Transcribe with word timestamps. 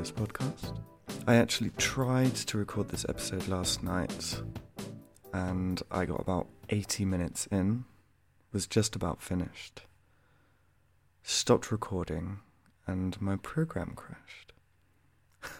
this 0.00 0.10
podcast. 0.10 0.78
I 1.26 1.34
actually 1.34 1.72
tried 1.76 2.34
to 2.34 2.56
record 2.56 2.88
this 2.88 3.04
episode 3.06 3.46
last 3.48 3.82
night 3.82 4.40
and 5.34 5.82
I 5.90 6.06
got 6.06 6.20
about 6.20 6.46
80 6.70 7.04
minutes 7.04 7.46
in, 7.52 7.84
was 8.50 8.66
just 8.66 8.96
about 8.96 9.20
finished. 9.20 9.82
Stopped 11.22 11.70
recording 11.70 12.38
and 12.86 13.20
my 13.20 13.36
program 13.36 13.92
crashed. 13.94 14.54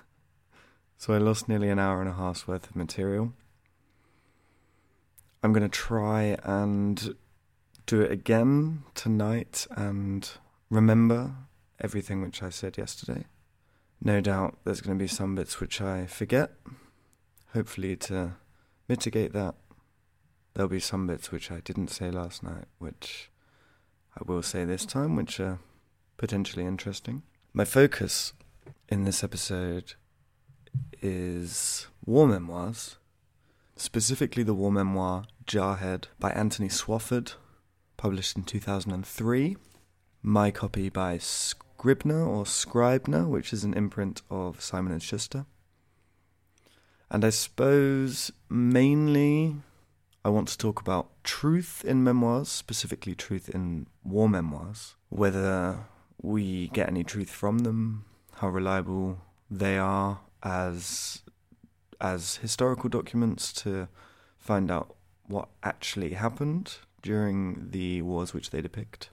so 0.96 1.12
I 1.12 1.18
lost 1.18 1.46
nearly 1.46 1.68
an 1.68 1.78
hour 1.78 2.00
and 2.00 2.08
a 2.08 2.14
half's 2.14 2.48
worth 2.48 2.70
of 2.70 2.74
material. 2.74 3.34
I'm 5.42 5.52
going 5.52 5.68
to 5.68 5.68
try 5.68 6.38
and 6.44 7.14
do 7.84 8.00
it 8.00 8.10
again 8.10 8.84
tonight 8.94 9.66
and 9.76 10.30
remember 10.70 11.34
everything 11.78 12.22
which 12.22 12.42
I 12.42 12.48
said 12.48 12.78
yesterday. 12.78 13.26
No 14.02 14.20
doubt 14.20 14.58
there's 14.64 14.80
going 14.80 14.98
to 14.98 15.02
be 15.02 15.08
some 15.08 15.34
bits 15.34 15.60
which 15.60 15.80
I 15.80 16.06
forget. 16.06 16.52
Hopefully, 17.52 17.96
to 17.96 18.34
mitigate 18.88 19.32
that, 19.34 19.56
there'll 20.54 20.70
be 20.70 20.80
some 20.80 21.06
bits 21.06 21.30
which 21.30 21.50
I 21.50 21.60
didn't 21.60 21.88
say 21.88 22.10
last 22.10 22.42
night, 22.42 22.64
which 22.78 23.30
I 24.16 24.22
will 24.24 24.42
say 24.42 24.64
this 24.64 24.86
time, 24.86 25.16
which 25.16 25.38
are 25.38 25.58
potentially 26.16 26.64
interesting. 26.64 27.22
My 27.52 27.64
focus 27.64 28.32
in 28.88 29.04
this 29.04 29.22
episode 29.22 29.94
is 31.02 31.86
war 32.04 32.26
memoirs, 32.26 32.96
specifically 33.76 34.42
the 34.42 34.54
war 34.54 34.72
memoir 34.72 35.24
Jarhead 35.46 36.04
by 36.18 36.30
Anthony 36.30 36.68
Swofford, 36.68 37.34
published 37.96 38.36
in 38.36 38.44
2003. 38.44 39.56
My 40.22 40.50
copy 40.50 40.88
by 40.88 41.18
Scribner 41.80 42.26
or 42.26 42.44
Scribner, 42.44 43.26
which 43.26 43.54
is 43.54 43.64
an 43.64 43.72
imprint 43.72 44.20
of 44.28 44.60
Simon 44.60 44.92
and 44.92 45.02
Schuster. 45.02 45.46
And 47.10 47.24
I 47.24 47.30
suppose 47.30 48.30
mainly 48.50 49.56
I 50.22 50.28
want 50.28 50.48
to 50.48 50.58
talk 50.58 50.78
about 50.78 51.08
truth 51.24 51.82
in 51.82 52.04
memoirs, 52.04 52.50
specifically 52.50 53.14
truth 53.14 53.48
in 53.48 53.86
war 54.04 54.28
memoirs, 54.28 54.94
whether 55.08 55.86
we 56.20 56.68
get 56.68 56.90
any 56.90 57.02
truth 57.02 57.30
from 57.30 57.60
them, 57.60 58.04
how 58.34 58.50
reliable 58.50 59.22
they 59.50 59.78
are 59.78 60.20
as 60.42 61.22
as 61.98 62.36
historical 62.36 62.90
documents 62.90 63.54
to 63.54 63.88
find 64.36 64.70
out 64.70 64.96
what 65.28 65.48
actually 65.62 66.12
happened 66.12 66.74
during 67.00 67.70
the 67.70 68.02
wars 68.02 68.34
which 68.34 68.50
they 68.50 68.60
depict, 68.60 69.08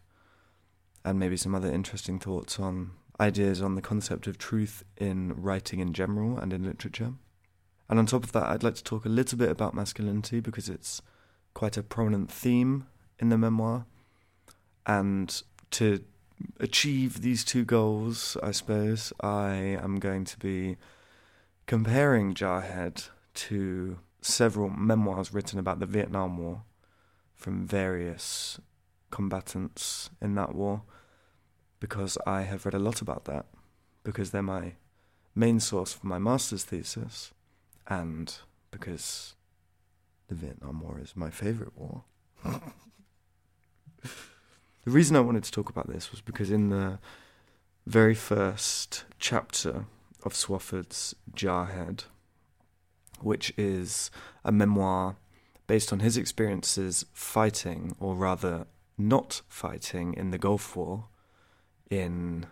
and 1.08 1.18
maybe 1.18 1.38
some 1.38 1.56
other 1.56 1.72
interesting 1.72 2.20
thoughts 2.20 2.60
on 2.60 2.92
ideas 3.18 3.62
on 3.62 3.76
the 3.76 3.82
concept 3.82 4.28
of 4.28 4.38
truth 4.38 4.84
in 4.98 5.34
writing 5.42 5.80
in 5.80 5.94
general 5.94 6.38
and 6.38 6.52
in 6.52 6.66
literature. 6.66 7.14
And 7.88 7.98
on 7.98 8.06
top 8.06 8.26
of 8.26 8.34
that, 8.34 8.44
I'd 8.44 8.62
like 8.62 8.76
to 8.76 8.84
talk 8.84 9.06
a 9.06 9.10
little 9.10 9.38
bit 9.38 9.50
about 9.50 9.74
masculinity 9.74 10.42
because 10.42 10.68
it's 10.68 11.02
quite 11.54 11.78
a 11.78 11.82
prominent 11.82 12.30
theme 12.30 12.88
in 13.20 13.30
the 13.30 13.38
memoir. 13.38 13.86
And 14.86 15.42
to 15.72 16.04
achieve 16.60 17.22
these 17.22 17.46
two 17.46 17.64
goals, 17.64 18.36
I 18.44 18.52
suppose, 18.52 19.14
I 19.22 19.54
am 19.82 20.00
going 20.00 20.26
to 20.26 20.38
be 20.38 20.76
comparing 21.68 22.34
Jarhead 22.34 23.08
to 23.36 24.00
several 24.22 24.70
memoirs 24.70 25.34
written 25.34 25.58
about 25.58 25.80
the 25.80 25.86
Vietnam 25.86 26.38
War 26.38 26.64
from 27.34 27.66
various 27.66 28.60
combatants 29.10 30.10
in 30.22 30.36
that 30.36 30.54
war 30.54 30.82
because 31.80 32.18
I 32.26 32.42
have 32.42 32.66
read 32.66 32.74
a 32.74 32.80
lot 32.80 33.02
about 33.02 33.26
that 33.26 33.46
because 34.04 34.32
they're 34.32 34.42
my 34.42 34.74
main 35.36 35.60
source 35.60 35.94
for 35.94 36.08
my 36.08 36.18
master's 36.18 36.64
thesis 36.64 37.32
and 37.88 38.36
because 38.72 39.36
the 40.28 40.36
Vietnam 40.36 40.82
War 40.82 41.00
is 41.02 41.16
my 41.16 41.30
favorite 41.30 41.78
war. 41.78 42.04
the 42.44 42.62
reason 44.86 45.16
I 45.16 45.22
wanted 45.22 45.44
to 45.44 45.52
talk 45.52 45.70
about 45.70 45.88
this 45.88 46.12
was 46.12 46.22
because 46.22 46.52
in 46.52 46.70
the 46.70 47.00
very 47.86 48.16
first 48.16 49.06
chapter 49.20 49.86
of 50.24 50.34
Swofford's 50.34 51.16
Jarhead, 51.34 52.04
which 53.22 53.54
is 53.58 54.12
a 54.44 54.52
memoir 54.52 55.16
based 55.68 55.92
on 55.92 56.00
his 56.00 56.18
experiences 56.18 57.06
fighting, 57.14 57.96
or 58.00 58.16
rather 58.16 58.68
not 58.98 59.42
fighting, 59.48 60.14
in 60.14 60.32
the 60.32 60.38
Gulf 60.38 60.76
War, 60.76 61.06
in, 61.90 62.46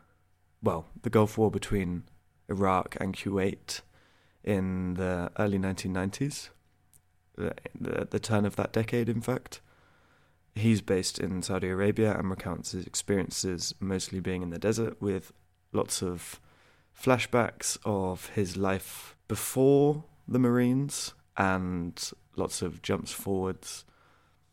well, 0.61 0.85
the 1.01 1.09
Gulf 1.09 1.37
War 1.37 1.51
between 1.51 2.03
Iraq 2.49 2.95
and 2.99 3.15
Kuwait 3.15 3.81
in 4.43 4.95
the 4.95 5.31
early 5.37 5.57
1990s, 5.57 6.49
the, 7.35 7.53
the, 7.79 8.07
the 8.09 8.19
turn 8.19 8.45
of 8.45 8.55
that 8.55 8.71
decade, 8.71 9.09
in 9.09 9.21
fact. 9.21 9.61
He's 10.53 10.81
based 10.81 11.19
in 11.19 11.41
Saudi 11.41 11.67
Arabia 11.67 12.17
and 12.17 12.29
recounts 12.29 12.71
his 12.71 12.85
experiences 12.85 13.75
mostly 13.79 14.21
being 14.21 14.41
in 14.41 14.51
the 14.51 14.59
desert 14.59 15.01
with 15.01 15.33
lots 15.73 16.01
of 16.01 16.39
flashbacks 16.97 17.77
of 17.83 18.27
his 18.29 18.55
life 18.55 19.17
before 19.27 20.05
the 20.27 20.39
Marines 20.39 21.13
and 21.35 22.11
lots 22.37 22.61
of 22.61 22.81
jumps 22.81 23.11
forwards 23.11 23.83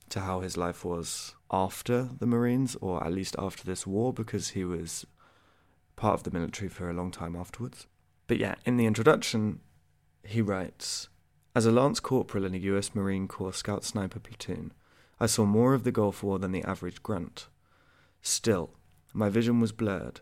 to 0.09 0.21
how 0.21 0.41
his 0.41 0.57
life 0.57 0.85
was 0.85 1.35
after 1.53 2.11
the 2.19 2.27
Marines, 2.27 2.77
or 2.81 3.05
at 3.05 3.13
least 3.13 3.37
after 3.39 3.65
this 3.65 3.87
war, 3.87 4.13
because 4.13 4.51
he 4.51 4.65
was 4.65 5.07
part 5.97 6.15
of 6.15 6.23
the 6.23 6.31
military 6.31 6.69
for 6.69 6.89
a 6.89 6.95
long 6.95 7.11
time 7.11 7.37
afterwards. 7.37 7.87
But 8.27 8.39
yeah, 8.39 8.55
in 8.65 8.77
the 8.77 8.87
introduction, 8.87 9.61
he 10.25 10.41
writes 10.41 11.09
As 11.55 11.67
a 11.67 11.73
lance 11.73 12.01
corporal 12.01 12.45
in 12.45 12.55
a 12.55 12.59
US 12.59 12.95
Marine 12.95 13.29
Corps 13.29 13.53
scout 13.53 13.85
sniper 13.85 14.21
platoon, 14.21 14.73
I 15.21 15.27
saw 15.27 15.45
more 15.45 15.75
of 15.75 15.85
the 15.85 15.93
Gulf 15.93 16.23
War 16.23 16.39
than 16.39 16.53
the 16.53 16.65
average 16.65 17.03
grunt. 17.03 17.49
Still, 18.23 18.71
my 19.13 19.29
vision 19.29 19.61
was 19.61 19.73
blurred 19.73 20.21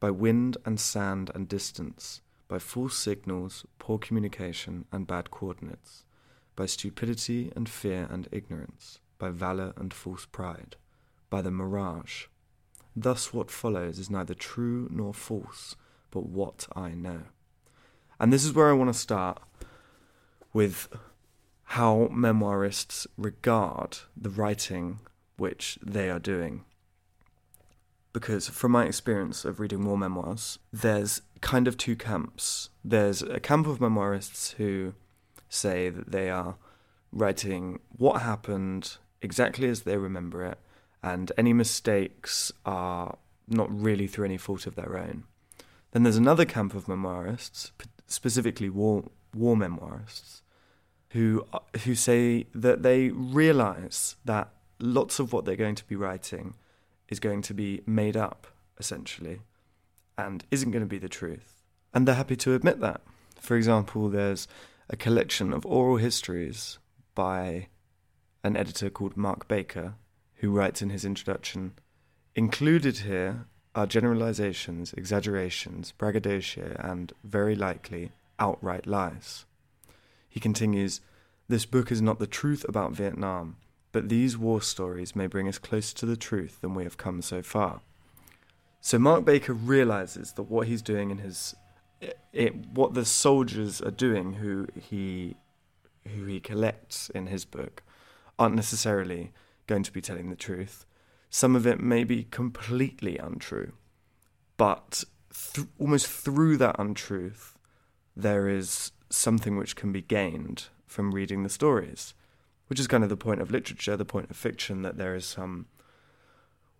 by 0.00 0.10
wind 0.10 0.56
and 0.64 0.80
sand 0.80 1.30
and 1.34 1.48
distance, 1.48 2.22
by 2.48 2.58
false 2.58 2.98
signals, 2.98 3.64
poor 3.78 3.98
communication, 3.98 4.84
and 4.90 5.06
bad 5.06 5.30
coordinates, 5.30 6.04
by 6.56 6.66
stupidity 6.66 7.52
and 7.54 7.68
fear 7.68 8.08
and 8.10 8.28
ignorance, 8.32 8.98
by 9.22 9.30
valour 9.30 9.72
and 9.76 9.94
false 9.94 10.26
pride, 10.26 10.74
by 11.30 11.40
the 11.40 11.50
mirage. 11.52 12.24
Thus, 12.96 13.32
what 13.32 13.52
follows 13.52 14.00
is 14.00 14.10
neither 14.10 14.34
true 14.34 14.88
nor 14.90 15.14
false, 15.14 15.76
but 16.10 16.26
what 16.26 16.66
I 16.74 16.90
know. 16.90 17.20
And 18.18 18.32
this 18.32 18.44
is 18.44 18.52
where 18.52 18.68
I 18.68 18.72
want 18.72 18.92
to 18.92 18.98
start 18.98 19.40
with 20.52 20.88
how 21.62 22.08
memoirists 22.12 23.06
regard 23.16 23.98
the 24.16 24.28
writing 24.28 24.98
which 25.36 25.78
they 25.80 26.10
are 26.10 26.18
doing. 26.18 26.64
Because 28.12 28.48
from 28.48 28.72
my 28.72 28.86
experience 28.86 29.44
of 29.44 29.60
reading 29.60 29.84
war 29.84 29.96
memoirs, 29.96 30.58
there's 30.72 31.22
kind 31.40 31.68
of 31.68 31.76
two 31.76 31.94
camps. 31.94 32.70
There's 32.84 33.22
a 33.22 33.38
camp 33.38 33.68
of 33.68 33.78
memoirists 33.78 34.54
who 34.54 34.94
say 35.48 35.90
that 35.90 36.10
they 36.10 36.28
are 36.28 36.56
writing 37.12 37.78
what 37.96 38.22
happened 38.22 38.96
exactly 39.22 39.68
as 39.68 39.82
they 39.82 39.96
remember 39.96 40.44
it, 40.44 40.58
and 41.02 41.32
any 41.38 41.52
mistakes 41.52 42.52
are 42.66 43.16
not 43.48 43.68
really 43.70 44.06
through 44.06 44.26
any 44.26 44.36
fault 44.36 44.66
of 44.66 44.74
their 44.74 44.98
own. 44.98 45.24
Then 45.92 46.02
there's 46.02 46.16
another 46.16 46.44
camp 46.44 46.74
of 46.74 46.86
memoirists, 46.86 47.70
specifically 48.06 48.68
war 48.68 49.04
war 49.34 49.56
memoirists, 49.56 50.42
who 51.10 51.46
uh, 51.52 51.60
who 51.84 51.94
say 51.94 52.46
that 52.54 52.82
they 52.82 53.08
realize 53.10 54.16
that 54.24 54.50
lots 54.78 55.18
of 55.18 55.32
what 55.32 55.44
they're 55.44 55.56
going 55.56 55.74
to 55.76 55.84
be 55.86 55.96
writing 55.96 56.54
is 57.08 57.20
going 57.20 57.42
to 57.42 57.54
be 57.54 57.82
made 57.86 58.16
up 58.16 58.46
essentially 58.78 59.40
and 60.18 60.44
isn't 60.50 60.70
going 60.70 60.82
to 60.82 60.88
be 60.88 60.98
the 60.98 61.08
truth. 61.08 61.62
And 61.94 62.08
they're 62.08 62.14
happy 62.14 62.36
to 62.36 62.54
admit 62.54 62.80
that. 62.80 63.02
For 63.38 63.56
example, 63.56 64.08
there's 64.08 64.48
a 64.88 64.96
collection 64.96 65.52
of 65.52 65.66
oral 65.66 65.96
histories 65.96 66.78
by 67.14 67.68
an 68.44 68.56
editor 68.56 68.90
called 68.90 69.16
Mark 69.16 69.46
Baker, 69.48 69.94
who 70.36 70.50
writes 70.50 70.82
in 70.82 70.90
his 70.90 71.04
introduction 71.04 71.72
Included 72.34 72.98
here 72.98 73.46
are 73.74 73.86
generalizations, 73.86 74.92
exaggerations, 74.94 75.92
braggadocio, 75.92 76.76
and, 76.78 77.12
very 77.22 77.54
likely, 77.54 78.10
outright 78.38 78.86
lies. 78.86 79.44
He 80.28 80.40
continues 80.40 81.00
This 81.48 81.66
book 81.66 81.92
is 81.92 82.02
not 82.02 82.18
the 82.18 82.26
truth 82.26 82.64
about 82.68 82.92
Vietnam, 82.92 83.56
but 83.92 84.08
these 84.08 84.38
war 84.38 84.62
stories 84.62 85.14
may 85.14 85.26
bring 85.26 85.46
us 85.46 85.58
closer 85.58 85.94
to 85.98 86.06
the 86.06 86.16
truth 86.16 86.60
than 86.60 86.74
we 86.74 86.84
have 86.84 86.96
come 86.96 87.22
so 87.22 87.42
far. 87.42 87.82
So 88.80 88.98
Mark 88.98 89.24
Baker 89.24 89.52
realizes 89.52 90.32
that 90.32 90.44
what 90.44 90.66
he's 90.66 90.82
doing 90.82 91.10
in 91.10 91.18
his 91.18 91.54
it, 92.32 92.56
what 92.72 92.94
the 92.94 93.04
soldiers 93.04 93.80
are 93.80 93.92
doing 93.92 94.34
who 94.34 94.66
he 94.74 95.36
who 96.16 96.24
he 96.24 96.40
collects 96.40 97.08
in 97.10 97.28
his 97.28 97.44
book 97.44 97.84
aren't 98.42 98.56
necessarily 98.56 99.32
going 99.68 99.84
to 99.84 99.92
be 99.92 100.00
telling 100.00 100.28
the 100.28 100.36
truth. 100.36 100.84
Some 101.30 101.54
of 101.54 101.66
it 101.66 101.80
may 101.80 102.02
be 102.02 102.24
completely 102.24 103.16
untrue, 103.16 103.72
but 104.56 105.04
th- 105.54 105.68
almost 105.78 106.08
through 106.08 106.56
that 106.58 106.76
untruth, 106.78 107.56
there 108.16 108.48
is 108.48 108.90
something 109.08 109.56
which 109.56 109.76
can 109.76 109.92
be 109.92 110.02
gained 110.02 110.64
from 110.86 111.14
reading 111.14 111.42
the 111.42 111.48
stories, 111.48 112.14
which 112.66 112.80
is 112.80 112.88
kind 112.88 113.04
of 113.04 113.10
the 113.10 113.16
point 113.16 113.40
of 113.40 113.50
literature, 113.50 113.96
the 113.96 114.04
point 114.04 114.28
of 114.28 114.36
fiction, 114.36 114.82
that 114.82 114.98
there 114.98 115.14
is 115.14 115.24
some 115.24 115.66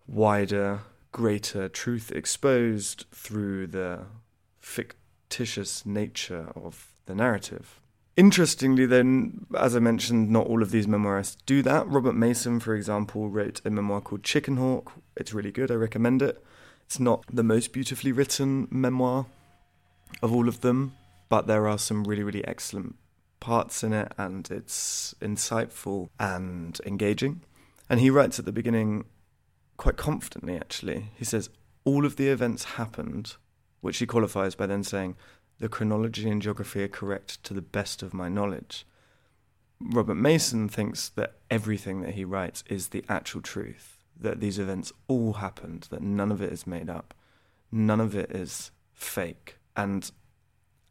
wider, 0.05 0.81
greater 1.13 1.69
truth 1.69 2.11
exposed 2.11 3.05
through 3.11 3.67
the 3.67 4.01
fictitious 4.59 5.85
nature 5.85 6.51
of 6.55 6.93
the 7.05 7.15
narrative. 7.15 7.79
Interestingly, 8.15 8.85
then, 8.85 9.47
as 9.57 9.75
I 9.75 9.79
mentioned, 9.79 10.29
not 10.29 10.45
all 10.45 10.61
of 10.61 10.69
these 10.69 10.85
memoirists 10.85 11.37
do 11.47 11.63
that. 11.63 11.87
Robert 11.87 12.13
Mason, 12.13 12.59
for 12.59 12.75
example, 12.75 13.29
wrote 13.29 13.59
a 13.65 13.71
memoir 13.71 14.01
called 14.01 14.23
Chicken 14.23 14.57
Hawk. 14.57 14.93
It's 15.17 15.33
really 15.33 15.51
good, 15.51 15.71
I 15.71 15.75
recommend 15.75 16.21
it. 16.21 16.43
It's 16.85 16.99
not 16.99 17.23
the 17.31 17.43
most 17.43 17.73
beautifully 17.73 18.11
written 18.11 18.67
memoir 18.69 19.25
of 20.21 20.31
all 20.31 20.47
of 20.47 20.61
them, 20.61 20.93
but 21.27 21.47
there 21.47 21.67
are 21.67 21.79
some 21.79 22.03
really, 22.03 22.21
really 22.21 22.45
excellent 22.45 22.95
parts 23.39 23.83
in 23.83 23.93
it, 23.93 24.11
and 24.15 24.49
it's 24.51 25.15
insightful 25.19 26.09
and 26.19 26.79
engaging. 26.85 27.41
And 27.89 27.99
he 27.99 28.11
writes 28.11 28.37
at 28.37 28.45
the 28.45 28.51
beginning 28.51 29.05
quite 29.77 29.97
confidently, 29.97 30.55
actually. 30.55 31.09
He 31.15 31.25
says, 31.25 31.49
All 31.83 32.05
of 32.05 32.17
the 32.17 32.27
events 32.27 32.63
happened, 32.63 33.37
which 33.81 33.97
he 33.97 34.05
qualifies 34.05 34.53
by 34.53 34.67
then 34.67 34.83
saying, 34.83 35.15
the 35.59 35.69
chronology 35.69 36.29
and 36.29 36.41
geography 36.41 36.83
are 36.83 36.87
correct 36.87 37.43
to 37.43 37.53
the 37.53 37.61
best 37.61 38.03
of 38.03 38.13
my 38.13 38.29
knowledge. 38.29 38.85
Robert 39.79 40.15
Mason 40.15 40.69
thinks 40.69 41.09
that 41.09 41.35
everything 41.49 42.01
that 42.01 42.15
he 42.15 42.25
writes 42.25 42.63
is 42.69 42.89
the 42.89 43.03
actual 43.09 43.41
truth, 43.41 43.97
that 44.19 44.39
these 44.39 44.59
events 44.59 44.91
all 45.07 45.33
happened, 45.33 45.87
that 45.89 46.01
none 46.01 46.31
of 46.31 46.41
it 46.41 46.51
is 46.53 46.65
made 46.65 46.89
up, 46.89 47.13
none 47.71 47.99
of 47.99 48.15
it 48.15 48.31
is 48.31 48.71
fake. 48.93 49.57
And 49.75 50.09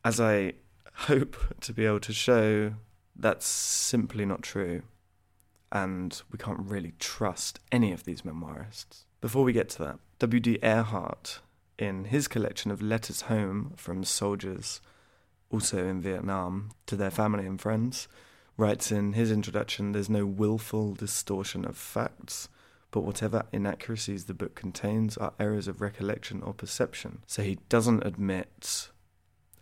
as 0.04 0.20
I 0.20 0.54
hope 0.92 1.36
to 1.60 1.72
be 1.72 1.86
able 1.86 2.00
to 2.00 2.12
show, 2.12 2.74
that's 3.16 3.46
simply 3.46 4.24
not 4.24 4.42
true. 4.42 4.82
And 5.70 6.20
we 6.30 6.38
can't 6.38 6.60
really 6.60 6.92
trust 6.98 7.60
any 7.70 7.92
of 7.92 8.04
these 8.04 8.22
memoirists. 8.22 9.04
Before 9.22 9.44
we 9.44 9.54
get 9.54 9.70
to 9.70 9.78
that, 9.84 9.98
W.D. 10.18 10.58
Ehrhart 10.62 11.38
in 11.78 12.04
his 12.06 12.28
collection 12.28 12.70
of 12.70 12.82
letters 12.82 13.22
home 13.22 13.72
from 13.76 14.04
soldiers, 14.04 14.80
also 15.50 15.86
in 15.86 16.00
Vietnam, 16.00 16.70
to 16.86 16.96
their 16.96 17.10
family 17.10 17.46
and 17.46 17.60
friends, 17.60 18.08
writes 18.56 18.92
in 18.92 19.14
his 19.14 19.30
introduction 19.30 19.92
there's 19.92 20.10
no 20.10 20.26
willful 20.26 20.94
distortion 20.94 21.64
of 21.64 21.76
facts, 21.76 22.48
but 22.90 23.02
whatever 23.02 23.44
inaccuracies 23.52 24.26
the 24.26 24.34
book 24.34 24.54
contains 24.54 25.16
are 25.16 25.32
errors 25.40 25.66
of 25.66 25.80
recollection 25.80 26.42
or 26.42 26.52
perception. 26.52 27.22
So 27.26 27.42
he 27.42 27.58
doesn't 27.68 28.04
admit, 28.04 28.90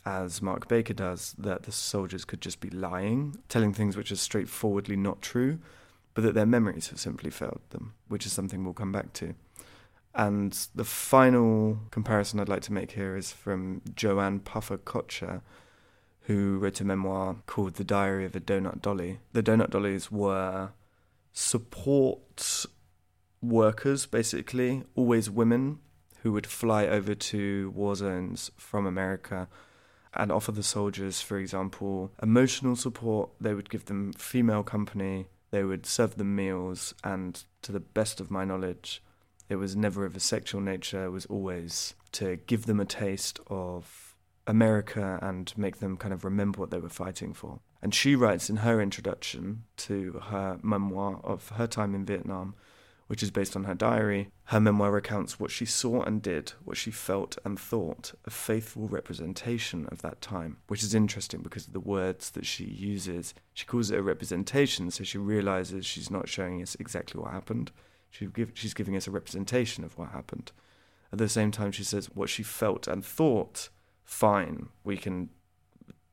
as 0.04 0.42
Mark 0.42 0.68
Baker 0.68 0.94
does, 0.94 1.34
that 1.38 1.62
the 1.62 1.72
soldiers 1.72 2.24
could 2.24 2.40
just 2.40 2.60
be 2.60 2.70
lying, 2.70 3.38
telling 3.48 3.72
things 3.72 3.96
which 3.96 4.10
are 4.10 4.16
straightforwardly 4.16 4.96
not 4.96 5.22
true, 5.22 5.58
but 6.14 6.22
that 6.22 6.34
their 6.34 6.46
memories 6.46 6.88
have 6.88 6.98
simply 6.98 7.30
failed 7.30 7.60
them, 7.70 7.94
which 8.08 8.26
is 8.26 8.32
something 8.32 8.64
we'll 8.64 8.74
come 8.74 8.92
back 8.92 9.12
to. 9.14 9.34
And 10.14 10.52
the 10.74 10.84
final 10.84 11.78
comparison 11.90 12.40
I'd 12.40 12.48
like 12.48 12.62
to 12.62 12.72
make 12.72 12.92
here 12.92 13.16
is 13.16 13.32
from 13.32 13.80
Joann 13.94 14.44
Puffer 14.44 14.78
Kotcher, 14.78 15.42
who 16.22 16.58
wrote 16.58 16.80
a 16.80 16.84
memoir 16.84 17.36
called 17.46 17.74
The 17.74 17.84
Diary 17.84 18.24
of 18.24 18.34
a 18.34 18.40
Donut 18.40 18.82
Dolly. 18.82 19.20
The 19.32 19.42
Donut 19.42 19.70
Dollies 19.70 20.10
were 20.10 20.70
support 21.32 22.66
workers, 23.40 24.06
basically, 24.06 24.82
always 24.94 25.30
women 25.30 25.78
who 26.22 26.32
would 26.32 26.46
fly 26.46 26.86
over 26.86 27.14
to 27.14 27.70
war 27.70 27.94
zones 27.94 28.50
from 28.56 28.86
America 28.86 29.48
and 30.14 30.30
offer 30.32 30.52
the 30.52 30.62
soldiers, 30.62 31.20
for 31.20 31.38
example, 31.38 32.10
emotional 32.22 32.76
support. 32.76 33.30
They 33.40 33.54
would 33.54 33.70
give 33.70 33.86
them 33.86 34.12
female 34.14 34.62
company, 34.62 35.28
they 35.50 35.64
would 35.64 35.86
serve 35.86 36.16
them 36.16 36.34
meals, 36.34 36.94
and 37.04 37.42
to 37.62 37.72
the 37.72 37.80
best 37.80 38.20
of 38.20 38.30
my 38.30 38.44
knowledge, 38.44 39.02
it 39.50 39.56
was 39.56 39.76
never 39.76 40.06
of 40.06 40.16
a 40.16 40.20
sexual 40.20 40.60
nature, 40.60 41.04
it 41.04 41.10
was 41.10 41.26
always 41.26 41.94
to 42.12 42.36
give 42.46 42.66
them 42.66 42.80
a 42.80 42.84
taste 42.84 43.40
of 43.48 44.14
America 44.46 45.18
and 45.20 45.52
make 45.56 45.78
them 45.78 45.96
kind 45.96 46.14
of 46.14 46.24
remember 46.24 46.60
what 46.60 46.70
they 46.70 46.78
were 46.78 46.88
fighting 46.88 47.34
for. 47.34 47.60
And 47.82 47.94
she 47.94 48.14
writes 48.14 48.48
in 48.48 48.56
her 48.56 48.80
introduction 48.80 49.64
to 49.78 50.20
her 50.28 50.58
memoir 50.62 51.20
of 51.24 51.50
her 51.50 51.66
time 51.66 51.94
in 51.94 52.06
Vietnam, 52.06 52.54
which 53.08 53.24
is 53.24 53.32
based 53.32 53.56
on 53.56 53.64
her 53.64 53.74
diary. 53.74 54.28
Her 54.44 54.60
memoir 54.60 54.92
recounts 54.92 55.40
what 55.40 55.50
she 55.50 55.64
saw 55.64 56.02
and 56.02 56.22
did, 56.22 56.52
what 56.64 56.76
she 56.76 56.92
felt 56.92 57.36
and 57.44 57.58
thought, 57.58 58.12
a 58.24 58.30
faithful 58.30 58.86
representation 58.86 59.86
of 59.90 60.00
that 60.02 60.20
time, 60.20 60.58
which 60.68 60.84
is 60.84 60.94
interesting 60.94 61.40
because 61.42 61.66
of 61.66 61.72
the 61.72 61.80
words 61.80 62.30
that 62.30 62.46
she 62.46 62.64
uses. 62.64 63.34
She 63.52 63.66
calls 63.66 63.90
it 63.90 63.98
a 63.98 64.02
representation, 64.02 64.92
so 64.92 65.02
she 65.02 65.18
realizes 65.18 65.84
she's 65.84 66.10
not 66.10 66.28
showing 66.28 66.62
us 66.62 66.76
exactly 66.78 67.20
what 67.20 67.32
happened. 67.32 67.72
She 68.10 68.26
give, 68.26 68.52
she's 68.54 68.74
giving 68.74 68.96
us 68.96 69.06
a 69.06 69.10
representation 69.10 69.84
of 69.84 69.96
what 69.96 70.10
happened. 70.10 70.52
At 71.12 71.18
the 71.18 71.28
same 71.28 71.50
time, 71.50 71.72
she 71.72 71.84
says 71.84 72.06
what 72.14 72.28
she 72.28 72.42
felt 72.42 72.86
and 72.86 73.04
thought, 73.04 73.68
fine, 74.04 74.68
we 74.84 74.96
can 74.96 75.30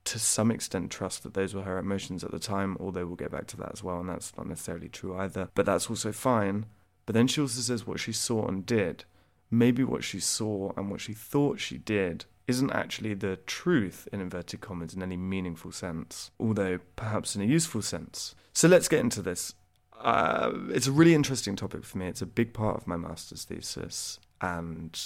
to 0.05 0.19
some 0.19 0.51
extent 0.51 0.89
trust 0.89 1.23
that 1.23 1.33
those 1.33 1.53
were 1.53 1.63
her 1.63 1.77
emotions 1.77 2.23
at 2.23 2.31
the 2.31 2.39
time, 2.39 2.77
although 2.79 3.05
we'll 3.05 3.17
get 3.17 3.31
back 3.31 3.45
to 3.47 3.57
that 3.57 3.73
as 3.73 3.83
well, 3.83 3.99
and 3.99 4.07
that's 4.07 4.35
not 4.37 4.47
necessarily 4.47 4.87
true 4.87 5.17
either. 5.17 5.49
But 5.53 5.65
that's 5.65 5.89
also 5.89 6.13
fine. 6.13 6.65
But 7.05 7.13
then 7.13 7.27
she 7.27 7.41
also 7.41 7.59
says 7.59 7.85
what 7.85 7.99
she 7.99 8.13
saw 8.13 8.47
and 8.47 8.65
did. 8.65 9.03
Maybe 9.51 9.83
what 9.83 10.05
she 10.05 10.21
saw 10.21 10.71
and 10.77 10.89
what 10.89 11.01
she 11.01 11.13
thought 11.13 11.59
she 11.59 11.77
did 11.77 12.23
isn't 12.47 12.71
actually 12.71 13.15
the 13.15 13.35
truth, 13.45 14.07
in 14.13 14.21
inverted 14.21 14.61
commas, 14.61 14.93
in 14.93 15.03
any 15.03 15.17
meaningful 15.17 15.73
sense, 15.73 16.31
although 16.39 16.79
perhaps 16.95 17.35
in 17.35 17.41
a 17.41 17.45
useful 17.45 17.81
sense. 17.81 18.33
So 18.53 18.69
let's 18.69 18.87
get 18.87 19.01
into 19.01 19.21
this 19.21 19.55
uh, 20.01 20.51
it's 20.69 20.87
a 20.87 20.91
really 20.91 21.13
interesting 21.13 21.55
topic 21.55 21.83
for 21.83 21.97
me. 21.97 22.07
It's 22.07 22.21
a 22.21 22.27
big 22.27 22.53
part 22.53 22.77
of 22.77 22.87
my 22.87 22.97
master's 22.97 23.43
thesis, 23.43 24.19
and 24.41 24.99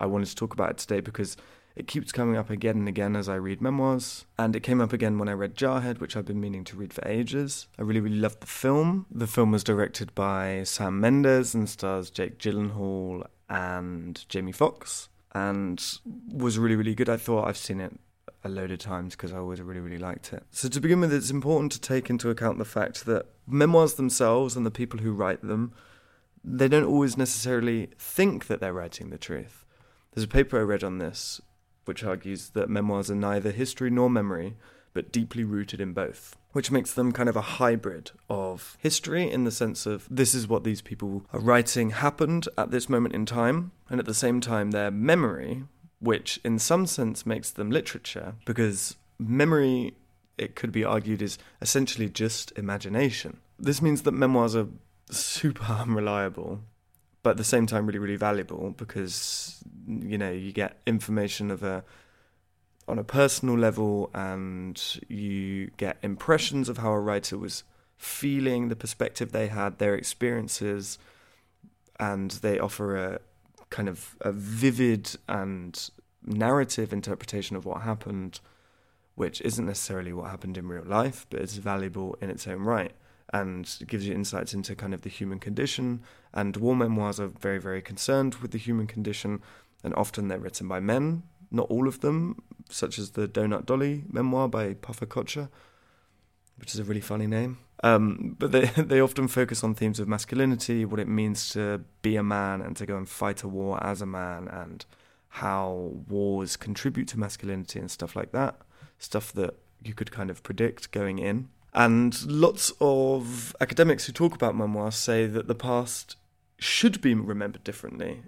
I 0.00 0.06
wanted 0.06 0.28
to 0.28 0.36
talk 0.36 0.52
about 0.52 0.70
it 0.70 0.78
today 0.78 1.00
because 1.00 1.36
it 1.74 1.86
keeps 1.86 2.10
coming 2.10 2.36
up 2.36 2.48
again 2.48 2.76
and 2.78 2.88
again 2.88 3.16
as 3.16 3.28
I 3.28 3.34
read 3.34 3.60
memoirs, 3.60 4.24
and 4.38 4.56
it 4.56 4.62
came 4.62 4.80
up 4.80 4.92
again 4.92 5.18
when 5.18 5.28
I 5.28 5.32
read 5.32 5.56
Jarhead, 5.56 6.00
which 6.00 6.16
I've 6.16 6.24
been 6.24 6.40
meaning 6.40 6.64
to 6.64 6.76
read 6.76 6.92
for 6.92 7.06
ages. 7.06 7.66
I 7.78 7.82
really, 7.82 8.00
really 8.00 8.16
loved 8.16 8.40
the 8.40 8.46
film. 8.46 9.06
The 9.10 9.26
film 9.26 9.52
was 9.52 9.62
directed 9.62 10.14
by 10.14 10.62
Sam 10.64 11.00
Mendes 11.00 11.54
and 11.54 11.68
stars 11.68 12.10
Jake 12.10 12.38
Gyllenhaal 12.38 13.26
and 13.48 14.24
Jamie 14.28 14.52
Foxx, 14.52 15.08
and 15.32 15.82
was 16.32 16.58
really, 16.58 16.76
really 16.76 16.94
good. 16.94 17.08
I 17.08 17.18
thought 17.18 17.46
I've 17.46 17.58
seen 17.58 17.80
it 17.80 17.92
a 18.46 18.48
load 18.48 18.70
of 18.70 18.78
times 18.78 19.14
because 19.14 19.32
I 19.32 19.38
always 19.38 19.60
really, 19.60 19.80
really 19.80 19.98
liked 19.98 20.32
it. 20.32 20.44
So, 20.50 20.68
to 20.68 20.80
begin 20.80 21.00
with, 21.00 21.12
it's 21.12 21.30
important 21.30 21.72
to 21.72 21.80
take 21.80 22.08
into 22.08 22.30
account 22.30 22.58
the 22.58 22.64
fact 22.64 23.04
that 23.06 23.26
memoirs 23.46 23.94
themselves 23.94 24.56
and 24.56 24.64
the 24.64 24.70
people 24.70 25.00
who 25.00 25.12
write 25.12 25.42
them, 25.42 25.72
they 26.42 26.68
don't 26.68 26.84
always 26.84 27.16
necessarily 27.16 27.90
think 27.98 28.46
that 28.46 28.60
they're 28.60 28.72
writing 28.72 29.10
the 29.10 29.18
truth. 29.18 29.64
There's 30.12 30.24
a 30.24 30.28
paper 30.28 30.58
I 30.58 30.62
read 30.62 30.82
on 30.82 30.98
this 30.98 31.42
which 31.86 32.04
argues 32.04 32.50
that 32.50 32.68
memoirs 32.68 33.10
are 33.10 33.14
neither 33.16 33.50
history 33.50 33.90
nor 33.90 34.10
memory, 34.10 34.56
but 34.92 35.12
deeply 35.12 35.44
rooted 35.44 35.80
in 35.80 35.92
both, 35.92 36.36
which 36.52 36.70
makes 36.70 36.92
them 36.92 37.12
kind 37.12 37.28
of 37.28 37.36
a 37.36 37.42
hybrid 37.42 38.10
of 38.28 38.76
history 38.80 39.30
in 39.30 39.44
the 39.44 39.50
sense 39.50 39.86
of 39.86 40.06
this 40.10 40.34
is 40.34 40.48
what 40.48 40.64
these 40.64 40.82
people 40.82 41.24
are 41.32 41.40
writing 41.40 41.90
happened 41.90 42.48
at 42.58 42.70
this 42.70 42.88
moment 42.88 43.14
in 43.14 43.24
time, 43.24 43.72
and 43.88 44.00
at 44.00 44.06
the 44.06 44.14
same 44.14 44.40
time, 44.40 44.70
their 44.70 44.90
memory, 44.90 45.64
which 46.00 46.40
in 46.44 46.58
some 46.58 46.86
sense 46.86 47.24
makes 47.24 47.50
them 47.50 47.70
literature 47.70 48.34
because 48.44 48.96
memory, 49.18 49.94
it 50.36 50.54
could 50.54 50.72
be 50.72 50.84
argued, 50.84 51.22
is 51.22 51.38
essentially 51.60 52.08
just 52.08 52.52
imagination. 52.56 53.38
This 53.58 53.80
means 53.80 54.02
that 54.02 54.12
memoirs 54.12 54.54
are 54.54 54.68
super 55.10 55.64
unreliable, 55.72 56.60
but 57.22 57.30
at 57.30 57.36
the 57.36 57.44
same 57.44 57.66
time 57.66 57.86
really, 57.86 57.98
really 57.98 58.16
valuable 58.16 58.74
because 58.76 59.62
you 59.88 60.18
know 60.18 60.30
you 60.30 60.52
get 60.52 60.76
information 60.86 61.50
of 61.50 61.62
a 61.62 61.84
on 62.88 62.98
a 62.98 63.04
personal 63.04 63.58
level 63.58 64.10
and 64.14 65.00
you 65.08 65.70
get 65.76 65.96
impressions 66.02 66.68
of 66.68 66.78
how 66.78 66.92
a 66.92 67.00
writer 67.00 67.36
was 67.36 67.64
feeling, 67.96 68.68
the 68.68 68.76
perspective 68.76 69.32
they 69.32 69.48
had, 69.48 69.78
their 69.78 69.94
experiences, 69.94 70.98
and 71.98 72.32
they 72.42 72.58
offer 72.58 72.96
a 72.96 73.20
kind 73.76 73.90
of 73.90 74.16
a 74.22 74.32
vivid 74.32 75.10
and 75.28 75.90
narrative 76.24 76.94
interpretation 76.94 77.56
of 77.56 77.66
what 77.66 77.82
happened, 77.82 78.40
which 79.16 79.42
isn't 79.42 79.66
necessarily 79.66 80.14
what 80.14 80.30
happened 80.30 80.56
in 80.56 80.66
real 80.66 80.82
life, 80.86 81.26
but 81.28 81.42
is 81.42 81.58
valuable 81.58 82.16
in 82.22 82.30
its 82.30 82.46
own 82.46 82.62
right 82.62 82.92
and 83.34 83.76
gives 83.86 84.06
you 84.06 84.14
insights 84.14 84.54
into 84.54 84.74
kind 84.74 84.94
of 84.94 85.02
the 85.02 85.10
human 85.10 85.38
condition. 85.38 86.00
And 86.32 86.56
war 86.56 86.74
memoirs 86.74 87.20
are 87.20 87.26
very, 87.26 87.58
very 87.58 87.82
concerned 87.82 88.36
with 88.36 88.52
the 88.52 88.58
human 88.58 88.86
condition, 88.86 89.42
and 89.84 89.92
often 89.94 90.28
they're 90.28 90.38
written 90.38 90.68
by 90.68 90.80
men, 90.80 91.24
not 91.50 91.68
all 91.68 91.86
of 91.86 92.00
them, 92.00 92.42
such 92.70 92.98
as 92.98 93.10
the 93.10 93.28
Donut 93.28 93.66
Dolly 93.66 94.04
memoir 94.10 94.48
by 94.48 94.72
Puffer 94.72 95.04
Kotcher, 95.04 95.50
which 96.56 96.72
is 96.72 96.80
a 96.80 96.84
really 96.84 97.02
funny 97.02 97.26
name. 97.26 97.58
Um, 97.82 98.36
but 98.38 98.52
they 98.52 98.64
they 98.76 99.00
often 99.00 99.28
focus 99.28 99.62
on 99.62 99.74
themes 99.74 100.00
of 100.00 100.08
masculinity, 100.08 100.84
what 100.84 101.00
it 101.00 101.08
means 101.08 101.48
to 101.50 101.82
be 102.02 102.16
a 102.16 102.22
man 102.22 102.60
and 102.60 102.76
to 102.76 102.86
go 102.86 102.96
and 102.96 103.08
fight 103.08 103.42
a 103.42 103.48
war 103.48 103.82
as 103.82 104.00
a 104.00 104.06
man, 104.06 104.48
and 104.48 104.84
how 105.28 105.92
wars 106.08 106.56
contribute 106.56 107.08
to 107.08 107.18
masculinity 107.18 107.78
and 107.78 107.90
stuff 107.90 108.16
like 108.16 108.32
that. 108.32 108.56
Stuff 108.98 109.32
that 109.34 109.54
you 109.82 109.94
could 109.94 110.10
kind 110.10 110.30
of 110.30 110.42
predict 110.42 110.90
going 110.90 111.18
in. 111.18 111.48
And 111.74 112.24
lots 112.24 112.72
of 112.80 113.54
academics 113.60 114.06
who 114.06 114.12
talk 114.12 114.34
about 114.34 114.56
memoirs 114.56 114.96
say 114.96 115.26
that 115.26 115.46
the 115.46 115.54
past 115.54 116.16
should 116.58 117.02
be 117.02 117.12
remembered 117.12 117.64
differently. 117.64 118.22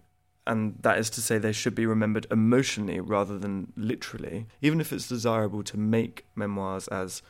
And 0.46 0.76
that 0.80 0.98
is 0.98 1.08
to 1.10 1.22
say, 1.22 1.38
they 1.38 1.52
should 1.52 1.74
be 1.74 1.86
remembered 1.86 2.26
emotionally 2.30 3.00
rather 3.00 3.38
than 3.38 3.72
literally, 3.76 4.46
even 4.60 4.80
if 4.80 4.92
it's 4.92 5.08
desirable 5.08 5.62
to 5.62 5.78
make 5.78 6.26
memoirs 6.34 6.88
as 6.88 7.22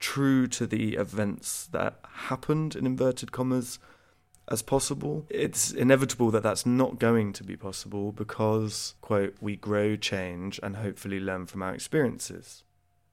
true 0.00 0.46
to 0.48 0.66
the 0.66 0.96
events 0.96 1.68
that 1.70 2.00
happened, 2.02 2.74
in 2.74 2.86
inverted 2.86 3.30
commas, 3.30 3.78
as 4.48 4.62
possible. 4.62 5.26
It's 5.30 5.70
inevitable 5.70 6.30
that 6.32 6.42
that's 6.42 6.66
not 6.66 6.98
going 6.98 7.32
to 7.34 7.44
be 7.44 7.56
possible 7.56 8.10
because, 8.10 8.94
quote, 9.00 9.36
we 9.40 9.54
grow, 9.54 9.94
change, 9.96 10.58
and 10.62 10.76
hopefully 10.76 11.20
learn 11.20 11.46
from 11.46 11.62
our 11.62 11.72
experiences, 11.72 12.64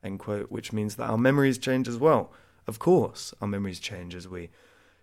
end 0.03 0.19
quote, 0.19 0.51
which 0.51 0.73
means 0.73 0.95
that 0.95 1.09
our 1.09 1.17
memories 1.17 1.59
change 1.59 1.87
as 1.87 1.97
well. 1.97 2.31
Of 2.65 2.79
course, 2.79 3.33
our 3.39 3.47
memories 3.47 3.79
change 3.79 4.15
as 4.15 4.27
we 4.27 4.49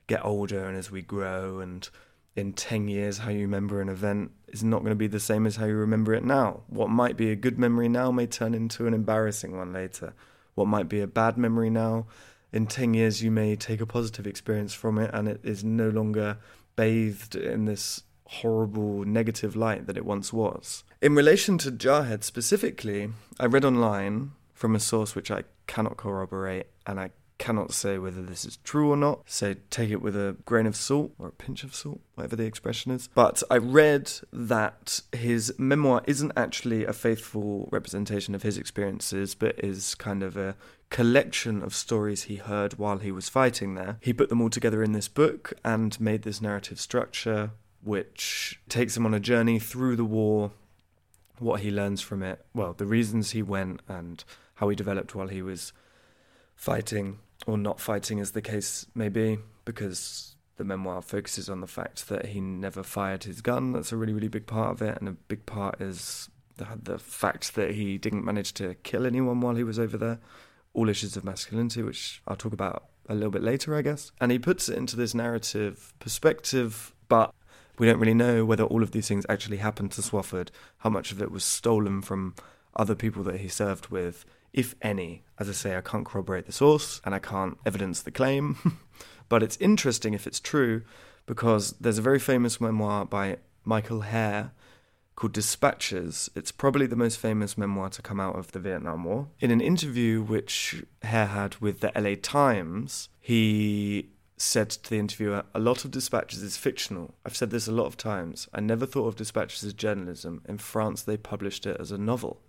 get 0.06 0.24
older 0.24 0.66
and 0.66 0.76
as 0.76 0.90
we 0.90 1.02
grow, 1.02 1.60
and 1.60 1.88
in 2.34 2.52
10 2.52 2.88
years, 2.88 3.18
how 3.18 3.30
you 3.30 3.42
remember 3.42 3.80
an 3.80 3.88
event 3.88 4.32
is 4.48 4.64
not 4.64 4.80
going 4.80 4.90
to 4.90 4.96
be 4.96 5.06
the 5.06 5.20
same 5.20 5.46
as 5.46 5.56
how 5.56 5.66
you 5.66 5.76
remember 5.76 6.14
it 6.14 6.24
now. 6.24 6.62
What 6.66 6.90
might 6.90 7.16
be 7.16 7.30
a 7.30 7.36
good 7.36 7.58
memory 7.58 7.88
now 7.88 8.10
may 8.10 8.26
turn 8.26 8.54
into 8.54 8.88
an 8.88 8.94
embarrassing 8.94 9.56
one 9.56 9.72
later. 9.72 10.14
What 10.54 10.68
might 10.68 10.88
be 10.88 11.00
a 11.00 11.06
bad 11.06 11.36
memory 11.36 11.70
now 11.70 12.06
in 12.52 12.66
10 12.66 12.94
years 12.94 13.22
you 13.22 13.30
may 13.30 13.56
take 13.56 13.80
a 13.80 13.86
positive 13.86 14.26
experience 14.26 14.72
from 14.72 14.98
it 14.98 15.10
and 15.12 15.28
it 15.28 15.40
is 15.42 15.64
no 15.64 15.88
longer 15.88 16.38
bathed 16.76 17.34
in 17.34 17.64
this 17.64 18.02
horrible 18.26 19.04
negative 19.04 19.54
light 19.54 19.86
that 19.86 19.96
it 19.96 20.04
once 20.04 20.32
was. 20.32 20.84
In 21.02 21.14
relation 21.14 21.58
to 21.58 21.70
Jarhead 21.70 22.22
specifically, 22.24 23.10
I 23.38 23.46
read 23.46 23.64
online 23.64 24.32
from 24.54 24.74
a 24.74 24.80
source 24.80 25.14
which 25.14 25.30
I 25.30 25.44
cannot 25.66 25.96
corroborate 25.96 26.66
and 26.86 26.98
I 27.00 27.10
cannot 27.38 27.72
say 27.72 27.98
whether 27.98 28.22
this 28.22 28.44
is 28.44 28.58
true 28.58 28.90
or 28.90 28.96
not, 28.96 29.22
so 29.26 29.54
take 29.70 29.90
it 29.90 30.00
with 30.00 30.16
a 30.16 30.36
grain 30.44 30.66
of 30.66 30.76
salt 30.76 31.12
or 31.18 31.28
a 31.28 31.32
pinch 31.32 31.64
of 31.64 31.74
salt, 31.74 32.00
whatever 32.14 32.36
the 32.36 32.44
expression 32.44 32.92
is. 32.92 33.08
But 33.14 33.42
I 33.50 33.56
read 33.56 34.10
that 34.32 35.00
his 35.12 35.54
memoir 35.58 36.02
isn't 36.06 36.32
actually 36.36 36.84
a 36.84 36.92
faithful 36.92 37.68
representation 37.72 38.34
of 38.34 38.42
his 38.42 38.56
experiences, 38.56 39.34
but 39.34 39.58
is 39.58 39.94
kind 39.94 40.22
of 40.22 40.36
a 40.36 40.56
collection 40.90 41.62
of 41.62 41.74
stories 41.74 42.24
he 42.24 42.36
heard 42.36 42.78
while 42.78 42.98
he 42.98 43.10
was 43.10 43.28
fighting 43.28 43.74
there. 43.74 43.98
He 44.00 44.12
put 44.12 44.28
them 44.28 44.40
all 44.40 44.50
together 44.50 44.82
in 44.82 44.92
this 44.92 45.08
book 45.08 45.52
and 45.64 46.00
made 46.00 46.22
this 46.22 46.40
narrative 46.40 46.80
structure, 46.80 47.50
which 47.82 48.60
takes 48.68 48.96
him 48.96 49.04
on 49.04 49.12
a 49.14 49.20
journey 49.20 49.58
through 49.58 49.96
the 49.96 50.04
war, 50.04 50.52
what 51.40 51.60
he 51.60 51.70
learns 51.70 52.00
from 52.00 52.22
it, 52.22 52.44
well, 52.54 52.74
the 52.74 52.86
reasons 52.86 53.32
he 53.32 53.42
went, 53.42 53.80
and 53.88 54.22
how 54.54 54.68
he 54.68 54.76
developed 54.76 55.16
while 55.16 55.26
he 55.26 55.42
was 55.42 55.72
fighting 56.54 57.18
or 57.46 57.58
not 57.58 57.80
fighting, 57.80 58.20
as 58.20 58.32
the 58.32 58.42
case 58.42 58.86
may 58.94 59.08
be, 59.08 59.38
because 59.64 60.36
the 60.56 60.64
memoir 60.64 61.02
focuses 61.02 61.48
on 61.48 61.60
the 61.60 61.66
fact 61.66 62.08
that 62.08 62.26
he 62.26 62.40
never 62.40 62.82
fired 62.82 63.24
his 63.24 63.40
gun. 63.40 63.72
That's 63.72 63.92
a 63.92 63.96
really, 63.96 64.12
really 64.12 64.28
big 64.28 64.46
part 64.46 64.70
of 64.70 64.82
it, 64.82 64.98
and 64.98 65.08
a 65.08 65.12
big 65.12 65.46
part 65.46 65.80
is 65.80 66.28
the, 66.56 66.66
the 66.80 66.98
fact 66.98 67.54
that 67.54 67.72
he 67.72 67.98
didn't 67.98 68.24
manage 68.24 68.54
to 68.54 68.74
kill 68.82 69.06
anyone 69.06 69.40
while 69.40 69.56
he 69.56 69.64
was 69.64 69.78
over 69.78 69.96
there. 69.96 70.20
All 70.72 70.88
issues 70.88 71.16
of 71.16 71.24
masculinity, 71.24 71.82
which 71.82 72.22
I'll 72.26 72.36
talk 72.36 72.52
about 72.52 72.84
a 73.08 73.14
little 73.14 73.30
bit 73.30 73.42
later, 73.42 73.74
I 73.74 73.82
guess. 73.82 74.12
And 74.20 74.32
he 74.32 74.38
puts 74.38 74.68
it 74.68 74.78
into 74.78 74.96
this 74.96 75.14
narrative 75.14 75.92
perspective, 75.98 76.94
but 77.08 77.32
we 77.78 77.86
don't 77.86 77.98
really 77.98 78.14
know 78.14 78.44
whether 78.44 78.64
all 78.64 78.82
of 78.82 78.92
these 78.92 79.08
things 79.08 79.26
actually 79.28 79.58
happened 79.58 79.92
to 79.92 80.00
Swofford, 80.02 80.48
how 80.78 80.90
much 80.90 81.12
of 81.12 81.20
it 81.20 81.30
was 81.30 81.44
stolen 81.44 82.02
from 82.02 82.34
other 82.76 82.94
people 82.94 83.22
that 83.24 83.40
he 83.40 83.48
served 83.48 83.88
with, 83.88 84.24
if 84.54 84.74
any. 84.80 85.24
As 85.38 85.48
I 85.48 85.52
say, 85.52 85.76
I 85.76 85.82
can't 85.82 86.06
corroborate 86.06 86.46
the 86.46 86.52
source 86.52 87.02
and 87.04 87.14
I 87.14 87.18
can't 87.18 87.58
evidence 87.66 88.00
the 88.00 88.12
claim, 88.12 88.78
but 89.28 89.42
it's 89.42 89.58
interesting 89.58 90.14
if 90.14 90.26
it's 90.26 90.40
true 90.40 90.82
because 91.26 91.72
there's 91.72 91.98
a 91.98 92.02
very 92.02 92.20
famous 92.20 92.60
memoir 92.60 93.04
by 93.04 93.38
Michael 93.64 94.02
Herr 94.02 94.52
called 95.16 95.32
Dispatches. 95.32 96.30
It's 96.36 96.52
probably 96.52 96.86
the 96.86 96.96
most 96.96 97.18
famous 97.18 97.58
memoir 97.58 97.88
to 97.90 98.02
come 98.02 98.20
out 98.20 98.38
of 98.38 98.52
the 98.52 98.60
Vietnam 98.60 99.04
War. 99.04 99.28
In 99.40 99.50
an 99.50 99.60
interview 99.60 100.22
which 100.22 100.84
Herr 101.02 101.26
had 101.26 101.56
with 101.56 101.80
the 101.80 101.92
LA 101.96 102.14
Times, 102.20 103.08
he 103.20 104.10
said 104.36 104.70
to 104.70 104.90
the 104.90 104.98
interviewer, 104.98 105.44
A 105.54 105.58
lot 105.58 105.84
of 105.84 105.90
Dispatches 105.90 106.42
is 106.42 106.56
fictional. 106.56 107.14
I've 107.24 107.36
said 107.36 107.50
this 107.50 107.66
a 107.66 107.72
lot 107.72 107.86
of 107.86 107.96
times. 107.96 108.48
I 108.52 108.60
never 108.60 108.86
thought 108.86 109.08
of 109.08 109.16
Dispatches 109.16 109.64
as 109.64 109.72
journalism. 109.72 110.42
In 110.48 110.58
France, 110.58 111.02
they 111.02 111.16
published 111.16 111.66
it 111.66 111.80
as 111.80 111.90
a 111.90 111.98
novel 111.98 112.40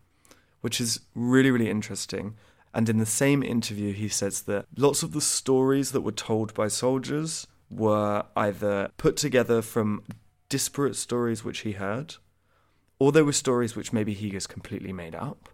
which 0.65 0.81
is 0.81 1.01
really, 1.13 1.51
really 1.51 1.69
interesting. 1.69 2.34
And 2.74 2.89
in 2.89 2.98
the 2.98 3.05
same 3.05 3.43
interview, 3.43 3.93
he 3.93 4.10
says 4.10 4.41
that 4.50 4.65
lots 4.75 5.03
of 5.03 5.12
the 5.12 5.22
stories 5.22 5.91
that 5.91 6.01
were 6.01 6.12
told 6.12 6.55
by 6.55 6.69
soldiers 6.69 7.45
were 7.69 8.24
either 8.36 8.89
put 8.98 9.15
together 9.15 9.62
from 9.62 10.01
disparate 10.50 10.95
stories 10.95 11.43
which 11.43 11.60
he 11.60 11.74
heard, 11.74 12.15
or 12.98 13.12
they 13.12 13.22
were 13.22 13.31
stories 13.31 13.75
which 13.75 13.93
maybe 13.93 14.15
he 14.15 14.31
just 14.31 14.50
completely 14.50 14.91
made 14.91 15.13
up. 15.13 15.50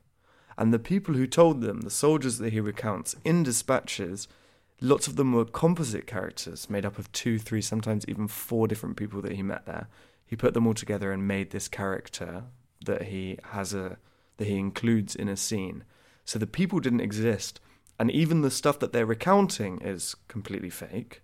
And 0.57 0.73
the 0.73 0.79
people 0.79 1.15
who 1.15 1.27
told 1.27 1.59
them, 1.59 1.81
the 1.81 1.89
soldiers 1.89 2.37
that 2.37 2.53
he 2.53 2.61
recounts 2.61 3.17
in 3.25 3.43
dispatches, 3.43 4.29
lots 4.79 5.07
of 5.07 5.17
them 5.17 5.33
were 5.33 5.43
composite 5.43 6.07
characters 6.07 6.69
made 6.69 6.85
up 6.85 6.97
of 6.97 7.11
two, 7.11 7.37
three, 7.37 7.61
sometimes 7.61 8.05
even 8.07 8.29
four 8.29 8.65
different 8.65 8.95
people 8.95 9.21
that 9.23 9.33
he 9.33 9.43
met 9.43 9.65
there. 9.65 9.89
He 10.25 10.37
put 10.37 10.53
them 10.53 10.67
all 10.67 10.73
together 10.73 11.11
and 11.11 11.27
made 11.27 11.49
this 11.49 11.67
character 11.67 12.45
that 12.85 13.01
he 13.09 13.37
has 13.51 13.73
a 13.73 13.97
that 14.41 14.47
he 14.47 14.57
includes 14.57 15.15
in 15.15 15.29
a 15.29 15.37
scene. 15.37 15.83
So 16.25 16.39
the 16.39 16.47
people 16.47 16.79
didn't 16.79 17.01
exist, 17.01 17.61
and 17.99 18.09
even 18.09 18.41
the 18.41 18.49
stuff 18.49 18.79
that 18.79 18.91
they're 18.91 19.05
recounting 19.05 19.79
is 19.81 20.15
completely 20.27 20.71
fake. 20.71 21.21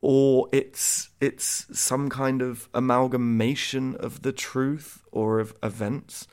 Or 0.00 0.48
it's 0.52 1.10
it's 1.20 1.66
some 1.76 2.08
kind 2.08 2.40
of 2.40 2.68
amalgamation 2.72 3.96
of 3.96 4.22
the 4.22 4.30
truth 4.30 5.02
or 5.10 5.40
of 5.40 5.52
events, 5.64 6.28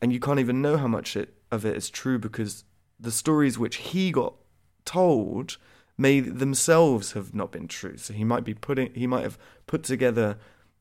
and 0.00 0.12
you 0.12 0.20
can't 0.20 0.38
even 0.38 0.62
know 0.62 0.76
how 0.76 0.86
much 0.86 1.16
it, 1.16 1.34
of 1.50 1.66
it 1.66 1.76
is 1.76 1.90
true 1.90 2.20
because 2.20 2.62
the 3.00 3.10
stories 3.10 3.58
which 3.58 3.76
he 3.76 4.12
got 4.12 4.34
told 4.84 5.56
may 5.98 6.20
themselves 6.20 7.12
have 7.12 7.34
not 7.34 7.50
been 7.50 7.66
true. 7.66 7.96
So 7.96 8.14
he 8.14 8.22
might 8.22 8.44
be 8.44 8.54
putting 8.54 8.94
he 8.94 9.08
might 9.08 9.24
have 9.24 9.38
put 9.66 9.82
together 9.82 10.38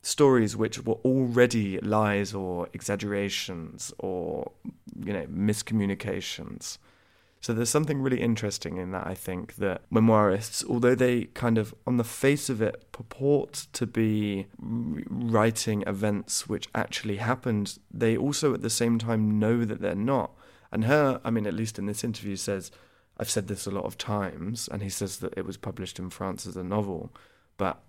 stories 0.08 0.56
which 0.56 0.86
were 0.86 1.00
already 1.04 1.78
lies 1.80 2.34
or 2.34 2.70
exaggerations 2.72 3.94
or 4.00 4.50
you 5.04 5.12
know 5.12 5.26
miscommunications. 5.26 6.78
So 7.42 7.54
there's 7.54 7.70
something 7.70 8.02
really 8.02 8.22
interesting 8.22 8.78
in 8.78 8.92
that 8.92 9.06
i 9.06 9.14
think 9.14 9.56
that 9.56 9.82
memoirists 9.92 10.66
although 10.68 10.96
they 10.96 11.26
kind 11.44 11.58
of 11.58 11.76
on 11.86 11.98
the 11.98 12.04
face 12.04 12.50
of 12.50 12.62
it 12.62 12.92
purport 12.92 13.68
to 13.74 13.86
be 13.86 14.48
writing 14.60 15.84
events 15.86 16.48
which 16.48 16.68
actually 16.74 17.18
happened 17.18 17.78
they 17.94 18.18
also 18.18 18.54
at 18.54 18.62
the 18.62 18.70
same 18.70 18.98
time 18.98 19.40
know 19.40 19.66
that 19.66 19.82
they're 19.82 20.06
not. 20.14 20.32
And 20.72 20.86
Herr, 20.86 21.20
i 21.26 21.30
mean 21.30 21.46
at 21.46 21.54
least 21.54 21.78
in 21.78 21.86
this 21.86 22.04
interview 22.04 22.38
says 22.38 22.72
i've 23.18 23.30
said 23.30 23.48
this 23.48 23.68
a 23.68 23.72
lot 23.72 23.86
of 23.86 23.98
times 23.98 24.70
and 24.72 24.82
he 24.82 24.90
says 24.90 25.18
that 25.18 25.38
it 25.38 25.46
was 25.46 25.58
published 25.58 26.00
in 26.00 26.10
france 26.10 26.48
as 26.48 26.58
a 26.58 26.64
novel 26.64 27.14
but 27.58 27.82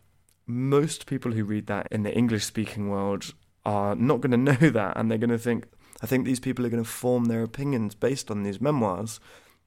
most 0.49 1.07
people 1.07 1.33
who 1.33 1.45
read 1.45 1.67
that 1.67 1.88
in 1.90 2.02
the 2.02 2.17
English 2.17 2.45
speaking 2.45 2.88
world 2.88 3.35
are 3.64 3.95
not 3.95 4.21
going 4.21 4.31
to 4.45 4.52
know 4.52 4.71
that 4.71 4.97
and 4.97 5.11
they're 5.11 5.19
going 5.19 5.31
to 5.31 5.38
think, 5.38 5.67
I 6.02 6.07
think 6.07 6.25
these 6.25 6.40
people 6.40 6.67
are 6.67 6.71
going 6.71 6.83
to 6.83 6.88
form 6.88 7.26
their 7.26 7.43
opinions 7.43 7.95
based 7.95 8.31
on 8.31 8.43
these 8.43 8.61
memoirs. 8.61 9.21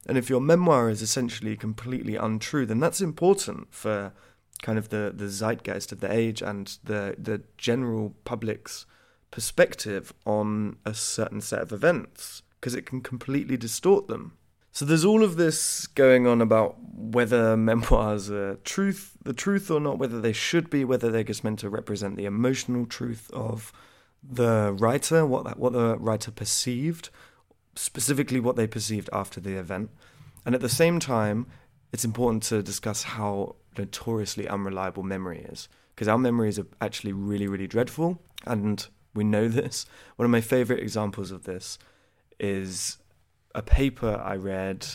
And 0.06 0.18
if 0.18 0.28
your 0.28 0.40
memoir 0.40 0.90
is 0.90 1.00
essentially 1.00 1.56
completely 1.56 2.16
untrue, 2.16 2.66
then 2.66 2.80
that's 2.80 3.00
important 3.00 3.72
for 3.72 4.12
kind 4.60 4.78
of 4.78 4.88
the, 4.88 5.12
the 5.14 5.28
zeitgeist 5.28 5.92
of 5.92 6.00
the 6.00 6.12
age 6.12 6.42
and 6.42 6.78
the, 6.84 7.14
the 7.18 7.42
general 7.56 8.14
public's 8.24 8.86
perspective 9.30 10.12
on 10.26 10.76
a 10.84 10.94
certain 10.94 11.40
set 11.40 11.60
of 11.60 11.72
events, 11.72 12.42
because 12.60 12.74
it 12.74 12.86
can 12.86 13.00
completely 13.00 13.56
distort 13.56 14.08
them. 14.08 14.36
So 14.74 14.86
there's 14.86 15.04
all 15.04 15.22
of 15.22 15.36
this 15.36 15.86
going 15.86 16.26
on 16.26 16.40
about 16.40 16.76
whether 16.94 17.58
memoirs 17.58 18.30
are 18.30 18.54
truth, 18.64 19.18
the 19.22 19.34
truth 19.34 19.70
or 19.70 19.80
not, 19.80 19.98
whether 19.98 20.18
they 20.18 20.32
should 20.32 20.70
be, 20.70 20.82
whether 20.82 21.10
they're 21.10 21.22
just 21.22 21.44
meant 21.44 21.58
to 21.58 21.68
represent 21.68 22.16
the 22.16 22.24
emotional 22.24 22.86
truth 22.86 23.30
of 23.34 23.70
the 24.22 24.72
writer, 24.78 25.26
what 25.26 25.44
that, 25.44 25.58
what 25.58 25.74
the 25.74 25.98
writer 25.98 26.30
perceived, 26.30 27.10
specifically 27.74 28.40
what 28.40 28.56
they 28.56 28.66
perceived 28.66 29.10
after 29.12 29.40
the 29.40 29.56
event. 29.58 29.90
And 30.46 30.54
at 30.54 30.62
the 30.62 30.70
same 30.70 30.98
time, 30.98 31.48
it's 31.92 32.04
important 32.04 32.42
to 32.44 32.62
discuss 32.62 33.02
how 33.02 33.56
notoriously 33.76 34.48
unreliable 34.48 35.02
memory 35.02 35.40
is, 35.40 35.68
because 35.94 36.08
our 36.08 36.16
memories 36.16 36.58
are 36.58 36.66
actually 36.80 37.12
really, 37.12 37.46
really 37.46 37.66
dreadful, 37.66 38.22
and 38.46 38.86
we 39.14 39.22
know 39.22 39.48
this. 39.48 39.84
One 40.16 40.24
of 40.24 40.30
my 40.30 40.40
favorite 40.40 40.80
examples 40.80 41.30
of 41.30 41.44
this 41.44 41.78
is 42.40 42.96
a 43.54 43.62
paper 43.62 44.20
I 44.24 44.36
read 44.36 44.86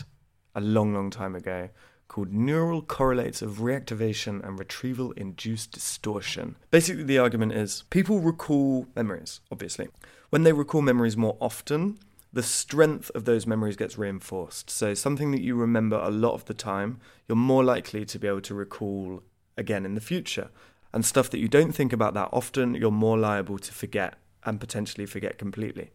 a 0.56 0.62
long, 0.62 0.94
long 0.94 1.10
time 1.10 1.36
ago 1.36 1.70
called 2.08 2.32
Neural 2.32 2.82
Correlates 2.82 3.42
of 3.42 3.58
Reactivation 3.58 4.44
and 4.46 4.58
Retrieval 4.58 5.12
Induced 5.12 5.72
Distortion. 5.72 6.56
Basically, 6.72 7.04
the 7.04 7.20
argument 7.20 7.52
is 7.54 7.84
people 7.90 8.20
recall 8.20 8.88
memories, 8.96 9.42
obviously. 9.52 9.90
When 10.30 10.44
they 10.44 10.54
recall 10.54 10.82
memories 10.82 11.18
more 11.18 11.38
often, 11.40 12.00
the 12.34 12.44
strength 12.44 13.12
of 13.14 13.26
those 13.26 13.46
memories 13.46 13.76
gets 13.76 13.98
reinforced. 13.98 14.70
So, 14.70 14.94
something 14.94 15.32
that 15.32 15.42
you 15.42 15.56
remember 15.56 15.98
a 15.98 16.10
lot 16.10 16.34
of 16.34 16.46
the 16.46 16.54
time, 16.54 17.00
you're 17.28 17.36
more 17.36 17.64
likely 17.64 18.06
to 18.06 18.20
be 18.20 18.28
able 18.28 18.42
to 18.42 18.56
recall 18.56 19.24
again 19.58 19.86
in 19.86 19.96
the 19.96 20.02
future. 20.02 20.50
And 20.94 21.06
stuff 21.06 21.30
that 21.30 21.40
you 21.40 21.48
don't 21.48 21.74
think 21.74 21.94
about 21.94 22.14
that 22.16 22.30
often, 22.32 22.74
you're 22.74 22.92
more 22.92 23.18
liable 23.18 23.60
to 23.60 23.74
forget 23.74 24.16
and 24.44 24.60
potentially 24.60 25.06
forget 25.06 25.38
completely. 25.38 25.92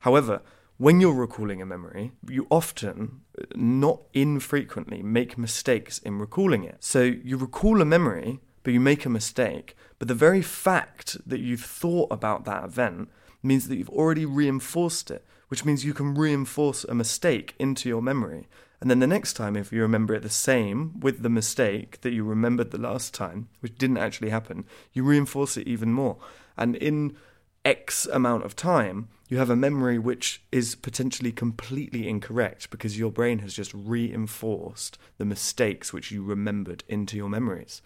However, 0.00 0.42
when 0.80 0.98
you're 0.98 1.12
recalling 1.12 1.60
a 1.60 1.66
memory, 1.66 2.10
you 2.26 2.46
often, 2.50 3.20
uh, 3.38 3.44
not 3.54 4.00
infrequently, 4.14 5.02
make 5.02 5.36
mistakes 5.36 5.98
in 5.98 6.18
recalling 6.18 6.64
it. 6.64 6.78
So 6.80 7.02
you 7.02 7.36
recall 7.36 7.82
a 7.82 7.84
memory, 7.84 8.40
but 8.62 8.72
you 8.72 8.80
make 8.80 9.04
a 9.04 9.10
mistake. 9.10 9.76
But 9.98 10.08
the 10.08 10.14
very 10.14 10.40
fact 10.40 11.18
that 11.28 11.40
you've 11.40 11.60
thought 11.60 12.08
about 12.10 12.46
that 12.46 12.64
event 12.64 13.10
means 13.42 13.68
that 13.68 13.76
you've 13.76 13.90
already 13.90 14.24
reinforced 14.24 15.10
it, 15.10 15.22
which 15.48 15.66
means 15.66 15.84
you 15.84 15.92
can 15.92 16.14
reinforce 16.14 16.84
a 16.84 16.94
mistake 16.94 17.54
into 17.58 17.86
your 17.86 18.00
memory. 18.00 18.48
And 18.80 18.90
then 18.90 19.00
the 19.00 19.06
next 19.06 19.34
time, 19.34 19.56
if 19.56 19.70
you 19.74 19.82
remember 19.82 20.14
it 20.14 20.22
the 20.22 20.30
same 20.30 20.98
with 20.98 21.22
the 21.22 21.28
mistake 21.28 22.00
that 22.00 22.14
you 22.14 22.24
remembered 22.24 22.70
the 22.70 22.78
last 22.78 23.12
time, 23.12 23.50
which 23.60 23.76
didn't 23.76 23.98
actually 23.98 24.30
happen, 24.30 24.64
you 24.94 25.04
reinforce 25.04 25.58
it 25.58 25.68
even 25.68 25.92
more. 25.92 26.16
And 26.56 26.74
in 26.74 27.18
X 27.66 28.06
amount 28.06 28.44
of 28.46 28.56
time, 28.56 29.08
you 29.30 29.38
have 29.38 29.48
a 29.48 29.56
memory 29.56 29.96
which 29.96 30.42
is 30.50 30.74
potentially 30.74 31.30
completely 31.30 32.08
incorrect 32.08 32.68
because 32.68 32.98
your 32.98 33.12
brain 33.12 33.38
has 33.38 33.54
just 33.54 33.72
reinforced 33.72 34.98
the 35.18 35.24
mistakes 35.24 35.92
which 35.92 36.10
you 36.10 36.22
remembered 36.22 36.82
into 36.88 37.16
your 37.16 37.28
memories, 37.28 37.80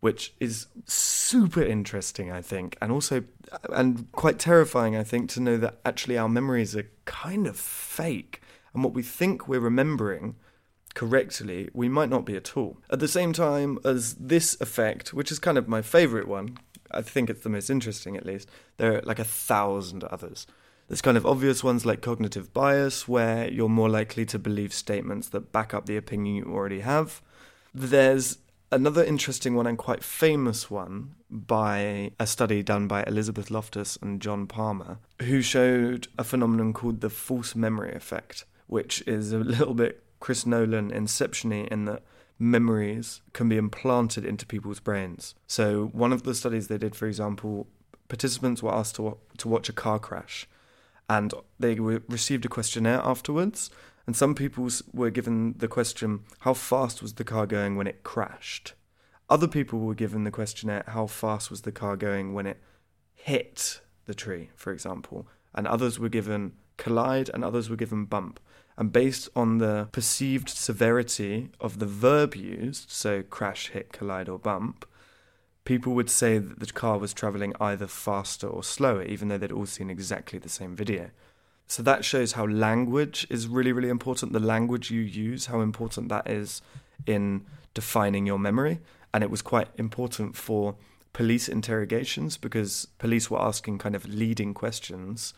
which 0.00 0.32
is 0.40 0.66
super 0.86 1.62
interesting, 1.62 2.32
I 2.32 2.40
think, 2.40 2.78
and 2.80 2.90
also 2.90 3.24
and 3.70 4.10
quite 4.12 4.38
terrifying, 4.38 4.96
I 4.96 5.04
think, 5.04 5.28
to 5.30 5.40
know 5.40 5.58
that 5.58 5.78
actually 5.84 6.16
our 6.16 6.28
memories 6.28 6.74
are 6.74 6.90
kind 7.04 7.46
of 7.46 7.58
fake, 7.58 8.40
and 8.72 8.82
what 8.82 8.94
we 8.94 9.02
think 9.02 9.46
we're 9.46 9.60
remembering 9.60 10.36
correctly, 10.94 11.68
we 11.74 11.90
might 11.90 12.08
not 12.08 12.24
be 12.24 12.34
at 12.34 12.56
all. 12.56 12.78
At 12.90 13.00
the 13.00 13.08
same 13.08 13.34
time 13.34 13.78
as 13.84 14.14
this 14.14 14.58
effect, 14.58 15.12
which 15.12 15.30
is 15.30 15.38
kind 15.38 15.58
of 15.58 15.68
my 15.68 15.82
favorite 15.82 16.26
one, 16.26 16.56
I 16.90 17.02
think 17.02 17.28
it's 17.28 17.42
the 17.42 17.50
most 17.50 17.68
interesting 17.68 18.16
at 18.16 18.24
least. 18.24 18.48
There 18.78 18.96
are 18.96 19.02
like 19.02 19.18
a 19.18 19.24
thousand 19.24 20.04
others. 20.04 20.46
There's 20.88 21.02
kind 21.02 21.18
of 21.18 21.26
obvious 21.26 21.62
ones 21.62 21.84
like 21.84 22.00
cognitive 22.00 22.54
bias, 22.54 23.06
where 23.06 23.50
you're 23.50 23.68
more 23.68 23.90
likely 23.90 24.24
to 24.26 24.38
believe 24.38 24.72
statements 24.72 25.28
that 25.28 25.52
back 25.52 25.74
up 25.74 25.84
the 25.84 25.98
opinion 25.98 26.36
you 26.36 26.44
already 26.44 26.80
have. 26.80 27.20
There's 27.74 28.38
another 28.72 29.04
interesting 29.04 29.54
one 29.54 29.66
and 29.66 29.76
quite 29.76 30.02
famous 30.02 30.70
one 30.70 31.14
by 31.30 32.12
a 32.18 32.26
study 32.26 32.62
done 32.62 32.88
by 32.88 33.04
Elizabeth 33.06 33.50
Loftus 33.50 33.98
and 34.00 34.20
John 34.22 34.46
Palmer, 34.46 34.98
who 35.20 35.42
showed 35.42 36.08
a 36.18 36.24
phenomenon 36.24 36.72
called 36.72 37.02
the 37.02 37.10
false 37.10 37.54
memory 37.54 37.94
effect, 37.94 38.46
which 38.66 39.02
is 39.06 39.32
a 39.32 39.38
little 39.38 39.74
bit 39.74 40.02
Chris 40.20 40.46
Nolan 40.46 40.90
inception 40.90 41.52
in 41.52 41.84
that 41.84 42.02
memories 42.38 43.20
can 43.34 43.48
be 43.48 43.58
implanted 43.58 44.24
into 44.24 44.46
people's 44.46 44.80
brains. 44.80 45.34
So, 45.46 45.90
one 45.92 46.14
of 46.14 46.22
the 46.22 46.34
studies 46.34 46.68
they 46.68 46.78
did, 46.78 46.96
for 46.96 47.06
example, 47.06 47.66
participants 48.08 48.62
were 48.62 48.72
asked 48.72 48.96
to, 48.96 49.18
to 49.36 49.48
watch 49.48 49.68
a 49.68 49.72
car 49.74 49.98
crash 49.98 50.48
and 51.08 51.32
they 51.58 51.78
were, 51.80 52.02
received 52.08 52.44
a 52.44 52.48
questionnaire 52.48 53.00
afterwards. 53.02 53.70
And 54.06 54.16
some 54.16 54.34
people 54.34 54.68
were 54.92 55.10
given 55.10 55.54
the 55.58 55.68
question, 55.68 56.24
How 56.40 56.54
fast 56.54 57.02
was 57.02 57.14
the 57.14 57.24
car 57.24 57.46
going 57.46 57.76
when 57.76 57.86
it 57.86 58.04
crashed? 58.04 58.74
Other 59.28 59.48
people 59.48 59.80
were 59.80 59.94
given 59.94 60.24
the 60.24 60.30
questionnaire, 60.30 60.84
How 60.88 61.06
fast 61.06 61.50
was 61.50 61.62
the 61.62 61.72
car 61.72 61.96
going 61.96 62.32
when 62.32 62.46
it 62.46 62.58
hit 63.14 63.80
the 64.06 64.14
tree, 64.14 64.50
for 64.56 64.72
example? 64.72 65.28
And 65.54 65.66
others 65.66 65.98
were 65.98 66.08
given 66.08 66.52
collide 66.76 67.30
and 67.34 67.44
others 67.44 67.68
were 67.68 67.76
given 67.76 68.04
bump 68.04 68.40
and 68.78 68.92
based 68.92 69.28
on 69.34 69.58
the 69.58 69.88
perceived 69.90 70.48
severity 70.48 71.50
of 71.60 71.80
the 71.80 71.86
verb 71.86 72.36
used, 72.36 72.88
so 72.90 73.24
crash, 73.24 73.70
hit, 73.70 73.92
collide, 73.92 74.28
or 74.28 74.38
bump, 74.38 74.86
people 75.68 75.92
would 75.92 76.08
say 76.08 76.38
that 76.38 76.60
the 76.60 76.72
car 76.72 76.96
was 76.96 77.12
travelling 77.12 77.52
either 77.60 77.86
faster 77.86 78.46
or 78.46 78.64
slower, 78.64 79.02
even 79.02 79.28
though 79.28 79.36
they'd 79.36 79.52
all 79.52 79.66
seen 79.66 79.90
exactly 79.90 80.38
the 80.38 80.48
same 80.48 80.74
video. 80.74 81.10
So 81.66 81.82
that 81.82 82.06
shows 82.06 82.32
how 82.32 82.46
language 82.46 83.26
is 83.28 83.46
really, 83.46 83.72
really 83.72 83.90
important. 83.90 84.32
The 84.32 84.40
language 84.40 84.90
you 84.90 85.02
use, 85.02 85.44
how 85.44 85.60
important 85.60 86.08
that 86.08 86.26
is 86.26 86.62
in 87.06 87.44
defining 87.74 88.24
your 88.24 88.38
memory. 88.38 88.80
And 89.12 89.22
it 89.22 89.30
was 89.30 89.42
quite 89.42 89.68
important 89.76 90.36
for 90.36 90.76
police 91.12 91.50
interrogations 91.50 92.38
because 92.38 92.88
police 92.96 93.30
were 93.30 93.42
asking 93.42 93.76
kind 93.76 93.94
of 93.94 94.08
leading 94.08 94.54
questions 94.54 95.34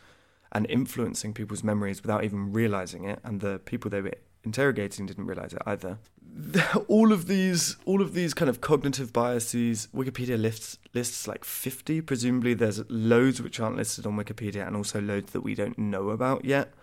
and 0.53 0.65
influencing 0.69 1.33
people's 1.33 1.61
memories 1.61 2.01
without 2.01 2.23
even 2.23 2.53
realizing 2.53 3.03
it, 3.03 3.19
and 3.25 3.41
the 3.41 3.59
people 3.65 3.91
they 3.91 4.01
were 4.01 4.15
interrogating 4.43 5.05
didn't 5.05 5.25
realize 5.25 5.53
it 5.53 5.61
either. 5.65 5.97
All 6.87 7.11
of 7.11 7.27
these, 7.27 7.75
all 7.85 8.01
of 8.01 8.13
these 8.13 8.33
kind 8.33 8.47
of 8.47 8.61
cognitive 8.61 9.11
biases, 9.11 9.89
Wikipedia 9.93 10.39
lists 10.39 10.77
lists 10.93 11.27
like 11.27 11.43
fifty. 11.43 11.99
Presumably, 11.99 12.53
there's 12.53 12.89
loads 12.89 13.41
which 13.41 13.59
aren't 13.59 13.75
listed 13.75 14.05
on 14.05 14.15
Wikipedia, 14.15 14.65
and 14.65 14.77
also 14.77 15.01
loads 15.01 15.33
that 15.33 15.41
we 15.41 15.55
don't 15.55 15.77
know 15.77 16.09
about 16.09 16.45
yet. 16.45 16.73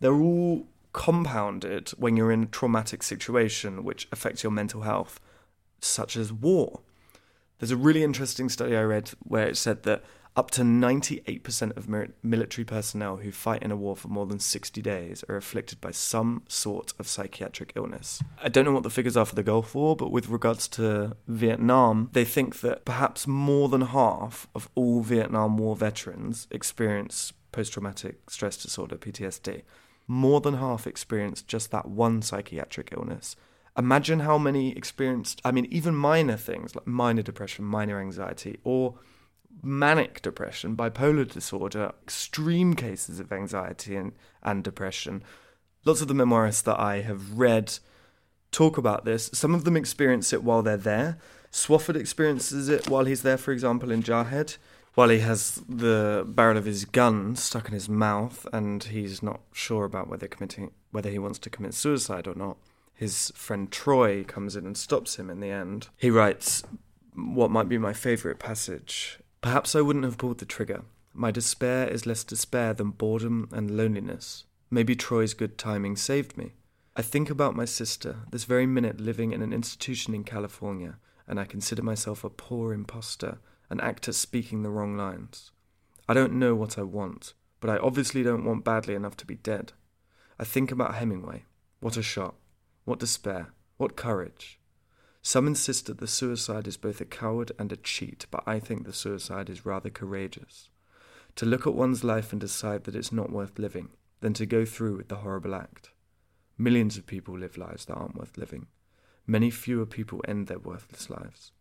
They're 0.00 0.12
all 0.12 0.66
compounded 0.92 1.88
when 1.90 2.18
you're 2.18 2.32
in 2.32 2.42
a 2.42 2.46
traumatic 2.46 3.02
situation 3.02 3.82
which 3.82 4.08
affects 4.12 4.42
your 4.42 4.52
mental 4.52 4.82
health, 4.82 5.20
such 5.80 6.16
as 6.16 6.30
war. 6.32 6.80
There's 7.58 7.70
a 7.70 7.76
really 7.76 8.02
interesting 8.02 8.48
study 8.48 8.76
I 8.76 8.82
read 8.82 9.10
where 9.20 9.46
it 9.46 9.56
said 9.56 9.84
that 9.84 10.04
up 10.34 10.50
to 10.50 10.62
98% 10.62 11.76
of 11.76 11.88
military 12.22 12.64
personnel 12.64 13.16
who 13.18 13.30
fight 13.30 13.62
in 13.62 13.70
a 13.70 13.76
war 13.76 13.94
for 13.94 14.08
more 14.08 14.24
than 14.24 14.38
60 14.38 14.80
days 14.80 15.22
are 15.28 15.36
afflicted 15.36 15.80
by 15.80 15.90
some 15.90 16.42
sort 16.48 16.94
of 16.98 17.06
psychiatric 17.06 17.72
illness. 17.76 18.22
I 18.42 18.48
don't 18.48 18.64
know 18.64 18.72
what 18.72 18.82
the 18.82 18.90
figures 18.90 19.16
are 19.16 19.26
for 19.26 19.34
the 19.34 19.42
Gulf 19.42 19.74
War, 19.74 19.94
but 19.94 20.10
with 20.10 20.28
regards 20.28 20.68
to 20.68 21.16
Vietnam, 21.28 22.08
they 22.12 22.24
think 22.24 22.60
that 22.60 22.84
perhaps 22.84 23.26
more 23.26 23.68
than 23.68 23.82
half 23.82 24.48
of 24.54 24.70
all 24.74 25.02
Vietnam 25.02 25.58
War 25.58 25.76
veterans 25.76 26.46
experience 26.50 27.34
post 27.52 27.74
traumatic 27.74 28.30
stress 28.30 28.56
disorder, 28.56 28.96
PTSD. 28.96 29.62
More 30.06 30.40
than 30.40 30.54
half 30.54 30.86
experienced 30.86 31.46
just 31.46 31.70
that 31.70 31.88
one 31.88 32.22
psychiatric 32.22 32.92
illness. 32.96 33.36
Imagine 33.76 34.20
how 34.20 34.38
many 34.38 34.76
experienced, 34.76 35.40
I 35.44 35.52
mean, 35.52 35.66
even 35.66 35.94
minor 35.94 36.36
things 36.36 36.74
like 36.74 36.86
minor 36.86 37.22
depression, 37.22 37.64
minor 37.64 38.00
anxiety, 38.00 38.58
or 38.64 38.94
manic 39.62 40.22
depression, 40.22 40.76
bipolar 40.76 41.30
disorder, 41.30 41.92
extreme 42.02 42.74
cases 42.74 43.20
of 43.20 43.32
anxiety 43.32 43.96
and, 43.96 44.12
and 44.42 44.64
depression. 44.64 45.22
Lots 45.84 46.00
of 46.00 46.08
the 46.08 46.14
memoirists 46.14 46.62
that 46.64 46.78
I 46.78 47.00
have 47.00 47.32
read 47.38 47.78
talk 48.50 48.78
about 48.78 49.04
this. 49.04 49.30
Some 49.32 49.54
of 49.54 49.64
them 49.64 49.76
experience 49.76 50.32
it 50.32 50.44
while 50.44 50.62
they're 50.62 50.76
there. 50.76 51.18
Swofford 51.50 51.96
experiences 51.96 52.68
it 52.68 52.88
while 52.88 53.04
he's 53.04 53.22
there, 53.22 53.36
for 53.36 53.52
example, 53.52 53.90
in 53.90 54.02
Jarhead, 54.02 54.56
while 54.94 55.08
he 55.08 55.18
has 55.20 55.62
the 55.68 56.24
barrel 56.26 56.56
of 56.56 56.64
his 56.64 56.84
gun 56.84 57.36
stuck 57.36 57.68
in 57.68 57.74
his 57.74 57.88
mouth 57.88 58.46
and 58.52 58.84
he's 58.84 59.22
not 59.22 59.40
sure 59.52 59.84
about 59.84 60.08
whether 60.08 60.28
committing 60.28 60.70
whether 60.90 61.10
he 61.10 61.18
wants 61.18 61.38
to 61.40 61.50
commit 61.50 61.74
suicide 61.74 62.26
or 62.26 62.34
not. 62.34 62.56
His 62.94 63.32
friend 63.34 63.70
Troy 63.70 64.22
comes 64.22 64.54
in 64.54 64.66
and 64.66 64.76
stops 64.76 65.16
him 65.16 65.30
in 65.30 65.40
the 65.40 65.50
end. 65.50 65.88
He 65.96 66.10
writes 66.10 66.62
what 67.14 67.50
might 67.50 67.68
be 67.68 67.78
my 67.78 67.92
favourite 67.92 68.38
passage 68.38 69.18
Perhaps 69.42 69.74
I 69.74 69.80
wouldn't 69.80 70.04
have 70.04 70.18
pulled 70.18 70.38
the 70.38 70.46
trigger. 70.46 70.84
My 71.12 71.32
despair 71.32 71.88
is 71.88 72.06
less 72.06 72.22
despair 72.22 72.72
than 72.72 72.90
boredom 72.90 73.48
and 73.52 73.76
loneliness. 73.76 74.44
Maybe 74.70 74.94
Troy's 74.94 75.34
good 75.34 75.58
timing 75.58 75.96
saved 75.96 76.38
me. 76.38 76.52
I 76.94 77.02
think 77.02 77.28
about 77.28 77.56
my 77.56 77.64
sister, 77.64 78.20
this 78.30 78.44
very 78.44 78.66
minute 78.66 79.00
living 79.00 79.32
in 79.32 79.42
an 79.42 79.52
institution 79.52 80.14
in 80.14 80.22
California, 80.22 80.98
and 81.26 81.40
I 81.40 81.44
consider 81.44 81.82
myself 81.82 82.22
a 82.22 82.30
poor 82.30 82.72
impostor, 82.72 83.38
an 83.68 83.80
actor 83.80 84.12
speaking 84.12 84.62
the 84.62 84.70
wrong 84.70 84.96
lines. 84.96 85.50
I 86.08 86.14
don't 86.14 86.34
know 86.34 86.54
what 86.54 86.78
I 86.78 86.82
want, 86.82 87.34
but 87.60 87.68
I 87.68 87.78
obviously 87.78 88.22
don't 88.22 88.44
want 88.44 88.64
badly 88.64 88.94
enough 88.94 89.16
to 89.18 89.26
be 89.26 89.34
dead. 89.34 89.72
I 90.38 90.44
think 90.44 90.70
about 90.70 90.94
Hemingway. 90.94 91.46
What 91.80 91.96
a 91.96 92.02
shot. 92.02 92.36
What 92.84 93.00
despair. 93.00 93.52
What 93.76 93.96
courage. 93.96 94.60
Some 95.22 95.46
insist 95.46 95.86
that 95.86 95.98
the 95.98 96.08
suicide 96.08 96.66
is 96.66 96.76
both 96.76 97.00
a 97.00 97.04
coward 97.04 97.52
and 97.56 97.70
a 97.70 97.76
cheat, 97.76 98.26
but 98.32 98.42
I 98.44 98.58
think 98.58 98.84
the 98.84 98.92
suicide 98.92 99.48
is 99.48 99.64
rather 99.64 99.88
courageous. 99.88 100.68
To 101.36 101.46
look 101.46 101.64
at 101.66 101.74
one's 101.74 102.02
life 102.02 102.32
and 102.32 102.40
decide 102.40 102.84
that 102.84 102.96
it's 102.96 103.12
not 103.12 103.30
worth 103.30 103.58
living, 103.58 103.90
than 104.20 104.34
to 104.34 104.46
go 104.46 104.64
through 104.64 104.96
with 104.96 105.08
the 105.08 105.16
horrible 105.16 105.54
act. 105.54 105.90
Millions 106.58 106.98
of 106.98 107.06
people 107.06 107.38
live 107.38 107.56
lives 107.56 107.84
that 107.84 107.94
aren't 107.94 108.16
worth 108.16 108.36
living. 108.36 108.66
Many 109.26 109.50
fewer 109.50 109.86
people 109.86 110.20
end 110.26 110.48
their 110.48 110.58
worthless 110.58 111.08
lives. 111.08 111.52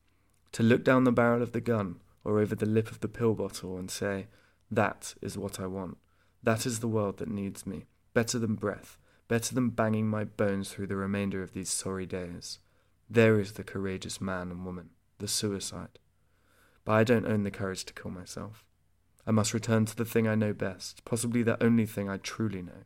To 0.54 0.64
look 0.64 0.84
down 0.84 1.04
the 1.04 1.12
barrel 1.12 1.44
of 1.44 1.52
the 1.52 1.62
gun 1.62 2.02
or 2.24 2.40
over 2.40 2.56
the 2.56 2.66
lip 2.66 2.90
of 2.90 3.00
the 3.00 3.08
pill 3.08 3.36
bottle 3.36 3.78
and 3.78 3.90
say, 3.90 4.28
That 4.70 5.14
is 5.22 5.38
what 5.38 5.60
I 5.60 5.68
want. 5.68 5.98
That 6.44 6.66
is 6.66 6.80
the 6.80 6.88
world 6.88 7.18
that 7.18 7.30
needs 7.30 7.68
me. 7.68 7.86
Better 8.14 8.40
than 8.40 8.56
breath. 8.56 8.98
Better 9.28 9.54
than 9.54 9.70
banging 9.70 10.08
my 10.08 10.24
bones 10.24 10.72
through 10.72 10.88
the 10.88 10.96
remainder 10.96 11.44
of 11.44 11.54
these 11.54 11.70
sorry 11.70 12.08
days. 12.08 12.60
There 13.14 13.42
is 13.42 13.52
the 13.52 13.64
courageous 13.66 14.22
man 14.22 14.52
and 14.52 14.66
woman, 14.66 14.92
the 15.18 15.28
suicide. 15.28 16.00
But 16.86 16.94
I 16.94 17.04
don't 17.04 17.26
own 17.26 17.44
the 17.44 17.52
courage 17.52 17.84
to 17.84 17.94
kill 17.94 18.10
myself. 18.10 18.64
I 19.28 19.32
must 19.32 19.54
return 19.54 19.86
to 19.88 19.96
the 19.98 20.06
thing 20.06 20.30
I 20.30 20.36
know 20.36 20.54
best, 20.54 21.04
possibly 21.04 21.44
the 21.44 21.62
only 21.62 21.86
thing 21.86 22.10
I 22.10 22.16
truly 22.16 22.62
know 22.62 22.86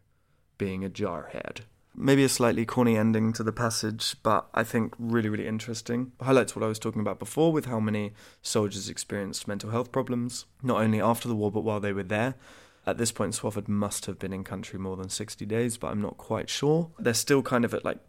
being 0.58 0.84
a 0.84 0.90
jarhead. 0.90 1.60
Maybe 1.94 2.24
a 2.24 2.30
slightly 2.30 2.66
corny 2.66 2.98
ending 2.98 3.34
to 3.34 3.44
the 3.44 3.52
passage, 3.52 4.16
but 4.24 4.48
I 4.52 4.64
think 4.64 4.96
really, 4.98 5.30
really 5.30 5.48
interesting. 5.48 6.14
Highlights 6.20 6.56
what 6.56 6.66
I 6.66 6.70
was 6.70 6.80
talking 6.80 7.02
about 7.02 7.20
before 7.20 7.54
with 7.54 7.68
how 7.68 7.80
many 7.80 8.14
soldiers 8.42 8.90
experienced 8.90 9.48
mental 9.48 9.70
health 9.70 9.92
problems, 9.92 10.46
not 10.64 10.82
only 10.82 11.00
after 11.00 11.28
the 11.28 11.36
war, 11.36 11.52
but 11.52 11.64
while 11.64 11.80
they 11.80 11.94
were 11.94 12.02
there. 12.02 12.34
At 12.88 12.98
this 12.98 13.12
point, 13.12 13.34
Swofford 13.34 13.68
must 13.68 14.08
have 14.08 14.18
been 14.18 14.34
in 14.34 14.44
country 14.44 14.80
more 14.80 14.98
than 14.98 15.10
60 15.10 15.46
days, 15.46 15.78
but 15.78 15.90
I'm 15.90 16.02
not 16.02 16.18
quite 16.18 16.50
sure. 16.50 16.90
They're 16.98 17.14
still 17.14 17.44
kind 17.44 17.64
of 17.64 17.76
at 17.76 17.86
like, 17.86 18.00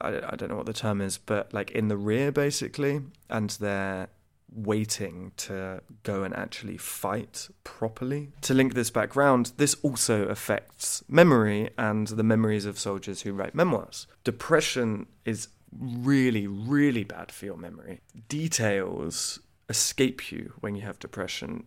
I, 0.00 0.20
I 0.32 0.36
don't 0.36 0.50
know 0.50 0.56
what 0.56 0.66
the 0.66 0.72
term 0.72 1.00
is, 1.00 1.18
but 1.18 1.52
like 1.52 1.70
in 1.70 1.88
the 1.88 1.96
rear 1.96 2.32
basically, 2.32 3.02
and 3.28 3.50
they're 3.50 4.08
waiting 4.52 5.32
to 5.36 5.82
go 6.02 6.22
and 6.22 6.34
actually 6.34 6.76
fight 6.76 7.48
properly. 7.64 8.32
To 8.42 8.54
link 8.54 8.74
this 8.74 8.90
back 8.90 9.14
round, 9.16 9.52
this 9.56 9.74
also 9.82 10.26
affects 10.28 11.04
memory 11.08 11.70
and 11.76 12.06
the 12.06 12.22
memories 12.22 12.64
of 12.64 12.78
soldiers 12.78 13.22
who 13.22 13.32
write 13.32 13.54
memoirs. 13.54 14.06
Depression 14.24 15.06
is 15.24 15.48
really, 15.78 16.46
really 16.46 17.04
bad 17.04 17.30
for 17.30 17.44
your 17.44 17.56
memory. 17.56 18.00
Details 18.28 19.40
escape 19.68 20.30
you 20.30 20.52
when 20.60 20.74
you 20.74 20.82
have 20.82 20.98
depression. 20.98 21.66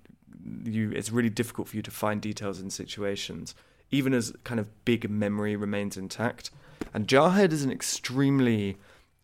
You, 0.64 0.92
it's 0.92 1.12
really 1.12 1.30
difficult 1.30 1.68
for 1.68 1.76
you 1.76 1.84
to 1.84 1.92
find 1.92 2.22
details 2.22 2.60
in 2.60 2.70
situations, 2.70 3.56
even 3.92 4.14
as 4.14 4.34
kind 4.44 4.60
of 4.60 4.86
big 4.86 5.10
memory 5.10 5.56
remains 5.56 5.98
intact. 5.98 6.50
And 6.94 7.08
Jarhead 7.08 7.52
is 7.52 7.64
an 7.64 7.72
extremely 7.72 8.78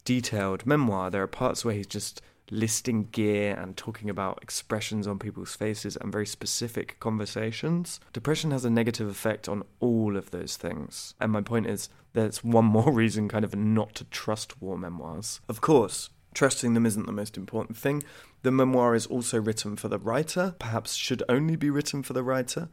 detailed 0.04 0.66
memoir. 0.66 1.10
There 1.10 1.24
are 1.24 1.28
parts 1.28 1.66
where 1.66 1.76
he's 1.76 1.88
just 1.88 2.22
listing 2.52 3.06
gear 3.12 3.56
and 3.56 3.76
talking 3.76 4.10
about 4.10 4.40
expressions 4.42 5.08
on 5.08 5.20
people's 5.20 5.56
faces 5.56 5.98
and 5.98 6.12
very 6.12 6.28
specific 6.28 7.00
conversations. 7.00 8.00
Depression 8.14 8.52
has 8.52 8.66
a 8.66 8.70
negative 8.70 9.10
effect 9.10 9.50
on 9.50 9.64
all 9.80 10.16
of 10.16 10.32
those 10.32 10.56
things. 10.56 11.16
And 11.20 11.32
my 11.32 11.42
point 11.42 11.68
is, 11.68 11.90
there's 12.14 12.44
one 12.44 12.66
more 12.66 12.92
reason 12.94 13.28
kind 13.28 13.44
of 13.44 13.56
not 13.56 13.96
to 13.96 14.06
trust 14.06 14.62
war 14.62 14.78
memoirs. 14.78 15.42
Of 15.50 15.62
course, 15.62 16.10
trusting 16.34 16.74
them 16.74 16.86
isn't 16.86 17.06
the 17.06 17.12
most 17.12 17.38
important 17.38 17.78
thing. 17.78 18.04
The 18.44 18.52
memoir 18.52 18.94
is 18.94 19.08
also 19.08 19.42
written 19.42 19.76
for 19.76 19.88
the 19.88 19.98
writer, 19.98 20.56
perhaps 20.60 20.94
should 20.94 21.24
only 21.28 21.56
be 21.56 21.70
written 21.70 22.04
for 22.04 22.14
the 22.14 22.24
writer. 22.24 22.70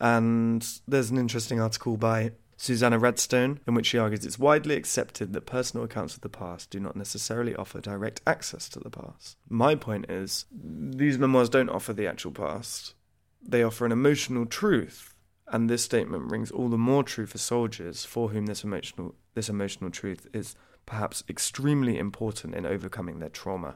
And 0.00 0.66
there's 0.88 1.10
an 1.10 1.18
interesting 1.18 1.60
article 1.60 1.96
by 1.96 2.32
Susannah 2.62 3.00
Radstone, 3.00 3.58
in 3.66 3.74
which 3.74 3.86
she 3.86 3.98
argues 3.98 4.24
it's 4.24 4.38
widely 4.38 4.76
accepted 4.76 5.32
that 5.32 5.46
personal 5.46 5.84
accounts 5.84 6.14
of 6.14 6.20
the 6.20 6.28
past 6.28 6.70
do 6.70 6.78
not 6.78 6.94
necessarily 6.94 7.56
offer 7.56 7.80
direct 7.80 8.20
access 8.24 8.68
to 8.68 8.78
the 8.78 8.88
past. 8.88 9.36
My 9.48 9.74
point 9.74 10.08
is, 10.08 10.44
these 10.52 11.18
memoirs 11.18 11.48
don't 11.48 11.68
offer 11.68 11.92
the 11.92 12.06
actual 12.06 12.30
past, 12.30 12.94
they 13.42 13.64
offer 13.64 13.84
an 13.84 13.90
emotional 13.90 14.46
truth. 14.46 15.12
And 15.48 15.68
this 15.68 15.82
statement 15.82 16.30
rings 16.30 16.52
all 16.52 16.68
the 16.68 16.78
more 16.78 17.02
true 17.02 17.26
for 17.26 17.38
soldiers 17.38 18.04
for 18.04 18.28
whom 18.28 18.46
this 18.46 18.62
emotional, 18.62 19.16
this 19.34 19.48
emotional 19.48 19.90
truth 19.90 20.28
is 20.32 20.54
perhaps 20.86 21.24
extremely 21.28 21.98
important 21.98 22.54
in 22.54 22.64
overcoming 22.64 23.18
their 23.18 23.28
trauma. 23.28 23.74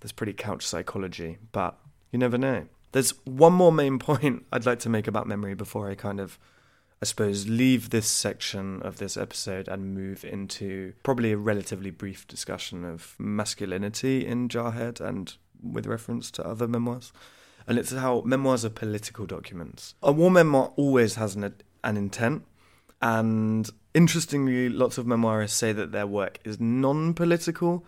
That's 0.00 0.12
pretty 0.12 0.34
couch 0.34 0.64
psychology, 0.64 1.38
but 1.50 1.80
you 2.12 2.20
never 2.20 2.38
know. 2.38 2.66
There's 2.92 3.10
one 3.24 3.54
more 3.54 3.72
main 3.72 3.98
point 4.08 4.46
I'd 4.52 4.66
like 4.66 4.78
to 4.80 4.88
make 4.88 5.08
about 5.08 5.26
memory 5.26 5.54
before 5.54 5.90
I 5.90 5.96
kind 5.96 6.20
of 6.20 6.38
I 7.02 7.06
suppose, 7.06 7.48
leave 7.48 7.90
this 7.90 8.06
section 8.06 8.80
of 8.82 8.96
this 8.96 9.16
episode 9.16 9.68
and 9.68 9.94
move 9.94 10.24
into 10.24 10.94
probably 11.02 11.32
a 11.32 11.36
relatively 11.36 11.90
brief 11.90 12.26
discussion 12.26 12.84
of 12.84 13.14
masculinity 13.18 14.26
in 14.26 14.48
Jarhead 14.48 15.00
and 15.00 15.34
with 15.62 15.86
reference 15.86 16.30
to 16.32 16.46
other 16.46 16.66
memoirs. 16.68 17.12
And 17.66 17.78
it's 17.78 17.92
how 17.92 18.22
memoirs 18.22 18.64
are 18.64 18.70
political 18.70 19.26
documents. 19.26 19.94
A 20.02 20.12
war 20.12 20.30
memoir 20.30 20.72
always 20.76 21.14
has 21.16 21.34
an, 21.34 21.54
an 21.82 21.96
intent. 21.96 22.44
And 23.00 23.68
interestingly, 23.92 24.68
lots 24.68 24.98
of 24.98 25.06
memoirists 25.06 25.50
say 25.50 25.72
that 25.72 25.92
their 25.92 26.06
work 26.06 26.38
is 26.44 26.60
non 26.60 27.14
political. 27.14 27.84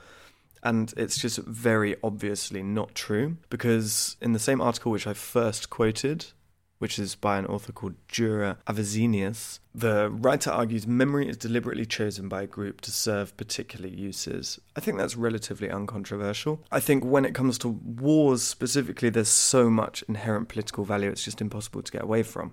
And 0.63 0.93
it's 0.97 1.19
just 1.19 1.39
very 1.39 1.97
obviously 2.03 2.63
not 2.63 2.95
true 2.95 3.37
because 3.51 4.17
in 4.21 4.33
the 4.33 4.39
same 4.39 4.61
article 4.61 4.91
which 4.91 5.07
I 5.07 5.15
first 5.15 5.71
quoted, 5.71 6.27
which 6.79 6.99
is 6.99 7.15
by 7.15 7.39
an 7.39 7.47
author 7.47 7.73
called 7.73 7.95
Jura 8.09 8.59
Avizenius. 8.67 9.61
The 9.75 10.11
writer 10.11 10.51
argues 10.51 10.87
memory 10.87 11.29
is 11.29 11.37
deliberately 11.37 11.87
chosen 11.87 12.29
by 12.29 12.43
a 12.43 12.47
group 12.47 12.81
to 12.83 12.91
serve 12.91 13.37
particular 13.37 13.89
uses. 13.89 14.61
I 14.75 14.81
think 14.81 14.99
that's 14.99 15.17
relatively 15.17 15.71
uncontroversial. 15.71 16.63
I 16.71 16.81
think 16.81 17.05
when 17.05 17.25
it 17.25 17.35
comes 17.35 17.59
to 17.59 17.69
wars 17.69 18.43
specifically, 18.43 19.11
there's 19.11 19.29
so 19.29 19.71
much 19.71 20.03
inherent 20.09 20.49
political 20.49 20.85
value, 20.85 21.11
it's 21.11 21.25
just 21.25 21.41
impossible 21.41 21.83
to 21.83 21.93
get 21.93 22.03
away 22.03 22.23
from. 22.23 22.53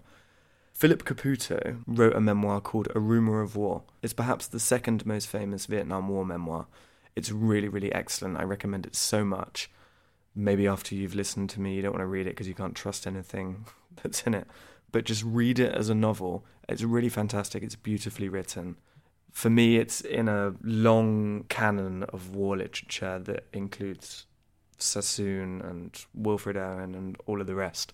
Philip 0.73 1.03
Caputo 1.03 1.83
wrote 1.85 2.15
a 2.15 2.21
memoir 2.21 2.59
called 2.59 2.87
A 2.95 2.99
Rumour 2.99 3.41
of 3.41 3.55
War. 3.55 3.83
It's 4.01 4.13
perhaps 4.13 4.47
the 4.47 4.59
second 4.59 5.05
most 5.05 5.27
famous 5.27 5.67
Vietnam 5.67 6.09
War 6.09 6.25
memoir. 6.25 6.67
It's 7.15 7.31
really, 7.31 7.67
really 7.67 7.93
excellent. 7.93 8.37
I 8.37 8.43
recommend 8.43 8.85
it 8.85 8.95
so 8.95 9.23
much 9.23 9.69
maybe 10.35 10.67
after 10.67 10.95
you've 10.95 11.15
listened 11.15 11.49
to 11.51 11.61
me, 11.61 11.75
you 11.75 11.81
don't 11.81 11.91
want 11.91 12.01
to 12.01 12.07
read 12.07 12.27
it 12.27 12.31
because 12.31 12.47
you 12.47 12.53
can't 12.53 12.75
trust 12.75 13.05
anything 13.07 13.65
that's 14.01 14.23
in 14.23 14.33
it. 14.33 14.47
But 14.91 15.05
just 15.05 15.23
read 15.23 15.59
it 15.59 15.73
as 15.73 15.89
a 15.89 15.95
novel. 15.95 16.45
It's 16.69 16.83
really 16.83 17.09
fantastic. 17.09 17.63
It's 17.63 17.75
beautifully 17.75 18.29
written. 18.29 18.77
For 19.31 19.49
me, 19.49 19.77
it's 19.77 20.01
in 20.01 20.27
a 20.29 20.53
long 20.61 21.45
canon 21.49 22.03
of 22.03 22.35
war 22.35 22.55
literature 22.55 23.17
that 23.19 23.47
includes 23.51 24.27
Sassoon 24.77 25.61
and 25.61 26.05
Wilfred 26.13 26.57
Owen 26.57 26.93
and 26.93 27.17
all 27.25 27.41
of 27.41 27.47
the 27.47 27.55
rest. 27.55 27.93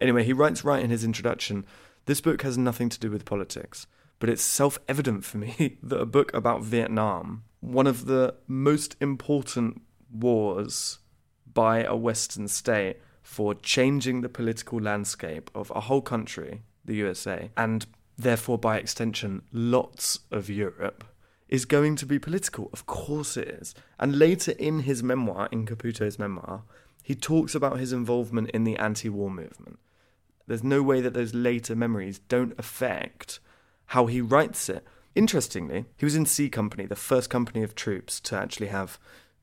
Anyway, 0.00 0.24
he 0.24 0.32
writes 0.32 0.64
right 0.64 0.82
in 0.82 0.90
his 0.90 1.04
introduction 1.04 1.66
this 2.08 2.22
book 2.22 2.40
has 2.40 2.56
nothing 2.56 2.88
to 2.88 2.98
do 2.98 3.10
with 3.10 3.26
politics, 3.26 3.86
but 4.18 4.30
it's 4.30 4.42
self 4.42 4.78
evident 4.88 5.26
for 5.26 5.36
me 5.36 5.76
that 5.82 6.00
a 6.00 6.06
book 6.06 6.32
about 6.32 6.62
Vietnam, 6.62 7.44
one 7.60 7.86
of 7.86 8.06
the 8.06 8.34
most 8.46 8.96
important 8.98 9.82
wars 10.10 11.00
by 11.58 11.82
a 11.82 11.96
Western 11.96 12.46
state 12.46 12.98
for 13.20 13.52
changing 13.52 14.20
the 14.20 14.28
political 14.28 14.80
landscape 14.80 15.50
of 15.56 15.72
a 15.74 15.80
whole 15.80 16.00
country, 16.00 16.62
the 16.84 16.94
USA, 16.94 17.50
and 17.56 17.84
therefore 18.16 18.56
by 18.56 18.76
extension 18.76 19.42
lots 19.50 20.20
of 20.30 20.48
Europe, 20.48 21.02
is 21.48 21.64
going 21.64 21.96
to 21.96 22.06
be 22.06 22.16
political. 22.16 22.70
Of 22.72 22.86
course 22.86 23.36
it 23.36 23.48
is. 23.48 23.74
And 23.98 24.20
later 24.20 24.52
in 24.52 24.82
his 24.82 25.02
memoir, 25.02 25.48
in 25.50 25.66
Caputo's 25.66 26.16
memoir, 26.16 26.62
he 27.02 27.16
talks 27.16 27.56
about 27.56 27.80
his 27.80 27.92
involvement 27.92 28.50
in 28.50 28.62
the 28.62 28.76
anti 28.76 29.08
war 29.08 29.28
movement. 29.28 29.80
There's 30.46 30.62
no 30.62 30.80
way 30.80 31.00
that 31.00 31.14
those 31.14 31.34
later 31.34 31.74
memories 31.74 32.20
don't 32.20 32.56
affect 32.56 33.40
how 33.86 34.06
he 34.06 34.20
writes 34.20 34.68
it. 34.68 34.86
Interestingly, 35.16 35.86
he 35.96 36.06
was 36.06 36.14
in 36.14 36.24
C 36.24 36.48
Company, 36.48 36.86
the 36.86 36.94
first 36.94 37.28
company 37.28 37.64
of 37.64 37.74
troops 37.74 38.20
to 38.20 38.36
actually 38.36 38.68
have 38.68 38.96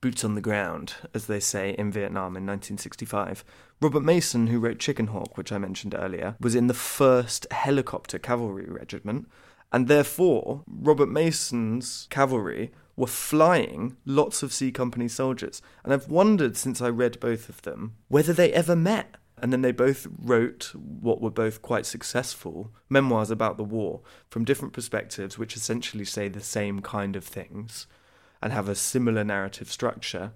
boots 0.05 0.23
on 0.23 0.35
the 0.35 0.41
ground, 0.41 0.93
as 1.15 1.25
they 1.25 1.39
say 1.39 1.71
in 1.79 1.91
Vietnam 1.91 2.37
in 2.37 2.45
1965. 2.45 3.43
Robert 3.81 4.03
Mason, 4.03 4.45
who 4.45 4.59
wrote 4.59 4.77
Chicken 4.77 5.07
Hawk, 5.07 5.35
which 5.35 5.51
I 5.51 5.57
mentioned 5.57 5.95
earlier, 5.97 6.35
was 6.39 6.53
in 6.53 6.67
the 6.67 6.75
1st 6.75 7.51
Helicopter 7.51 8.19
Cavalry 8.19 8.67
Regiment, 8.69 9.27
and 9.71 9.87
therefore 9.87 10.63
Robert 10.67 11.09
Mason's 11.09 12.05
cavalry 12.11 12.71
were 12.95 13.07
flying 13.07 13.97
lots 14.05 14.43
of 14.43 14.53
C 14.53 14.71
Company 14.71 15.07
soldiers. 15.07 15.59
And 15.83 15.91
I've 15.91 16.07
wondered 16.07 16.55
since 16.55 16.83
I 16.83 16.89
read 16.89 17.19
both 17.19 17.49
of 17.49 17.63
them 17.63 17.95
whether 18.07 18.31
they 18.31 18.53
ever 18.53 18.75
met. 18.75 19.15
And 19.39 19.51
then 19.51 19.63
they 19.63 19.71
both 19.71 20.05
wrote 20.21 20.71
what 20.75 21.19
were 21.19 21.31
both 21.31 21.63
quite 21.63 21.87
successful 21.87 22.71
memoirs 22.89 23.31
about 23.31 23.57
the 23.57 23.63
war 23.63 24.01
from 24.29 24.45
different 24.45 24.75
perspectives, 24.75 25.39
which 25.39 25.55
essentially 25.55 26.05
say 26.05 26.27
the 26.27 26.41
same 26.41 26.81
kind 26.81 27.15
of 27.15 27.23
things 27.23 27.87
and 28.41 28.53
have 28.53 28.69
a 28.69 28.75
similar 28.75 29.23
narrative 29.23 29.71
structure. 29.71 30.31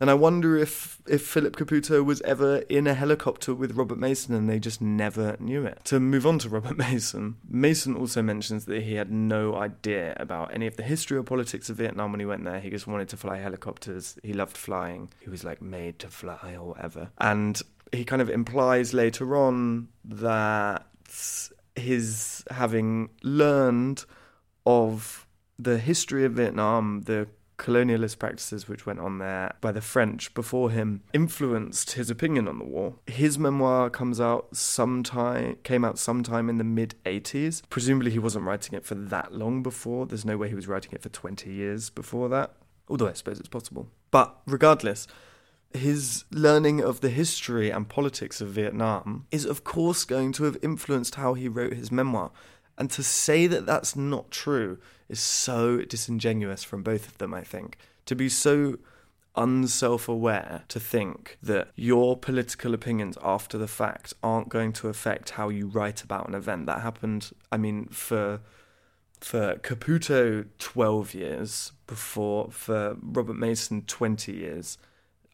And 0.00 0.08
I 0.08 0.14
wonder 0.14 0.56
if, 0.56 1.02
if 1.06 1.26
Philip 1.26 1.56
Caputo 1.56 2.02
was 2.02 2.22
ever 2.22 2.58
in 2.70 2.86
a 2.86 2.94
helicopter 2.94 3.54
with 3.54 3.76
Robert 3.76 3.98
Mason 3.98 4.34
and 4.34 4.48
they 4.48 4.58
just 4.58 4.80
never 4.80 5.36
knew 5.38 5.66
it. 5.66 5.84
To 5.84 6.00
move 6.00 6.26
on 6.26 6.38
to 6.38 6.48
Robert 6.48 6.78
Mason, 6.90 7.36
Mason 7.46 7.94
also 7.94 8.22
mentions 8.22 8.64
that 8.64 8.82
he 8.82 8.94
had 8.94 9.12
no 9.12 9.56
idea 9.56 10.16
about 10.18 10.54
any 10.54 10.66
of 10.66 10.78
the 10.78 10.82
history 10.82 11.18
or 11.18 11.22
politics 11.22 11.68
of 11.68 11.76
Vietnam 11.76 12.12
when 12.12 12.20
he 12.20 12.24
went 12.24 12.44
there. 12.44 12.60
He 12.60 12.70
just 12.70 12.86
wanted 12.86 13.10
to 13.10 13.18
fly 13.18 13.36
helicopters. 13.36 14.18
He 14.22 14.32
loved 14.32 14.56
flying. 14.56 15.10
He 15.20 15.28
was 15.28 15.44
like 15.44 15.60
made 15.60 15.98
to 15.98 16.08
fly 16.08 16.56
or 16.58 16.68
whatever. 16.68 17.10
And 17.18 17.60
he 17.92 18.04
kind 18.04 18.22
of 18.22 18.30
implies 18.30 18.94
later 18.94 19.36
on 19.36 19.88
that 20.04 20.86
his 21.76 22.42
having 22.50 23.10
learned 23.22 24.06
of 24.64 25.26
the 25.58 25.76
history 25.76 26.24
of 26.24 26.32
Vietnam, 26.32 27.02
the 27.02 27.28
colonialist 27.60 28.18
practices 28.18 28.66
which 28.66 28.86
went 28.86 28.98
on 28.98 29.18
there 29.18 29.54
by 29.60 29.70
the 29.70 29.82
French 29.82 30.32
before 30.32 30.70
him 30.70 31.02
influenced 31.12 31.92
his 31.92 32.10
opinion 32.10 32.48
on 32.48 32.58
the 32.58 32.64
war. 32.64 32.94
His 33.06 33.38
memoir 33.38 33.90
comes 33.90 34.20
out 34.20 34.56
sometime 34.56 35.58
came 35.62 35.84
out 35.84 35.98
sometime 35.98 36.48
in 36.48 36.56
the 36.56 36.64
mid 36.64 36.94
80s. 37.04 37.62
Presumably 37.68 38.10
he 38.10 38.18
wasn't 38.18 38.46
writing 38.46 38.76
it 38.76 38.84
for 38.84 38.94
that 38.94 39.32
long 39.32 39.62
before. 39.62 40.06
There's 40.06 40.24
no 40.24 40.38
way 40.38 40.48
he 40.48 40.54
was 40.54 40.66
writing 40.66 40.92
it 40.94 41.02
for 41.02 41.10
20 41.10 41.50
years 41.50 41.90
before 41.90 42.28
that. 42.30 42.54
Although 42.88 43.08
I 43.08 43.12
suppose 43.12 43.38
it's 43.38 43.48
possible. 43.48 43.88
But 44.10 44.40
regardless, 44.46 45.06
his 45.72 46.24
learning 46.32 46.80
of 46.82 47.00
the 47.00 47.10
history 47.10 47.70
and 47.70 47.88
politics 47.88 48.40
of 48.40 48.48
Vietnam 48.48 49.26
is, 49.30 49.44
of 49.44 49.62
course, 49.62 50.04
going 50.04 50.32
to 50.32 50.44
have 50.44 50.56
influenced 50.62 51.14
how 51.14 51.34
he 51.34 51.46
wrote 51.46 51.74
his 51.74 51.92
memoir. 51.92 52.32
And 52.76 52.90
to 52.92 53.02
say 53.02 53.46
that 53.46 53.66
that's 53.66 53.94
not 53.94 54.30
true 54.30 54.78
is 55.10 55.20
so 55.20 55.78
disingenuous 55.82 56.64
from 56.64 56.82
both 56.82 57.06
of 57.06 57.18
them, 57.18 57.34
I 57.34 57.42
think. 57.42 57.76
To 58.06 58.14
be 58.14 58.28
so 58.28 58.78
unself 59.36 60.08
aware 60.08 60.64
to 60.68 60.80
think 60.80 61.38
that 61.42 61.68
your 61.76 62.16
political 62.16 62.74
opinions 62.74 63.16
after 63.22 63.56
the 63.56 63.68
fact 63.68 64.12
aren't 64.22 64.48
going 64.48 64.72
to 64.72 64.88
affect 64.88 65.30
how 65.30 65.48
you 65.48 65.66
write 65.66 66.02
about 66.02 66.28
an 66.28 66.34
event 66.34 66.66
that 66.66 66.80
happened, 66.80 67.30
I 67.52 67.56
mean, 67.56 67.86
for 67.86 68.40
for 69.20 69.56
Caputo 69.56 70.46
12 70.58 71.12
years 71.12 71.72
before 71.86 72.50
for 72.50 72.96
Robert 73.02 73.36
Mason 73.36 73.82
20 73.82 74.32
years 74.32 74.78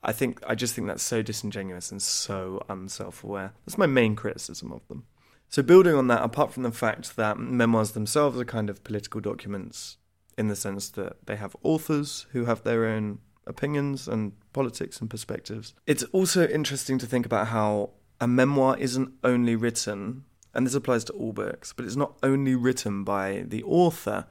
I 0.07 0.13
think 0.13 0.41
I 0.47 0.55
just 0.55 0.75
think 0.75 0.87
that's 0.87 1.03
so 1.03 1.21
disingenuous 1.21 1.91
and 1.91 2.01
so 2.01 2.65
unself-aware. 2.69 3.53
That's 3.67 3.77
my 3.77 3.87
main 3.87 4.15
criticism 4.15 4.71
of 4.71 4.87
them. 4.87 5.05
So 5.49 5.63
building 5.63 5.95
on 5.95 6.09
that, 6.09 6.23
apart 6.23 6.53
from 6.53 6.65
the 6.65 6.73
fact 6.73 7.17
that 7.17 7.39
memoirs 7.39 7.93
themselves 7.93 8.39
are 8.39 8.45
kind 8.45 8.69
of 8.69 8.85
political 8.85 9.21
documents 9.21 9.97
in 10.37 10.49
the 10.49 10.57
sense 10.57 10.89
that 10.91 11.27
they 11.27 11.37
have 11.37 11.57
authors 11.63 12.27
who 12.33 12.45
have 12.45 12.63
their 12.63 12.87
own 12.87 13.21
opinions 13.47 14.09
and 14.09 14.33
politics 14.53 15.01
and 15.01 15.09
perspectives, 15.09 15.73
it's 15.87 16.03
also 16.13 16.47
interesting 16.49 16.99
to 16.99 17.07
think 17.07 17.25
about 17.25 17.49
how 17.49 17.91
a 18.21 18.27
memoir 18.27 18.77
isn't 18.79 19.13
only 19.25 19.57
written, 19.57 20.25
and 20.53 20.67
this 20.67 20.75
applies 20.75 21.05
to 21.05 21.13
all 21.13 21.33
books, 21.33 21.73
but 21.73 21.85
it's 21.85 21.97
not 21.97 22.17
only 22.23 22.55
written 22.55 23.05
by 23.05 23.45
the 23.47 23.63
author. 23.63 24.27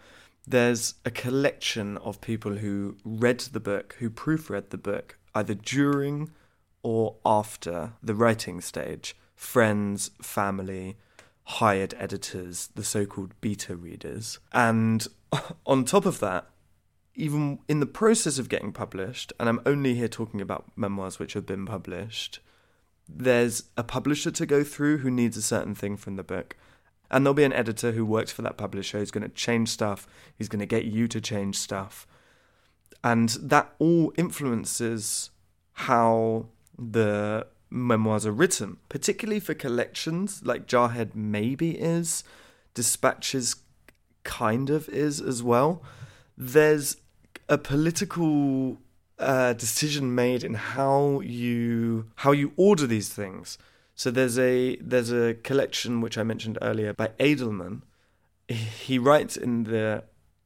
There's 0.48 0.96
a 1.06 1.12
collection 1.12 1.98
of 1.98 2.22
people 2.22 2.58
who 2.58 2.98
read 3.04 3.40
the 3.40 3.60
book, 3.60 3.96
who 4.00 4.10
proofread 4.10 4.70
the 4.70 4.78
book, 4.78 5.18
either 5.34 5.56
during 5.56 6.32
or 6.84 7.16
after 7.26 7.94
the 8.04 8.14
writing 8.14 8.62
stage. 8.62 9.16
Friends, 9.36 10.12
family, 10.22 10.98
hired 11.46 11.94
editors, 11.98 12.70
the 12.76 12.84
so 12.84 13.06
called 13.06 13.40
beta 13.42 13.76
readers. 13.76 14.40
And 14.52 15.08
on 15.66 15.86
top 15.86 16.06
of 16.06 16.20
that, 16.20 16.48
even 17.16 17.60
in 17.68 17.80
the 17.80 17.86
process 17.86 18.38
of 18.38 18.50
getting 18.50 18.74
published, 18.74 19.32
and 19.40 19.48
I'm 19.48 19.62
only 19.66 19.96
here 19.96 20.08
talking 20.08 20.42
about 20.42 20.66
memoirs 20.76 21.18
which 21.18 21.34
have 21.34 21.46
been 21.46 21.66
published, 21.66 22.40
there's 23.08 23.64
a 23.78 23.84
publisher 23.84 24.32
to 24.32 24.46
go 24.46 24.64
through 24.64 24.98
who 24.98 25.12
needs 25.12 25.38
a 25.38 25.42
certain 25.42 25.76
thing 25.76 25.96
from 25.96 26.16
the 26.16 26.24
book. 26.24 26.58
And 27.12 27.26
there'll 27.26 27.36
be 27.36 27.44
an 27.44 27.54
editor 27.54 27.92
who 27.92 28.04
works 28.04 28.32
for 28.32 28.42
that 28.42 28.58
publisher 28.58 28.98
who's 28.98 29.12
going 29.12 29.24
to 29.24 29.30
change 29.30 29.70
stuff, 29.70 30.08
he's 30.36 30.50
going 30.50 30.60
to 30.60 30.66
get 30.66 30.86
you 30.86 31.08
to 31.08 31.22
change 31.22 31.58
stuff. 31.58 32.08
And 33.04 33.30
that 33.40 33.74
all 33.78 34.12
influences 34.18 35.30
how 35.74 36.48
the 36.78 37.46
memoirs 37.76 38.26
are 38.26 38.32
written, 38.32 38.78
particularly 38.90 39.40
for 39.40 39.54
collections 39.54 40.42
like 40.44 40.68
Jarhead 40.68 41.14
maybe 41.14 41.72
is, 41.72 42.24
Dispatches 42.74 43.58
kind 44.24 44.70
of 44.70 44.90
is 44.90 45.22
as 45.22 45.44
well. 45.44 45.82
There's 46.38 46.98
a 47.48 47.58
political 47.58 48.80
uh, 49.20 49.54
decision 49.54 50.14
made 50.14 50.44
in 50.44 50.56
how 50.56 51.22
you 51.22 52.08
how 52.16 52.32
you 52.32 52.52
order 52.58 52.88
these 52.88 53.10
things. 53.10 53.58
So 53.94 54.12
there's 54.12 54.38
a 54.38 54.76
there's 54.78 55.12
a 55.12 55.36
collection 55.36 56.02
which 56.02 56.18
I 56.18 56.24
mentioned 56.24 56.58
earlier 56.62 56.94
by 56.94 57.10
Edelman. 57.20 57.84
He 58.48 59.00
writes 59.00 59.38
in 59.38 59.64
the 59.64 60.04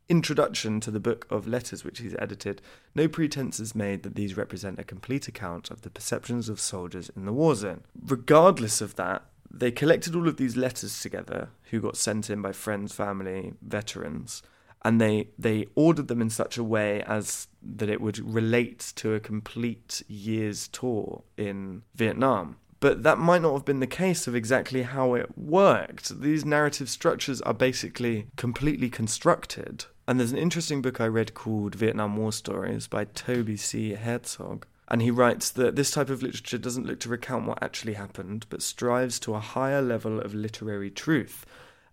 introduction 0.10 0.80
to 0.82 0.92
the 0.92 1.00
book 1.00 1.28
of 1.30 1.48
letters 1.48 1.84
which 1.84 2.00
he's 2.00 2.16
edited, 2.20 2.62
no 2.96 3.08
pretense 3.08 3.60
is 3.60 3.76
made 3.76 4.04
that 4.04 4.16
these 4.16 4.36
represent 4.36 4.80
a 4.80 4.84
complete 4.84 5.28
account 5.28 5.70
of 5.70 5.84
the 5.84 5.90
perceptions 5.90 6.50
of 6.50 6.60
soldiers 6.60 7.10
in 7.16 7.26
the 7.26 7.34
war 7.34 7.56
zone. 7.56 7.84
Regardless 8.08 8.82
of 8.82 8.96
that, 8.96 9.24
they 9.52 9.72
collected 9.72 10.16
all 10.16 10.28
of 10.28 10.38
these 10.38 10.58
letters 10.58 11.00
together, 11.00 11.50
who 11.72 11.80
got 11.80 11.98
sent 11.98 12.30
in 12.30 12.42
by 12.42 12.52
friends, 12.52 12.94
family, 12.94 13.54
veterans, 13.62 14.44
and 14.84 15.02
they 15.02 15.28
they 15.38 15.68
ordered 15.76 16.08
them 16.08 16.22
in 16.22 16.30
such 16.30 16.58
a 16.58 16.64
way 16.64 17.02
as 17.04 17.48
that 17.62 17.90
it 17.90 18.00
would 18.00 18.20
relate 18.20 18.94
to 18.96 19.14
a 19.14 19.20
complete 19.20 20.02
year's 20.08 20.68
tour 20.68 21.24
in 21.38 21.84
Vietnam. 21.96 22.58
But 22.80 23.04
that 23.04 23.18
might 23.18 23.42
not 23.42 23.54
have 23.54 23.66
been 23.66 23.82
the 23.82 23.88
case 23.88 24.28
of 24.28 24.36
exactly 24.36 24.84
how 24.84 25.14
it 25.14 25.38
worked. 25.38 26.22
These 26.22 26.46
narrative 26.46 26.90
structures 26.90 27.42
are 27.42 27.54
basically 27.54 28.28
completely 28.38 28.90
constructed 28.90 29.86
and 30.10 30.20
there's 30.20 30.32
an 30.32 30.40
interesting 30.40 30.82
book 30.82 31.00
I 31.00 31.06
read 31.06 31.36
called 31.36 31.76
Vietnam 31.76 32.18
War 32.18 32.34
Stories 32.34 32.88
by 32.88 33.06
Tobey 33.06 33.58
C. 33.58 33.94
Herzog. 33.94 34.66
And 34.88 35.04
he 35.04 35.12
writes 35.12 35.52
that 35.52 35.76
this 35.76 35.92
type 35.92 36.10
of 36.10 36.24
literature 36.24 36.58
doesn't 36.58 36.88
look 36.88 37.00
to 37.02 37.10
recount 37.10 37.46
what 37.46 37.62
actually 37.62 37.94
happened, 37.94 38.48
but 38.50 38.64
strives 38.64 39.20
to 39.20 39.36
a 39.36 39.40
higher 39.40 39.84
level 39.84 40.20
of 40.20 40.34
literary 40.34 40.90
truth. 40.90 41.46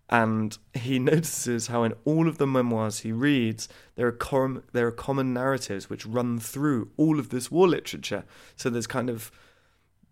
And 0.09 0.57
he 0.73 0.97
notices 1.13 1.67
how 1.67 1.83
in 1.83 1.93
all 2.05 2.27
of 2.27 2.39
the 2.39 2.47
memoirs 2.47 3.01
he 3.01 3.11
reads, 3.11 3.69
there 3.97 4.07
are, 4.07 4.11
com- 4.11 4.63
there 4.73 4.87
are 4.87 4.91
common 4.91 5.31
narratives 5.31 5.87
which 5.87 6.07
run 6.07 6.39
through 6.39 6.89
all 6.97 7.19
of 7.19 7.29
this 7.29 7.51
war 7.51 7.67
literature. 7.67 8.23
So 8.55 8.71
there's 8.71 8.87
kind 8.87 9.11
of 9.11 9.29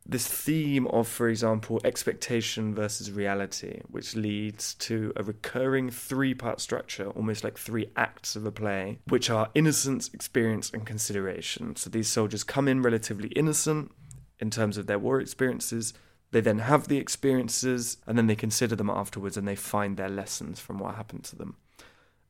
this 0.08 0.28
theme 0.28 0.86
of, 0.88 1.08
for 1.08 1.28
example, 1.28 1.82
expectation 1.84 2.76
versus 2.76 3.12
reality, 3.12 3.82
which 3.90 4.16
leads 4.16 4.76
to 4.76 5.12
a 5.16 5.24
recurring 5.24 5.90
three 5.90 6.36
part 6.36 6.62
structure, 6.62 7.10
almost 7.10 7.44
like 7.44 7.58
three 7.58 7.90
acts 7.96 8.36
of 8.36 8.46
a 8.46 8.52
play, 8.52 9.00
which 9.10 9.32
are 9.32 9.50
innocence, 9.56 10.12
experience, 10.14 10.70
and 10.70 10.86
consideration. 10.86 11.76
So 11.76 11.90
these 11.90 12.08
soldiers 12.08 12.44
come 12.44 12.68
in 12.68 12.84
relatively 12.84 13.30
innocent 13.30 13.92
in 14.40 14.52
terms 14.52 14.78
of 14.78 14.86
their 14.86 15.00
war 15.00 15.20
experiences. 15.20 15.94
They 16.30 16.42
then 16.42 16.60
have 16.60 16.88
the 16.88 16.98
experiences 16.98 17.98
and 18.06 18.16
then 18.16 18.28
they 18.28 18.36
consider 18.36 18.76
them 18.76 18.92
afterwards 18.92 19.38
and 19.38 19.48
they 19.48 19.56
find 19.56 19.98
their 19.98 20.10
lessons 20.10 20.60
from 20.60 20.78
what 20.78 20.96
happened 20.96 21.24
to 21.26 21.36
them. 21.36 21.56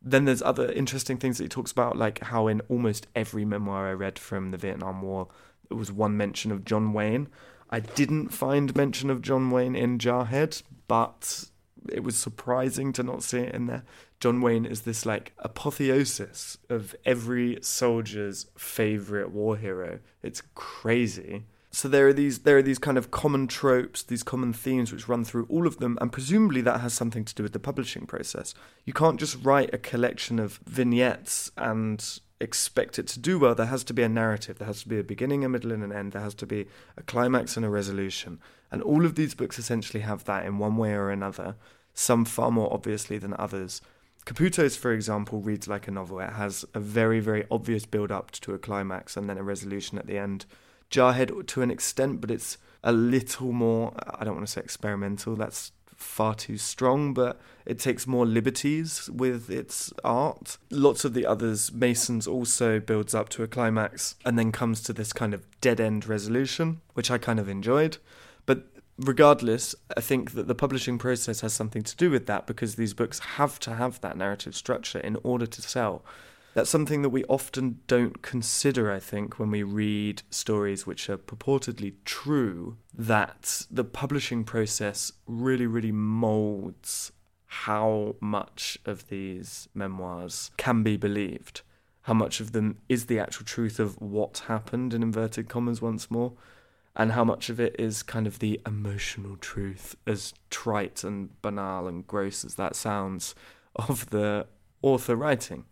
Then 0.02 0.24
there's 0.24 0.44
other 0.44 0.72
interesting 0.72 1.18
things 1.18 1.40
that 1.40 1.46
he 1.46 1.50
talks 1.50 1.72
about, 1.72 1.98
like 1.98 2.24
how 2.24 2.48
in 2.48 2.62
almost 2.70 3.08
every 3.16 3.44
memoir 3.44 3.88
I 3.88 3.94
read 3.94 4.18
from 4.18 4.52
the 4.52 4.58
Vietnam 4.58 5.02
War, 5.02 5.28
there 5.68 5.78
was 5.78 5.92
one 5.92 6.16
mention 6.16 6.52
of 6.52 6.64
John 6.64 6.94
Wayne 6.94 7.28
I 7.76 7.82
didn't 7.82 8.30
find 8.30 8.74
mention 8.74 9.10
of 9.10 9.22
John 9.22 9.52
Wayne 9.52 9.76
in 9.76 9.98
Jarhead, 9.98 10.64
but 10.88 11.44
it 11.92 12.06
was 12.06 12.16
surprising 12.16 12.94
to 12.94 13.04
not 13.04 13.22
see 13.22 13.40
it 13.40 13.54
in 13.54 13.66
there. 13.66 13.84
John 14.22 14.40
Wayne 14.40 14.66
is 14.66 14.84
this 14.84 15.06
like 15.06 15.34
apotheosis 15.40 16.58
of 16.70 16.96
every 17.04 17.60
soldier's 17.62 18.46
favorite 18.58 19.32
war 19.32 19.58
hero. 19.58 20.00
It's 20.24 20.42
crazy. 20.54 21.48
So 21.70 21.90
there 21.90 22.08
are 22.08 22.14
these 22.14 22.40
there 22.40 22.58
are 22.58 22.62
these 22.62 22.80
kind 22.80 22.98
of 22.98 23.12
common 23.12 23.46
tropes, 23.46 24.04
these 24.04 24.24
common 24.24 24.54
themes 24.54 24.94
which 24.94 25.10
run 25.10 25.26
through 25.26 25.46
all 25.50 25.68
of 25.68 25.80
them, 25.80 25.98
and 26.00 26.14
presumably 26.14 26.62
that 26.62 26.80
has 26.80 26.94
something 26.94 27.26
to 27.26 27.36
do 27.36 27.44
with 27.44 27.52
the 27.52 27.60
publishing 27.60 28.06
process. 28.06 28.56
You 28.86 28.94
can't 28.94 29.20
just 29.20 29.44
write 29.44 29.74
a 29.74 29.78
collection 29.78 30.40
of 30.40 30.62
vignettes 30.66 31.52
and 31.58 32.22
expect 32.40 33.00
it 33.00 33.08
to 33.08 33.20
do 33.20 33.40
well, 33.40 33.56
there 33.56 33.68
has 33.68 33.84
to 33.86 33.94
be 33.94 34.04
a 34.04 34.10
narrative. 34.10 34.58
There 34.58 34.68
has 34.68 34.84
to 34.84 34.90
be 34.90 35.00
a 35.00 35.04
beginning, 35.04 35.46
a 35.46 35.50
middle, 35.50 35.72
and 35.72 35.84
an 35.84 35.92
end. 35.92 36.12
There 36.12 36.22
has 36.22 36.36
to 36.36 36.46
be 36.46 36.68
a 36.98 37.04
climax 37.04 37.56
and 37.56 37.66
a 37.66 37.70
resolution. 37.70 38.40
And 38.72 38.82
all 38.82 39.06
of 39.06 39.16
these 39.16 39.36
books 39.36 39.58
essentially 39.58 40.02
have 40.02 40.26
that 40.26 40.46
in 40.46 40.58
one 40.58 40.78
way 40.78 40.94
or 40.94 41.10
another, 41.10 41.56
some 41.94 42.26
far 42.26 42.52
more 42.52 42.72
obviously 42.74 43.18
than 43.18 43.34
others. 43.40 43.82
Caputo's, 44.26 44.76
for 44.76 44.92
example, 44.92 45.40
reads 45.40 45.68
like 45.68 45.88
a 45.88 45.92
novel. 45.92 46.20
It 46.20 46.32
has 46.32 46.66
a 46.74 46.80
very, 46.80 47.20
very 47.20 47.46
obvious 47.52 47.86
build 47.86 48.12
up 48.12 48.32
to 48.32 48.54
a 48.54 48.60
climax 48.60 49.16
and 49.16 49.30
then 49.30 49.38
a 49.38 49.44
resolution 49.44 49.98
at 49.98 50.08
the 50.08 50.18
end. 50.18 50.46
Jarhead, 50.90 51.48
to 51.48 51.62
an 51.62 51.72
extent, 51.72 52.22
but 52.22 52.32
it's 52.32 52.58
a 52.84 52.92
little 52.92 53.52
more, 53.52 53.94
I 54.20 54.24
don't 54.24 54.36
want 54.36 54.48
to 54.48 54.52
say 54.52 54.62
experimental, 54.62 55.36
that's 55.36 55.72
far 55.96 56.36
too 56.36 56.58
strong, 56.58 57.14
but 57.14 57.40
it 57.66 57.80
takes 57.80 58.06
more 58.06 58.26
liberties 58.26 59.10
with 59.10 59.50
its 59.50 59.92
art. 60.04 60.58
Lots 60.70 61.06
of 61.06 61.14
the 61.14 61.26
others, 61.26 61.72
Mason's 61.72 62.28
also 62.28 62.80
builds 62.80 63.16
up 63.16 63.30
to 63.30 63.44
a 63.44 63.48
climax 63.48 64.16
and 64.24 64.38
then 64.38 64.52
comes 64.52 64.82
to 64.82 64.94
this 64.94 65.14
kind 65.14 65.34
of 65.34 65.46
dead 65.62 65.80
end 65.80 66.08
resolution, 66.08 66.82
which 66.94 67.10
I 67.10 67.18
kind 67.18 67.40
of 67.40 67.50
enjoyed. 67.50 67.98
But 68.46 68.68
regardless, 68.98 69.76
I 69.98 70.02
think 70.02 70.32
that 70.32 70.48
the 70.48 70.56
publishing 70.56 70.98
process 70.98 71.42
has 71.42 71.54
something 71.54 71.84
to 71.84 71.96
do 71.96 72.10
with 72.10 72.28
that 72.28 72.46
because 72.48 72.76
these 72.76 72.94
books 72.94 73.20
have 73.20 73.60
to 73.62 73.76
have 73.76 74.00
that 74.02 74.18
narrative 74.18 74.56
structure 74.56 75.00
in 75.00 75.18
order 75.24 75.46
to 75.46 75.62
sell. 75.62 76.04
That's 76.56 76.70
something 76.70 77.02
that 77.02 77.10
we 77.10 77.26
often 77.26 77.82
don't 77.86 78.22
consider, 78.22 78.90
I 78.90 79.00
think, 79.00 79.38
when 79.38 79.52
we 79.52 79.62
read 79.62 80.24
stories 80.30 80.88
which 80.88 81.10
are 81.10 81.18
purportedly 81.18 81.96
true, 82.06 82.78
that 82.94 83.64
the 83.70 83.84
publishing 83.84 84.46
process 84.46 85.12
really, 85.28 85.68
really 85.68 85.92
molds 85.92 87.12
how 87.46 88.16
much 88.22 88.78
of 88.86 89.10
these 89.10 89.68
memoirs 89.74 90.52
can 90.56 90.82
be 90.82 90.96
believed. 90.96 91.62
How 92.04 92.14
much 92.14 92.40
of 92.40 92.54
them 92.54 92.78
is 92.88 93.08
the 93.08 93.20
actual 93.20 93.46
truth 93.46 93.78
of 93.78 94.00
what 94.02 94.44
happened, 94.48 94.94
in 94.94 95.04
inverted 95.04 95.50
commas, 95.50 95.82
once 95.82 96.10
more, 96.10 96.32
and 96.96 97.12
how 97.12 97.26
much 97.26 97.50
of 97.50 97.60
it 97.60 97.76
is 97.78 98.02
kind 98.02 98.26
of 98.26 98.40
the 98.40 98.62
emotional 98.66 99.36
truth, 99.36 99.98
as 100.08 100.34
trite 100.50 101.04
and 101.04 101.42
banal 101.42 101.86
and 101.86 102.08
gross 102.08 102.46
as 102.46 102.56
that 102.56 102.78
sounds, 102.78 103.36
of 103.76 104.10
the 104.12 104.48
author 104.82 105.18
writing. 105.18 105.66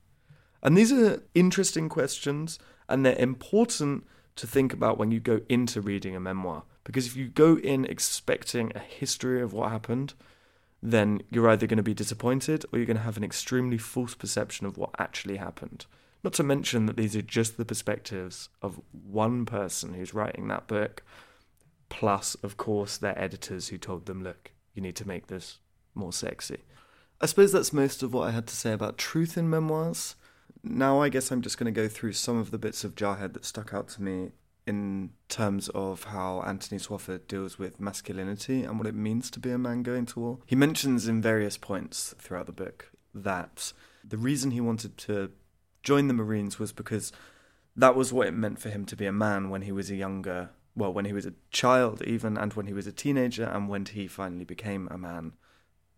And 0.64 0.76
these 0.76 0.92
are 0.92 1.22
interesting 1.36 1.90
questions, 1.90 2.58
and 2.90 3.06
they're 3.06 3.20
important 3.20 4.06
to 4.38 4.48
think 4.48 4.74
about 4.74 4.98
when 4.98 5.12
you 5.12 5.20
go 5.20 5.42
into 5.48 5.82
reading 5.82 6.16
a 6.16 6.20
memoir. 6.20 6.64
Because 6.84 7.06
if 7.06 7.16
you 7.16 7.28
go 7.28 7.58
in 7.58 7.86
expecting 7.86 8.72
a 8.74 8.80
history 8.80 9.42
of 9.42 9.54
what 9.54 9.72
happened, 9.72 10.14
then 10.82 11.22
you're 11.30 11.50
either 11.50 11.68
going 11.68 11.78
to 11.78 11.84
be 11.84 11.94
disappointed 11.94 12.66
or 12.72 12.80
you're 12.80 12.86
going 12.86 12.98
to 12.98 13.04
have 13.04 13.18
an 13.18 13.24
extremely 13.24 13.78
false 13.78 14.16
perception 14.16 14.66
of 14.66 14.78
what 14.78 14.90
actually 14.98 15.38
happened. 15.38 15.86
Not 16.24 16.34
to 16.34 16.44
mention 16.44 16.86
that 16.86 16.98
these 16.98 17.16
are 17.16 17.22
just 17.22 17.58
the 17.58 17.66
perspectives 17.66 18.50
of 18.62 18.82
one 18.92 19.46
person 19.46 19.94
who's 19.94 20.14
writing 20.14 20.48
that 20.48 20.68
book, 20.68 21.04
plus, 21.90 22.36
of 22.36 22.58
course, 22.58 22.98
their 22.98 23.18
editors 23.22 23.68
who 23.68 23.78
told 23.78 24.06
them, 24.06 24.24
look, 24.24 24.52
you 24.74 24.82
need 24.82 24.96
to 24.96 25.08
make 25.08 25.28
this 25.28 25.60
more 25.94 26.14
sexy. 26.14 26.64
I 27.22 27.26
suppose 27.28 27.52
that's 27.52 27.72
most 27.72 28.04
of 28.04 28.14
what 28.14 28.28
I 28.28 28.32
had 28.32 28.48
to 28.48 28.56
say 28.56 28.74
about 28.74 28.98
truth 28.98 29.38
in 29.38 29.50
memoirs. 29.50 30.16
Now, 30.64 31.02
I 31.02 31.10
guess 31.10 31.30
I'm 31.30 31.42
just 31.42 31.58
going 31.58 31.74
to 31.74 31.82
go 31.82 31.90
through 31.90 32.14
some 32.14 32.38
of 32.38 32.52
the 32.52 32.58
bits 32.58 32.84
of 32.84 32.96
Jarhead 32.96 33.34
that 33.34 33.44
stuck 33.46 33.74
out 33.74 33.90
to 33.90 34.02
me 34.02 34.32
in 34.66 35.10
terms 35.28 35.68
of 35.70 36.06
how 36.06 36.42
Anthony 36.42 36.80
Swofford 36.80 37.28
deals 37.28 37.60
with 37.60 37.82
masculinity 37.82 38.64
and 38.64 38.78
what 38.78 38.88
it 38.88 38.96
means 38.96 39.30
to 39.32 39.40
be 39.40 39.52
a 39.52 39.58
man 39.58 39.84
going 39.84 40.06
to 40.06 40.20
war. 40.20 40.40
He 40.46 40.56
mentions 40.56 41.08
in 41.08 41.22
various 41.22 41.58
points 41.58 42.16
throughout 42.18 42.46
the 42.46 42.54
book 42.54 42.92
that 43.14 43.74
the 44.08 44.18
reason 44.18 44.52
he 44.52 44.62
wanted 44.62 44.98
to 45.00 45.32
join 45.84 46.08
the 46.08 46.14
Marines 46.14 46.60
was 46.60 46.72
because 46.72 47.12
that 47.76 47.96
was 47.96 48.14
what 48.14 48.28
it 48.28 48.34
meant 48.34 48.60
for 48.60 48.70
him 48.70 48.86
to 48.86 48.96
be 48.96 49.06
a 49.06 49.12
man 49.12 49.50
when 49.50 49.64
he 49.64 49.72
was 49.74 49.90
a 49.90 49.96
younger, 49.96 50.52
well, 50.76 50.94
when 50.94 51.06
he 51.06 51.14
was 51.14 51.26
a 51.26 51.34
child 51.52 52.02
even, 52.04 52.38
and 52.38 52.54
when 52.54 52.68
he 52.68 52.74
was 52.74 52.88
a 52.88 52.92
teenager, 52.94 53.46
and 53.46 53.68
when 53.68 53.86
he 53.86 54.08
finally 54.08 54.46
became 54.46 54.88
a 54.90 54.98
man 54.98 55.34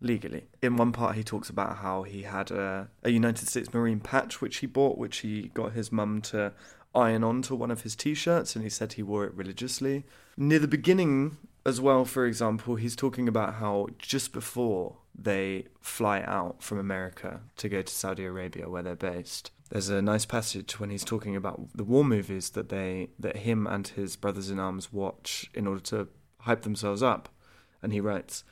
legally. 0.00 0.48
In 0.62 0.76
one 0.76 0.92
part, 0.92 1.16
he 1.16 1.24
talks 1.24 1.48
about 1.48 1.78
how 1.78 2.02
he 2.02 2.22
had 2.22 2.50
a, 2.50 2.88
a 3.02 3.10
United 3.10 3.48
States 3.48 3.72
Marine 3.72 4.00
patch 4.00 4.40
which 4.40 4.58
he 4.58 4.66
bought, 4.66 4.98
which 4.98 5.18
he 5.18 5.50
got 5.54 5.72
his 5.72 5.90
mum 5.90 6.20
to 6.22 6.52
iron 6.94 7.22
onto 7.22 7.54
one 7.54 7.70
of 7.70 7.82
his 7.82 7.94
t 7.94 8.14
shirts, 8.14 8.54
and 8.54 8.64
he 8.64 8.70
said 8.70 8.94
he 8.94 9.02
wore 9.02 9.24
it 9.24 9.34
religiously. 9.34 10.04
Near 10.36 10.58
the 10.58 10.68
beginning, 10.68 11.36
as 11.64 11.80
well, 11.80 12.04
for 12.04 12.26
example, 12.26 12.76
he's 12.76 12.96
talking 12.96 13.28
about 13.28 13.54
how 13.54 13.88
just 13.98 14.32
before 14.32 14.96
they 15.14 15.66
fly 15.80 16.20
out 16.22 16.62
from 16.62 16.78
America 16.78 17.40
to 17.56 17.68
go 17.68 17.82
to 17.82 17.92
Saudi 17.92 18.24
Arabia, 18.24 18.68
where 18.68 18.82
they're 18.82 18.94
based, 18.94 19.50
there's 19.70 19.88
a 19.88 20.02
nice 20.02 20.24
passage 20.24 20.78
when 20.78 20.90
he's 20.90 21.04
talking 21.04 21.34
about 21.34 21.60
the 21.74 21.84
war 21.84 22.04
movies 22.04 22.50
that 22.50 22.68
they 22.68 23.08
that 23.18 23.38
him 23.38 23.66
and 23.66 23.88
his 23.88 24.16
brothers 24.16 24.50
in 24.50 24.58
arms 24.58 24.92
watch 24.92 25.50
in 25.54 25.66
order 25.66 25.80
to 25.80 26.08
hype 26.40 26.62
themselves 26.62 27.02
up, 27.02 27.28
and 27.82 27.92
he 27.92 28.00
writes. 28.00 28.44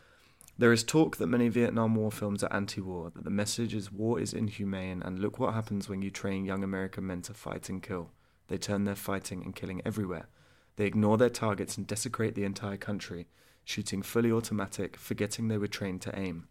There 0.57 0.73
is 0.73 0.85
talk 0.85 1.17
that 1.17 1.27
many 1.27 1.49
Vietnam 1.49 1.97
War 1.97 2.13
films 2.13 2.45
are 2.45 2.53
anti 2.53 2.81
war, 2.81 3.11
that 3.11 3.25
the 3.25 3.31
message 3.31 3.75
is 3.75 3.91
war 3.91 4.21
is 4.21 4.33
inhumane, 4.33 5.03
and 5.03 5.19
look 5.19 5.41
what 5.41 5.53
happens 5.53 5.89
when 5.89 6.01
you 6.01 6.11
train 6.11 6.45
young 6.45 6.63
American 6.63 7.07
men 7.09 7.23
to 7.23 7.35
fight 7.35 7.69
and 7.69 7.83
kill. 7.83 8.13
They 8.47 8.57
turn 8.57 8.85
their 8.85 8.95
fighting 8.95 9.43
and 9.43 9.57
killing 9.57 9.83
everywhere. 9.85 10.29
They 10.77 10.87
ignore 10.87 11.19
their 11.19 11.31
targets 11.31 11.77
and 11.77 11.89
desecrate 11.89 12.37
the 12.37 12.45
entire 12.45 12.77
country, 12.77 13.27
shooting 13.65 14.01
fully 14.01 14.31
automatic, 14.31 14.97
forgetting 14.97 15.49
they 15.49 15.59
were 15.59 15.67
trained 15.67 16.03
to 16.03 16.17
aim. 16.17 16.47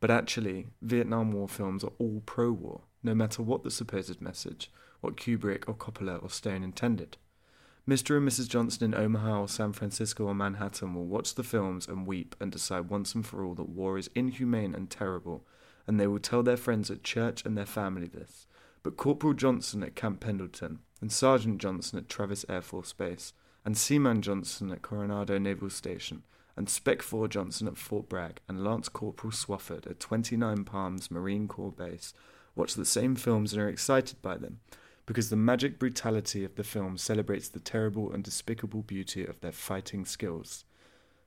But 0.00 0.10
actually, 0.10 0.68
Vietnam 0.80 1.30
War 1.30 1.46
films 1.48 1.84
are 1.84 1.92
all 1.98 2.22
pro 2.24 2.50
war, 2.50 2.82
no 3.02 3.14
matter 3.14 3.42
what 3.42 3.62
the 3.62 3.70
supposed 3.70 4.22
message, 4.22 4.70
what 5.02 5.18
Kubrick 5.18 5.64
or 5.68 5.74
Coppola 5.74 6.22
or 6.22 6.30
Stone 6.30 6.62
intended. 6.62 7.18
Mr. 7.86 8.16
and 8.16 8.26
Mrs. 8.26 8.48
Johnson 8.48 8.94
in 8.94 8.98
Omaha 8.98 9.40
or 9.40 9.48
San 9.48 9.74
Francisco 9.74 10.24
or 10.24 10.34
Manhattan 10.34 10.94
will 10.94 11.04
watch 11.04 11.34
the 11.34 11.42
films 11.42 11.86
and 11.86 12.06
weep 12.06 12.34
and 12.40 12.50
decide 12.50 12.88
once 12.88 13.14
and 13.14 13.26
for 13.26 13.44
all 13.44 13.54
that 13.54 13.68
war 13.68 13.98
is 13.98 14.08
inhumane 14.14 14.74
and 14.74 14.88
terrible, 14.88 15.44
and 15.86 16.00
they 16.00 16.06
will 16.06 16.18
tell 16.18 16.42
their 16.42 16.56
friends 16.56 16.90
at 16.90 17.04
church 17.04 17.44
and 17.44 17.58
their 17.58 17.66
family 17.66 18.06
this. 18.06 18.46
But 18.82 18.96
Corporal 18.96 19.34
Johnson 19.34 19.82
at 19.82 19.96
Camp 19.96 20.20
Pendleton, 20.20 20.78
and 21.02 21.12
Sergeant 21.12 21.58
Johnson 21.58 21.98
at 21.98 22.08
Travis 22.08 22.46
Air 22.48 22.62
Force 22.62 22.94
Base, 22.94 23.34
and 23.66 23.76
Seaman 23.76 24.22
Johnson 24.22 24.70
at 24.70 24.80
Coronado 24.80 25.36
Naval 25.36 25.68
Station, 25.68 26.22
and 26.56 26.70
Spec 26.70 27.02
4 27.02 27.28
Johnson 27.28 27.68
at 27.68 27.76
Fort 27.76 28.08
Bragg, 28.08 28.40
and 28.48 28.64
Lance 28.64 28.88
Corporal 28.88 29.32
Swofford 29.32 29.90
at 29.90 30.00
29 30.00 30.64
Palms 30.64 31.10
Marine 31.10 31.48
Corps 31.48 31.72
Base 31.72 32.14
watch 32.56 32.74
the 32.74 32.84
same 32.86 33.14
films 33.14 33.52
and 33.52 33.60
are 33.60 33.68
excited 33.68 34.22
by 34.22 34.38
them 34.38 34.60
because 35.06 35.30
the 35.30 35.36
magic 35.36 35.78
brutality 35.78 36.44
of 36.44 36.54
the 36.54 36.64
film 36.64 36.96
celebrates 36.96 37.48
the 37.48 37.60
terrible 37.60 38.12
and 38.12 38.24
despicable 38.24 38.82
beauty 38.82 39.24
of 39.24 39.40
their 39.40 39.52
fighting 39.52 40.04
skills. 40.04 40.64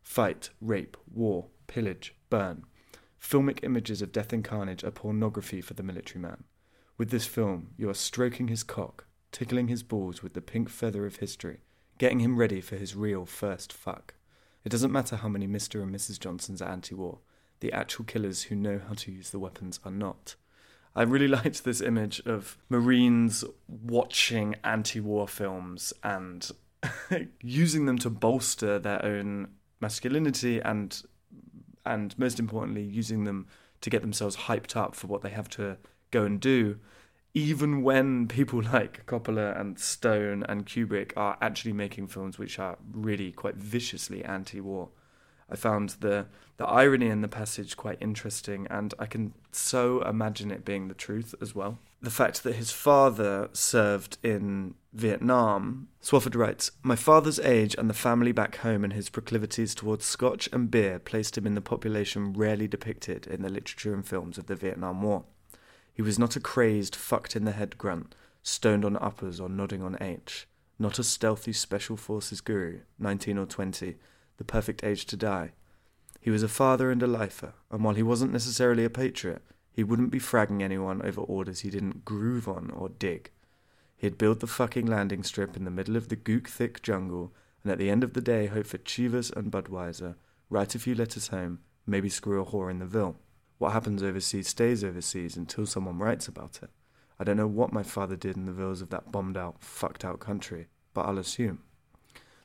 Fight, 0.01 0.49
rape, 0.61 0.97
war, 1.13 1.47
pillage, 1.67 2.15
burn. 2.29 2.63
Filmic 3.21 3.63
images 3.63 4.01
of 4.01 4.11
death 4.11 4.33
and 4.33 4.43
carnage 4.43 4.83
are 4.83 4.91
pornography 4.91 5.61
for 5.61 5.73
the 5.73 5.83
military 5.83 6.21
man. 6.21 6.43
With 6.97 7.11
this 7.11 7.25
film, 7.25 7.71
you 7.77 7.89
are 7.89 7.93
stroking 7.93 8.47
his 8.47 8.63
cock, 8.63 9.05
tickling 9.31 9.67
his 9.67 9.83
balls 9.83 10.23
with 10.23 10.33
the 10.33 10.41
pink 10.41 10.69
feather 10.69 11.05
of 11.05 11.17
history, 11.17 11.59
getting 11.97 12.19
him 12.19 12.37
ready 12.37 12.61
for 12.61 12.75
his 12.75 12.95
real 12.95 13.25
first 13.25 13.71
fuck. 13.73 14.15
It 14.63 14.69
doesn't 14.69 14.91
matter 14.91 15.17
how 15.17 15.29
many 15.29 15.47
Mr. 15.47 15.81
and 15.81 15.93
Mrs. 15.93 16.19
Johnsons 16.19 16.61
are 16.61 16.69
anti 16.69 16.95
war, 16.95 17.19
the 17.59 17.71
actual 17.71 18.05
killers 18.05 18.43
who 18.43 18.55
know 18.55 18.79
how 18.87 18.93
to 18.95 19.11
use 19.11 19.29
the 19.29 19.39
weapons 19.39 19.79
are 19.83 19.91
not. 19.91 20.35
I 20.97 21.03
really 21.03 21.27
liked 21.39 21.63
this 21.63 21.79
image 21.79 22.21
of 22.25 22.57
Marines 22.69 23.45
watching 23.67 24.55
anti 24.63 24.99
war 24.99 25.27
films 25.27 25.93
and 26.03 26.49
using 27.41 27.85
them 27.85 27.97
to 27.99 28.09
bolster 28.09 28.79
their 28.79 29.03
own 29.05 29.49
masculinity 29.79 30.59
and 30.59 31.03
and 31.85 32.17
most 32.17 32.39
importantly 32.39 32.83
using 32.83 33.23
them 33.23 33.47
to 33.79 33.89
get 33.89 34.01
themselves 34.01 34.35
hyped 34.35 34.75
up 34.75 34.95
for 34.95 35.07
what 35.07 35.21
they 35.21 35.29
have 35.29 35.47
to 35.47 35.77
go 36.11 36.23
and 36.23 36.41
do 36.41 36.79
even 37.33 37.83
when 37.83 38.27
people 38.27 38.63
like 38.73 39.05
Coppola 39.05 39.59
and 39.59 39.79
Stone 39.79 40.43
and 40.49 40.65
Kubrick 40.65 41.13
are 41.15 41.37
actually 41.41 41.73
making 41.73 42.07
films 42.07 42.39
which 42.39 42.57
are 42.57 42.77
really 42.91 43.31
quite 43.31 43.55
viciously 43.55 44.25
anti-war 44.25 44.89
I 45.49 45.55
found 45.55 45.91
the 46.01 46.27
the 46.57 46.65
irony 46.65 47.07
in 47.07 47.21
the 47.21 47.27
passage 47.27 47.77
quite 47.77 47.99
interesting, 48.01 48.67
and 48.69 48.93
I 48.97 49.05
can 49.05 49.33
so 49.51 50.01
imagine 50.01 50.49
it 50.49 50.65
being 50.65 50.87
the 50.87 50.95
truth 50.95 51.35
as 51.39 51.53
well. 51.53 51.77
The 52.01 52.09
fact 52.09 52.43
that 52.43 52.55
his 52.55 52.71
father 52.71 53.49
served 53.53 54.17
in 54.23 54.73
Vietnam, 54.91 55.87
Swofford 56.01 56.35
writes, 56.35 56.71
My 56.81 56.95
father's 56.95 57.39
age 57.39 57.75
and 57.77 57.87
the 57.87 57.93
family 57.93 58.31
back 58.31 58.57
home 58.57 58.83
and 58.83 58.93
his 58.93 59.09
proclivities 59.09 59.75
towards 59.75 60.05
scotch 60.05 60.49
and 60.51 60.71
beer 60.71 60.97
placed 60.97 61.37
him 61.37 61.45
in 61.45 61.53
the 61.53 61.61
population 61.61 62.33
rarely 62.33 62.67
depicted 62.67 63.27
in 63.27 63.43
the 63.43 63.49
literature 63.49 63.93
and 63.93 64.05
films 64.05 64.39
of 64.39 64.47
the 64.47 64.55
Vietnam 64.55 65.03
War. 65.03 65.25
He 65.93 66.01
was 66.01 66.17
not 66.17 66.35
a 66.35 66.39
crazed, 66.39 66.95
fucked 66.95 67.35
in 67.35 67.45
the 67.45 67.51
head 67.51 67.77
grunt, 67.77 68.15
stoned 68.41 68.83
on 68.83 68.97
uppers 68.97 69.39
or 69.39 69.49
nodding 69.49 69.83
on 69.83 69.97
H, 70.01 70.47
not 70.79 70.97
a 70.97 71.03
stealthy 71.03 71.53
special 71.53 71.97
forces 71.97 72.41
guru, 72.41 72.79
19 72.97 73.37
or 73.37 73.45
20, 73.45 73.95
the 74.37 74.43
perfect 74.43 74.83
age 74.83 75.05
to 75.07 75.17
die. 75.17 75.51
He 76.19 76.29
was 76.29 76.43
a 76.43 76.47
father 76.47 76.91
and 76.91 77.01
a 77.03 77.07
lifer, 77.07 77.53
and 77.71 77.83
while 77.83 77.95
he 77.95 78.03
wasn't 78.03 78.33
necessarily 78.33 78.83
a 78.83 78.89
patriot, 78.89 79.41
he 79.71 79.83
wouldn't 79.83 80.11
be 80.11 80.19
fragging 80.19 80.61
anyone 80.61 81.01
over 81.03 81.21
orders 81.21 81.59
he 81.59 81.69
didn't 81.69 82.05
groove 82.05 82.47
on 82.47 82.71
or 82.71 82.89
dig. 82.89 83.31
He'd 83.95 84.17
build 84.17 84.39
the 84.39 84.47
fucking 84.47 84.85
landing 84.85 85.23
strip 85.23 85.55
in 85.55 85.65
the 85.65 85.71
middle 85.71 85.95
of 85.95 86.09
the 86.09 86.15
gook 86.15 86.47
thick 86.47 86.81
jungle, 86.81 87.33
and 87.63 87.71
at 87.71 87.77
the 87.77 87.89
end 87.89 88.03
of 88.03 88.13
the 88.13 88.21
day 88.21 88.47
hope 88.47 88.67
for 88.67 88.77
Chivas 88.77 89.35
and 89.35 89.51
Budweiser, 89.51 90.15
write 90.49 90.75
a 90.75 90.79
few 90.79 90.95
letters 90.95 91.29
home, 91.29 91.59
maybe 91.85 92.09
screw 92.09 92.41
a 92.41 92.45
whore 92.45 92.69
in 92.69 92.79
the 92.79 92.85
Ville. 92.85 93.17
What 93.57 93.73
happens 93.73 94.03
overseas 94.03 94.47
stays 94.47 94.83
overseas 94.83 95.35
until 95.35 95.65
someone 95.65 95.97
writes 95.97 96.27
about 96.27 96.59
it. 96.61 96.69
I 97.19 97.23
don't 97.23 97.37
know 97.37 97.47
what 97.47 97.73
my 97.73 97.83
father 97.83 98.15
did 98.15 98.37
in 98.37 98.45
the 98.45 98.51
villas 98.51 98.81
of 98.81 98.89
that 98.89 99.11
bombed 99.11 99.37
out, 99.37 99.63
fucked 99.63 100.05
out 100.05 100.19
country, 100.19 100.67
but 100.93 101.07
I'll 101.07 101.17
assume. 101.17 101.63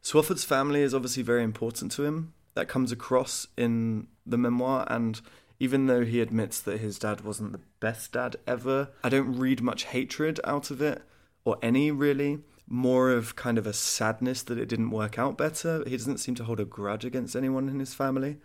Swofford's 0.03 0.44
family 0.44 0.82
is 0.82 0.94
obviously 0.94 1.22
very 1.22 1.44
important 1.44 1.92
to 1.92 2.05
him. 2.05 2.34
That 2.55 2.68
comes 2.68 2.92
across 2.92 3.46
in 3.57 4.09
the 4.26 4.36
memoir, 4.36 4.86
and 4.88 5.20
even 5.59 5.86
though 5.86 6.05
he 6.05 6.20
admits 6.20 6.61
that 6.61 6.80
his 6.80 6.98
dad 6.98 7.22
wasn't 7.22 7.53
the 7.53 7.61
best 7.80 8.12
dad 8.12 8.36
ever, 8.46 8.90
I 9.03 9.09
don't 9.09 9.38
read 9.38 9.62
much 9.62 9.84
hatred 9.84 10.40
out 10.44 10.70
of 10.70 10.82
it, 10.82 11.03
or 11.44 11.57
any 11.62 11.90
really. 11.90 12.40
More 12.68 13.11
of 13.11 13.36
kind 13.36 13.59
of 13.59 13.66
a 13.66 13.72
sadness 13.72 14.42
that 14.44 14.59
it 14.59 14.68
didn't 14.68 14.90
work 14.90 15.18
out 15.18 15.36
better. 15.36 15.82
He 15.86 15.96
doesn't 15.96 16.18
seem 16.18 16.34
to 16.36 16.44
hold 16.44 16.61
a 16.61 16.64
grudge 16.64 17.05
against 17.05 17.36
anyone 17.36 17.68
in 17.68 17.80
his 17.80 17.92
family. 17.92 18.38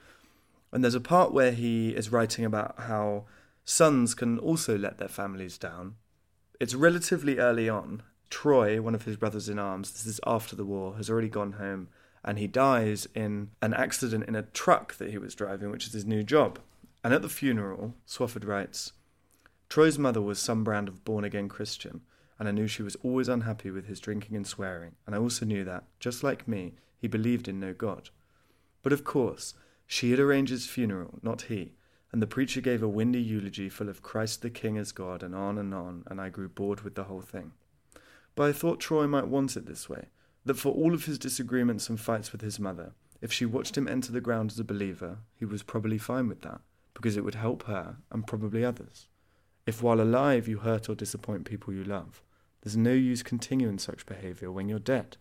And 0.71 0.83
there's 0.83 0.95
a 0.95 0.99
part 0.99 1.31
where 1.31 1.51
he 1.51 1.89
is 1.89 2.11
writing 2.11 2.43
about 2.43 2.75
how 2.77 3.25
sons 3.63 4.13
can 4.13 4.37
also 4.39 4.77
let 4.77 4.97
their 4.97 5.07
families 5.07 5.57
down. 5.57 5.95
It's 6.59 6.73
relatively 6.75 7.37
early 7.37 7.69
on, 7.69 8.03
Troy, 8.29 8.81
one 8.81 8.95
of 8.95 9.03
his 9.03 9.17
brothers 9.17 9.49
in 9.49 9.59
arms, 9.59 9.91
this 9.91 10.05
is 10.05 10.19
after 10.25 10.55
the 10.55 10.65
war, 10.65 10.97
has 10.97 11.09
already 11.09 11.29
gone 11.29 11.53
home 11.53 11.89
and 12.27 12.37
he 12.37 12.47
dies 12.47 13.07
in 13.15 13.51
an 13.61 13.73
accident 13.73 14.25
in 14.27 14.35
a 14.35 14.41
truck 14.43 14.95
that 14.95 15.11
he 15.11 15.17
was 15.17 15.33
driving, 15.33 15.71
which 15.71 15.87
is 15.87 15.93
his 15.93 16.05
new 16.05 16.23
job. 16.23 16.59
And 17.01 17.13
at 17.13 17.21
the 17.21 17.29
funeral, 17.29 17.93
Swofford 18.05 18.45
writes 18.45 18.91
Troy's 19.69 19.97
mother 19.97 20.21
was 20.21 20.37
some 20.37 20.65
brand 20.65 20.89
of 20.89 21.05
born 21.05 21.23
again 21.23 21.47
Christian, 21.47 22.01
and 22.37 22.49
I 22.49 22.51
knew 22.51 22.67
she 22.67 22.83
was 22.83 22.97
always 22.97 23.29
unhappy 23.29 23.71
with 23.71 23.87
his 23.87 24.01
drinking 24.01 24.35
and 24.35 24.45
swearing, 24.45 24.95
and 25.05 25.15
I 25.15 25.19
also 25.19 25.45
knew 25.45 25.63
that, 25.63 25.85
just 26.01 26.21
like 26.21 26.49
me, 26.49 26.73
he 26.97 27.07
believed 27.07 27.47
in 27.47 27.61
no 27.61 27.73
God. 27.73 28.09
But 28.83 28.91
of 28.91 29.05
course, 29.05 29.53
she 29.85 30.11
had 30.11 30.19
arranged 30.19 30.51
his 30.51 30.67
funeral, 30.67 31.19
not 31.21 31.43
he, 31.43 31.75
and 32.11 32.21
the 32.21 32.27
preacher 32.27 32.59
gave 32.59 32.83
a 32.83 32.89
windy 32.89 33.21
eulogy 33.21 33.69
full 33.69 33.87
of 33.87 34.01
Christ 34.01 34.41
the 34.41 34.49
King 34.49 34.77
as 34.77 34.91
God, 34.91 35.23
and 35.23 35.33
on 35.33 35.57
and 35.57 35.73
on, 35.73 36.03
and 36.07 36.19
I 36.19 36.27
grew 36.27 36.49
bored 36.49 36.81
with 36.81 36.95
the 36.95 37.05
whole 37.05 37.21
thing. 37.21 37.53
But 38.37 38.49
I 38.49 38.53
thought 38.53 38.79
Troy 38.79 39.07
might 39.07 39.27
want 39.27 39.57
it 39.57 39.65
this 39.65 39.89
way 39.89 40.05
that 40.45 40.53
for 40.53 40.71
all 40.71 40.93
of 40.93 41.05
his 41.05 41.17
disagreements 41.17 41.89
and 41.89 41.99
fights 41.99 42.31
with 42.31 42.41
his 42.41 42.59
mother, 42.59 42.93
if 43.19 43.33
she 43.33 43.47
watched 43.47 43.75
him 43.75 43.87
enter 43.87 44.11
the 44.11 44.21
ground 44.21 44.51
as 44.51 44.59
a 44.59 44.63
believer, 44.63 45.17
he 45.33 45.43
was 45.43 45.63
probably 45.63 45.97
fine 45.97 46.29
with 46.29 46.41
that, 46.43 46.61
because 46.93 47.17
it 47.17 47.25
would 47.25 47.33
help 47.33 47.63
her 47.63 47.97
and 48.11 48.27
probably 48.27 48.63
others. 48.63 49.07
If 49.65 49.81
while 49.81 49.99
alive 49.99 50.47
you 50.47 50.59
hurt 50.59 50.87
or 50.87 50.93
disappoint 50.93 51.45
people 51.45 51.73
you 51.73 51.83
love, 51.83 52.21
there's 52.61 52.77
no 52.77 52.93
use 52.93 53.23
continuing 53.23 53.79
such 53.79 54.05
behaviour 54.05 54.51
when 54.51 54.69
you're 54.69 54.77
dead. 54.77 55.17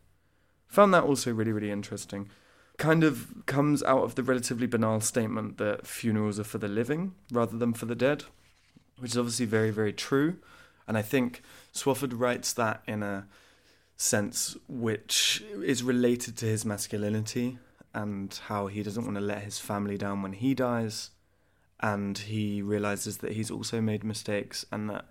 Found 0.69 0.93
that 0.93 1.05
also 1.05 1.33
really, 1.33 1.53
really 1.53 1.71
interesting. 1.71 2.29
Kind 2.77 3.03
of 3.03 3.33
comes 3.47 3.83
out 3.85 4.05
of 4.05 4.15
the 4.15 4.23
relatively 4.23 4.67
banal 4.67 5.01
statement 5.01 5.57
that 5.57 5.87
funerals 5.87 6.39
are 6.39 6.45
for 6.45 6.59
the 6.59 6.69
living 6.69 7.15
rather 7.33 7.57
than 7.57 7.73
for 7.73 7.87
the 7.87 7.95
dead, 7.95 8.25
which 8.99 9.13
is 9.13 9.19
obviously 9.19 9.47
very, 9.47 9.71
very 9.71 9.95
true. 9.95 10.37
And 10.89 10.97
I 10.97 11.03
think 11.03 11.43
Swofford 11.73 12.13
writes 12.19 12.53
that 12.55 12.83
in 12.87 13.03
a 13.03 13.27
sense 13.97 14.57
which 14.69 15.43
is 15.63 15.83
related 15.83 16.37
to 16.37 16.47
his 16.47 16.65
masculinity 16.65 17.59
and 17.95 18.39
how 18.47 18.67
he 18.67 18.83
doesn't 18.83 19.05
want 19.05 19.17
to 19.17 19.23
let 19.23 19.43
his 19.43 19.59
family 19.59 19.97
down 19.97 20.23
when 20.23 20.35
he 20.35 20.55
dies. 20.55 21.11
And 21.81 22.17
he 22.17 22.63
realizes 22.63 23.19
that 23.19 23.33
he's 23.33 23.51
also 23.51 23.81
made 23.81 24.05
mistakes 24.05 24.65
and 24.71 24.89
that 24.91 25.07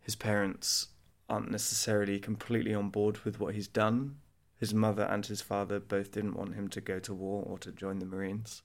his 0.00 0.14
parents 0.14 0.88
aren't 1.28 1.50
necessarily 1.50 2.18
completely 2.18 2.74
on 2.74 2.90
board 2.90 3.18
with 3.24 3.40
what 3.40 3.54
he's 3.54 3.68
done. 3.68 4.16
His 4.58 4.72
mother 4.72 5.02
and 5.04 5.26
his 5.26 5.42
father 5.42 5.80
both 5.80 6.12
didn't 6.12 6.36
want 6.36 6.54
him 6.54 6.68
to 6.68 6.80
go 6.80 6.98
to 7.00 7.12
war 7.12 7.42
or 7.44 7.58
to 7.58 7.72
join 7.72 7.98
the 7.98 8.06
Marines. 8.06 8.62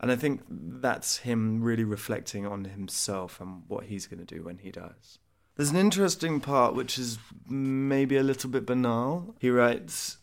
And 0.00 0.10
I 0.10 0.16
think 0.16 0.42
that's 0.48 1.18
him 1.18 1.62
really 1.62 1.84
reflecting 1.84 2.46
on 2.46 2.64
himself 2.64 3.40
and 3.40 3.62
what 3.68 3.84
he's 3.84 4.06
going 4.06 4.24
to 4.24 4.34
do 4.34 4.42
when 4.42 4.58
he 4.58 4.70
dies. 4.70 5.18
There's 5.56 5.70
an 5.70 5.76
interesting 5.76 6.40
part 6.40 6.74
which 6.74 6.98
is 6.98 7.18
maybe 7.48 8.16
a 8.16 8.24
little 8.24 8.50
bit 8.50 8.66
banal. 8.66 9.36
He 9.38 9.50
writes 9.50 10.18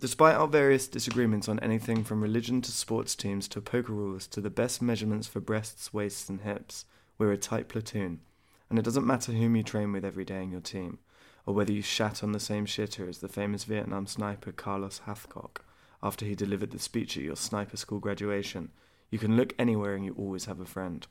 Despite 0.00 0.34
our 0.34 0.48
various 0.48 0.88
disagreements 0.88 1.48
on 1.48 1.60
anything 1.60 2.02
from 2.02 2.20
religion 2.20 2.60
to 2.62 2.72
sports 2.72 3.14
teams 3.14 3.46
to 3.48 3.60
poker 3.60 3.92
rules 3.92 4.26
to 4.26 4.40
the 4.40 4.50
best 4.50 4.82
measurements 4.82 5.28
for 5.28 5.38
breasts, 5.38 5.94
waists, 5.94 6.28
and 6.28 6.40
hips, 6.40 6.86
we're 7.18 7.30
a 7.30 7.38
tight 7.38 7.68
platoon. 7.68 8.20
And 8.68 8.78
it 8.78 8.84
doesn't 8.84 9.06
matter 9.06 9.32
whom 9.32 9.54
you 9.54 9.62
train 9.62 9.92
with 9.92 10.04
every 10.04 10.24
day 10.24 10.42
in 10.42 10.50
your 10.50 10.60
team, 10.60 10.98
or 11.46 11.54
whether 11.54 11.72
you 11.72 11.80
shat 11.80 12.24
on 12.24 12.32
the 12.32 12.40
same 12.40 12.66
shitter 12.66 13.08
as 13.08 13.18
the 13.18 13.28
famous 13.28 13.62
Vietnam 13.64 14.08
sniper 14.08 14.50
Carlos 14.50 15.02
Hathcock 15.06 15.58
after 16.02 16.26
he 16.26 16.34
delivered 16.34 16.72
the 16.72 16.80
speech 16.80 17.16
at 17.16 17.22
your 17.22 17.36
sniper 17.36 17.76
school 17.76 18.00
graduation. 18.00 18.72
You 19.10 19.20
can 19.20 19.36
look 19.36 19.54
anywhere 19.56 19.94
and 19.94 20.04
you 20.04 20.14
always 20.18 20.46
have 20.46 20.58
a 20.58 20.66
friend. 20.66 21.06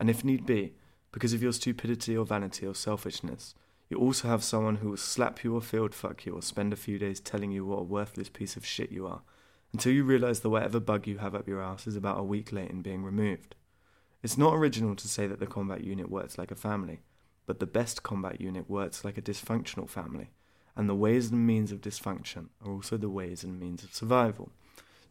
And 0.00 0.10
if 0.10 0.24
need 0.24 0.44
be, 0.44 0.74
because 1.18 1.32
of 1.32 1.42
your 1.42 1.50
stupidity 1.50 2.16
or 2.16 2.24
vanity 2.24 2.64
or 2.64 2.76
selfishness. 2.76 3.52
You 3.90 3.96
also 3.98 4.28
have 4.28 4.44
someone 4.44 4.76
who 4.76 4.90
will 4.90 4.96
slap 4.96 5.42
you 5.42 5.56
or 5.56 5.60
field 5.60 5.92
fuck 5.92 6.24
you 6.24 6.36
or 6.36 6.42
spend 6.42 6.72
a 6.72 6.76
few 6.76 6.96
days 6.96 7.18
telling 7.18 7.50
you 7.50 7.66
what 7.66 7.80
a 7.80 7.82
worthless 7.82 8.28
piece 8.28 8.56
of 8.56 8.64
shit 8.64 8.92
you 8.92 9.04
are, 9.04 9.22
until 9.72 9.90
you 9.90 10.04
realize 10.04 10.38
that 10.38 10.50
whatever 10.50 10.78
bug 10.78 11.08
you 11.08 11.18
have 11.18 11.34
up 11.34 11.48
your 11.48 11.60
ass 11.60 11.88
is 11.88 11.96
about 11.96 12.20
a 12.20 12.22
week 12.22 12.52
late 12.52 12.70
in 12.70 12.82
being 12.82 13.02
removed. 13.02 13.56
It's 14.22 14.38
not 14.38 14.54
original 14.54 14.94
to 14.94 15.08
say 15.08 15.26
that 15.26 15.40
the 15.40 15.48
combat 15.48 15.82
unit 15.82 16.08
works 16.08 16.38
like 16.38 16.52
a 16.52 16.54
family, 16.54 17.00
but 17.46 17.58
the 17.58 17.66
best 17.66 18.04
combat 18.04 18.40
unit 18.40 18.70
works 18.70 19.04
like 19.04 19.18
a 19.18 19.22
dysfunctional 19.22 19.88
family, 19.88 20.30
and 20.76 20.88
the 20.88 20.94
ways 20.94 21.32
and 21.32 21.44
means 21.44 21.72
of 21.72 21.80
dysfunction 21.80 22.50
are 22.64 22.70
also 22.70 22.96
the 22.96 23.10
ways 23.10 23.42
and 23.42 23.58
means 23.58 23.82
of 23.82 23.92
survival 23.92 24.52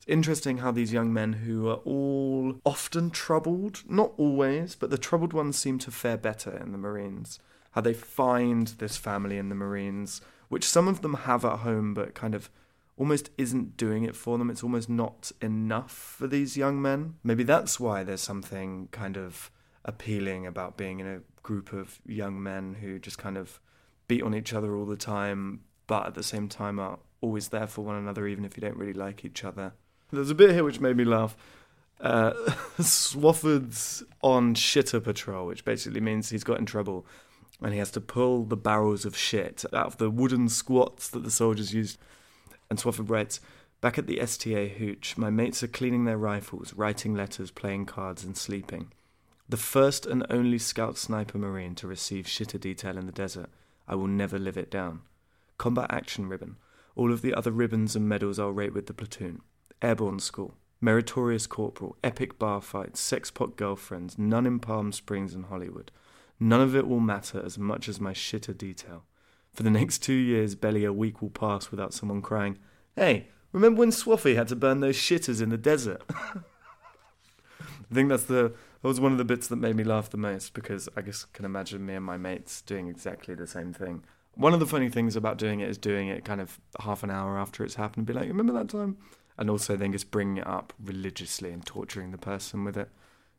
interesting 0.05 0.59
how 0.59 0.71
these 0.71 0.93
young 0.93 1.13
men 1.13 1.33
who 1.33 1.67
are 1.69 1.81
all 1.85 2.55
often 2.65 3.09
troubled, 3.09 3.83
not 3.87 4.13
always, 4.17 4.75
but 4.75 4.89
the 4.89 4.97
troubled 4.97 5.33
ones 5.33 5.57
seem 5.57 5.79
to 5.79 5.91
fare 5.91 6.17
better 6.17 6.55
in 6.55 6.71
the 6.71 6.77
Marines. 6.77 7.39
How 7.71 7.81
they 7.81 7.93
find 7.93 8.67
this 8.79 8.97
family 8.97 9.37
in 9.37 9.49
the 9.49 9.55
Marines, 9.55 10.21
which 10.49 10.65
some 10.65 10.87
of 10.87 11.01
them 11.01 11.13
have 11.13 11.45
at 11.45 11.59
home, 11.59 11.93
but 11.93 12.15
kind 12.15 12.35
of 12.35 12.49
almost 12.97 13.29
isn't 13.37 13.77
doing 13.77 14.03
it 14.03 14.15
for 14.15 14.37
them. 14.37 14.49
It's 14.49 14.63
almost 14.63 14.89
not 14.89 15.31
enough 15.41 15.91
for 15.91 16.27
these 16.27 16.57
young 16.57 16.81
men. 16.81 17.15
Maybe 17.23 17.43
that's 17.43 17.79
why 17.79 18.03
there's 18.03 18.21
something 18.21 18.89
kind 18.91 19.17
of 19.17 19.51
appealing 19.85 20.45
about 20.45 20.77
being 20.77 20.99
in 20.99 21.07
a 21.07 21.21
group 21.43 21.71
of 21.71 21.99
young 22.05 22.41
men 22.41 22.75
who 22.81 22.99
just 22.99 23.17
kind 23.17 23.37
of 23.37 23.59
beat 24.07 24.23
on 24.23 24.35
each 24.35 24.53
other 24.53 24.75
all 24.75 24.85
the 24.85 24.97
time, 24.97 25.61
but 25.85 26.07
at 26.07 26.15
the 26.15 26.23
same 26.23 26.49
time 26.49 26.79
are 26.79 26.99
always 27.21 27.49
there 27.49 27.67
for 27.67 27.83
one 27.83 27.95
another, 27.95 28.27
even 28.27 28.45
if 28.45 28.57
you 28.57 28.61
don't 28.61 28.77
really 28.77 28.93
like 28.93 29.23
each 29.23 29.43
other. 29.43 29.73
There's 30.11 30.29
a 30.29 30.35
bit 30.35 30.51
here 30.51 30.63
which 30.63 30.79
made 30.79 30.97
me 30.97 31.03
laugh. 31.03 31.35
Uh, 31.99 32.31
Swofford's 32.79 34.03
on 34.21 34.55
shitter 34.55 35.03
patrol, 35.03 35.47
which 35.47 35.65
basically 35.65 35.99
means 35.99 36.29
he's 36.29 36.43
got 36.43 36.59
in 36.59 36.65
trouble 36.65 37.05
and 37.61 37.73
he 37.73 37.79
has 37.79 37.91
to 37.91 38.01
pull 38.01 38.43
the 38.43 38.57
barrels 38.57 39.05
of 39.05 39.17
shit 39.17 39.65
out 39.73 39.87
of 39.87 39.97
the 39.97 40.09
wooden 40.09 40.47
squats 40.47 41.09
that 41.09 41.23
the 41.23 41.31
soldiers 41.31 41.73
used. 41.73 41.97
And 42.69 42.77
Swofford 42.77 43.09
writes, 43.09 43.39
Back 43.81 43.97
at 43.97 44.07
the 44.07 44.21
STA 44.21 44.69
hooch, 44.69 45.17
my 45.17 45.29
mates 45.29 45.63
are 45.63 45.67
cleaning 45.67 46.05
their 46.05 46.17
rifles, 46.17 46.73
writing 46.73 47.15
letters, 47.15 47.51
playing 47.51 47.85
cards, 47.85 48.23
and 48.23 48.37
sleeping. 48.37 48.91
The 49.49 49.57
first 49.57 50.05
and 50.05 50.25
only 50.29 50.57
scout 50.57 50.97
sniper 50.97 51.37
marine 51.37 51.75
to 51.75 51.87
receive 51.87 52.25
shitter 52.25 52.59
detail 52.59 52.97
in 52.97 53.05
the 53.05 53.11
desert. 53.11 53.49
I 53.87 53.95
will 53.95 54.07
never 54.07 54.37
live 54.37 54.57
it 54.57 54.69
down. 54.69 55.01
Combat 55.57 55.87
action 55.89 56.27
ribbon. 56.27 56.57
All 56.95 57.13
of 57.13 57.21
the 57.21 57.33
other 57.33 57.51
ribbons 57.51 57.95
and 57.95 58.09
medals 58.09 58.39
I'll 58.39 58.51
rate 58.51 58.73
with 58.73 58.87
the 58.87 58.93
platoon. 58.93 59.41
Airborne 59.81 60.19
School, 60.19 60.55
Meritorious 60.81 61.47
Corporal, 61.47 61.97
Epic 62.03 62.37
Bar 62.37 62.61
Fights, 62.61 63.01
Sexpot 63.01 63.55
Girlfriends, 63.55 64.17
none 64.17 64.45
in 64.45 64.59
Palm 64.59 64.91
Springs 64.91 65.33
and 65.33 65.45
Hollywood. 65.45 65.91
None 66.39 66.61
of 66.61 66.75
it 66.75 66.87
will 66.87 66.99
matter 66.99 67.41
as 67.43 67.57
much 67.57 67.89
as 67.89 67.99
my 67.99 68.13
shitter 68.13 68.55
detail. 68.55 69.03
For 69.53 69.63
the 69.63 69.71
next 69.71 69.99
two 69.99 70.13
years, 70.13 70.55
barely 70.55 70.85
a 70.85 70.93
week 70.93 71.21
will 71.21 71.31
pass 71.31 71.71
without 71.71 71.93
someone 71.93 72.21
crying, 72.21 72.59
Hey, 72.95 73.29
remember 73.51 73.79
when 73.79 73.91
Swaffy 73.91 74.35
had 74.35 74.47
to 74.49 74.55
burn 74.55 74.81
those 74.81 74.97
shitters 74.97 75.41
in 75.41 75.49
the 75.49 75.57
desert? 75.57 76.03
I 76.09 77.93
think 77.93 78.09
that's 78.09 78.25
the 78.25 78.53
that 78.81 78.87
was 78.87 78.99
one 78.99 79.11
of 79.11 79.17
the 79.17 79.25
bits 79.25 79.47
that 79.47 79.55
made 79.55 79.75
me 79.75 79.83
laugh 79.83 80.09
the 80.09 80.17
most 80.17 80.53
because 80.53 80.87
I 80.95 81.01
just 81.01 81.33
can 81.33 81.45
imagine 81.45 81.85
me 81.85 81.95
and 81.95 82.05
my 82.05 82.17
mates 82.17 82.61
doing 82.61 82.87
exactly 82.87 83.33
the 83.33 83.47
same 83.47 83.73
thing. 83.73 84.03
One 84.35 84.53
of 84.53 84.59
the 84.59 84.67
funny 84.67 84.89
things 84.89 85.15
about 85.15 85.39
doing 85.39 85.61
it 85.61 85.69
is 85.69 85.79
doing 85.79 86.09
it 86.09 86.23
kind 86.23 86.39
of 86.39 86.59
half 86.79 87.01
an 87.01 87.09
hour 87.09 87.39
after 87.39 87.63
it's 87.63 87.75
happened 87.75 87.97
and 87.97 88.05
be 88.05 88.13
like, 88.13 88.27
remember 88.27 88.53
that 88.53 88.69
time? 88.69 88.97
And 89.37 89.49
also 89.49 89.75
then 89.75 89.91
just 89.91 90.09
bringing 90.09 90.37
it 90.37 90.47
up 90.47 90.73
religiously 90.83 91.51
and 91.51 91.65
torturing 91.65 92.11
the 92.11 92.17
person 92.17 92.63
with 92.63 92.77
it. 92.77 92.89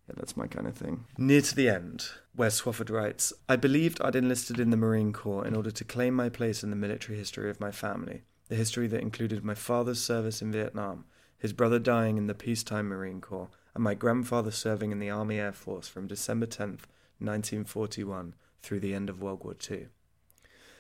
Yeah, 0.09 0.15
that's 0.17 0.37
my 0.37 0.47
kind 0.47 0.67
of 0.67 0.77
thing. 0.77 1.05
Near 1.19 1.43
to 1.43 1.55
the 1.55 1.69
end, 1.69 2.07
where 2.35 2.49
Swofford 2.51 2.91
writes, 2.91 3.33
I 3.49 3.57
believed 3.57 4.01
I'd 4.01 4.17
enlisted 4.17 4.59
in 4.59 4.71
the 4.71 4.77
Marine 4.77 5.13
Corps 5.13 5.47
in 5.47 5.55
order 5.55 5.71
to 5.71 5.85
claim 5.85 6.15
my 6.15 6.29
place 6.29 6.63
in 6.63 6.71
the 6.71 6.77
military 6.77 7.19
history 7.19 7.51
of 7.51 7.61
my 7.61 7.71
family, 7.71 8.23
the 8.49 8.55
history 8.55 8.87
that 8.89 9.03
included 9.03 9.45
my 9.45 9.55
father's 9.55 10.03
service 10.03 10.41
in 10.41 10.51
Vietnam, 10.53 11.05
his 11.37 11.53
brother 11.53 11.79
dying 11.79 12.17
in 12.17 12.27
the 12.27 12.35
peacetime 12.35 12.89
Marine 12.89 13.21
Corps, 13.21 13.51
and 13.75 13.85
my 13.85 13.95
grandfather 13.95 14.51
serving 14.51 14.93
in 14.93 14.99
the 14.99 15.11
Army 15.11 15.39
Air 15.39 15.53
Force 15.53 15.89
from 15.89 16.07
December 16.07 16.47
10th, 16.47 16.87
1941, 17.19 18.35
through 18.63 18.81
the 18.81 18.95
end 18.95 19.11
of 19.11 19.21
World 19.21 19.45
War 19.45 19.55
II. 19.71 19.89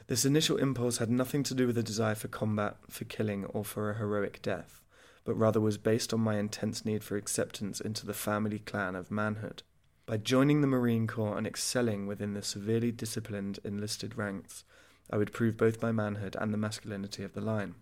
This 0.06 0.24
initial 0.24 0.56
impulse 0.56 0.98
had 0.98 1.10
nothing 1.10 1.42
to 1.42 1.54
do 1.54 1.66
with 1.66 1.76
a 1.76 1.82
desire 1.82 2.14
for 2.14 2.28
combat, 2.28 2.78
for 2.88 3.04
killing, 3.04 3.44
or 3.44 3.62
for 3.64 3.90
a 3.90 3.98
heroic 3.98 4.40
death 4.40 4.80
but 5.29 5.35
rather 5.35 5.61
was 5.61 5.76
based 5.76 6.14
on 6.14 6.20
my 6.20 6.39
intense 6.39 6.87
need 6.87 7.05
for 7.05 7.18
acceptance 7.18 7.83
into 7.83 8.07
the 8.07 8.14
family 8.14 8.61
clan 8.61 8.97
of 8.97 9.11
manhood. 9.11 9.62
By 10.07 10.16
joining 10.16 10.62
the 10.62 10.66
Marine 10.66 11.07
Corps 11.07 11.37
and 11.37 11.47
excelling 11.47 12.07
within 12.07 12.33
the 12.33 12.41
severely 12.41 12.91
disciplined 12.91 13.59
enlisted 13.62 14.16
ranks, 14.16 14.64
I 15.11 15.18
would 15.18 15.35
prove 15.35 15.59
both 15.59 15.83
my 15.83 15.93
manhood 15.93 16.35
and 16.41 16.51
the 16.51 16.57
masculinity 16.57 17.24
of 17.24 17.35
the 17.35 17.43
line. 17.43 17.74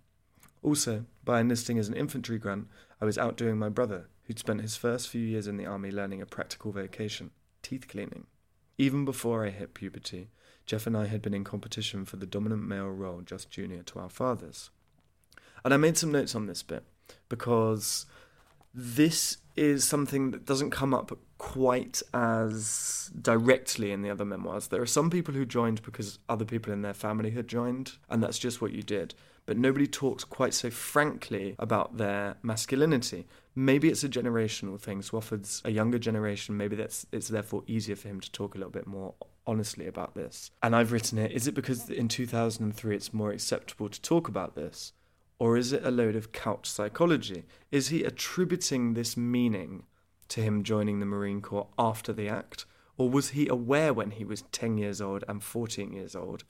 Also, 0.61 1.05
by 1.25 1.39
enlisting 1.39 1.79
as 1.79 1.87
an 1.87 1.95
infantry 1.95 2.37
grunt, 2.37 2.67
I 3.01 3.05
was 3.05 3.17
outdoing 3.17 3.59
my 3.59 3.69
brother, 3.69 4.09
who'd 4.25 4.41
spent 4.41 4.61
his 4.61 4.75
first 4.75 5.09
few 5.09 5.23
years 5.23 5.47
in 5.47 5.57
the 5.57 5.67
army 5.67 5.93
learning 5.93 6.23
a 6.23 6.27
practical 6.27 6.73
vocation 6.73 7.31
teeth 7.63 7.87
cleaning. 7.87 8.27
Even 8.77 9.05
before 9.05 9.47
I 9.47 9.51
hit 9.51 9.73
puberty, 9.73 10.31
Jeff 10.67 10.85
and 10.89 10.97
I 10.97 11.07
had 11.07 11.23
been 11.23 11.33
in 11.33 11.45
competition 11.45 12.07
for 12.07 12.17
the 12.17 12.27
dominant 12.27 12.67
male 12.67 12.91
role 12.91 13.21
just 13.21 13.53
junior 13.53 13.85
to 13.85 14.01
our 14.01 14.11
fathers. 14.11 14.71
And 15.65 15.73
I 15.73 15.77
made 15.77 15.97
some 15.97 16.11
notes 16.11 16.35
on 16.35 16.47
this 16.47 16.65
bit 16.65 16.83
because 17.29 18.07
this 18.75 19.39
is 19.57 19.85
something 19.85 20.31
that 20.33 20.45
doesn't 20.45 20.71
come 20.71 20.93
up 20.93 21.19
quite 21.39 22.03
as 22.15 23.11
directly 23.21 23.93
in 23.93 24.03
the 24.03 24.11
other 24.11 24.25
memoirs. 24.25 24.69
There 24.69 24.83
are 24.83 24.87
some 24.87 25.11
people 25.11 25.35
who 25.35 25.45
joined 25.45 25.83
because 25.83 26.19
other 26.29 26.45
people 26.45 26.73
in 26.73 26.83
their 26.83 26.95
family 26.95 27.31
had 27.31 27.49
joined, 27.49 27.93
and 28.09 28.23
that's 28.23 28.39
just 28.39 28.61
what 28.61 28.73
you 28.73 28.83
did. 28.83 29.15
But 29.47 29.57
nobody 29.57 29.87
talks 29.87 30.25
quite 30.25 30.55
so 30.55 30.71
frankly 30.71 31.55
about 31.59 31.99
their 31.99 32.37
masculinity. 32.43 33.27
Maybe 33.55 33.89
it's 33.89 34.03
a 34.03 34.09
generational 34.09 34.79
thing. 34.79 35.01
Swofford's 35.01 35.63
a 35.65 35.71
younger 35.71 35.99
generation. 35.99 36.57
Maybe 36.57 36.75
that's 36.75 37.07
it's 37.13 37.29
therefore 37.29 37.63
easier 37.67 37.97
for 37.97 38.09
him 38.09 38.21
to 38.21 38.31
talk 38.33 38.55
a 38.55 38.59
little 38.59 38.73
bit 38.73 38.87
more 38.87 39.15
honestly 39.47 39.87
about 39.87 40.15
this. 40.15 40.51
And 40.63 40.75
I've 40.75 40.91
written 40.91 41.19
it. 41.19 41.31
Is 41.31 41.47
it 41.47 41.55
because 41.55 41.89
in 41.89 42.09
2003 42.09 42.97
it's 42.97 43.15
more 43.15 43.31
acceptable 43.31 43.89
to 43.89 44.03
talk 44.03 44.27
about 44.27 44.57
this? 44.57 44.93
Or 45.39 45.57
is 45.57 45.73
it 45.73 45.85
a 45.85 45.91
load 45.91 46.17
of 46.17 46.33
couch 46.33 46.69
psychology? 46.69 47.45
Is 47.71 47.89
he 47.89 48.05
attributing 48.05 48.95
this 48.95 49.17
meaning 49.17 49.85
to 50.29 50.41
him 50.41 50.63
joining 50.63 51.01
the 51.01 51.07
Marine 51.07 51.43
Corps 51.43 51.69
after 51.79 52.13
the 52.13 52.29
act? 52.29 52.65
Or 52.97 53.11
was 53.11 53.31
he 53.31 53.47
aware 53.47 53.93
when 53.93 54.13
he 54.13 54.25
was 54.25 54.43
10 54.53 54.79
years 54.79 55.01
old 55.01 55.25
and 55.29 55.43
14 55.43 55.93
years 55.93 56.17
old? 56.17 56.45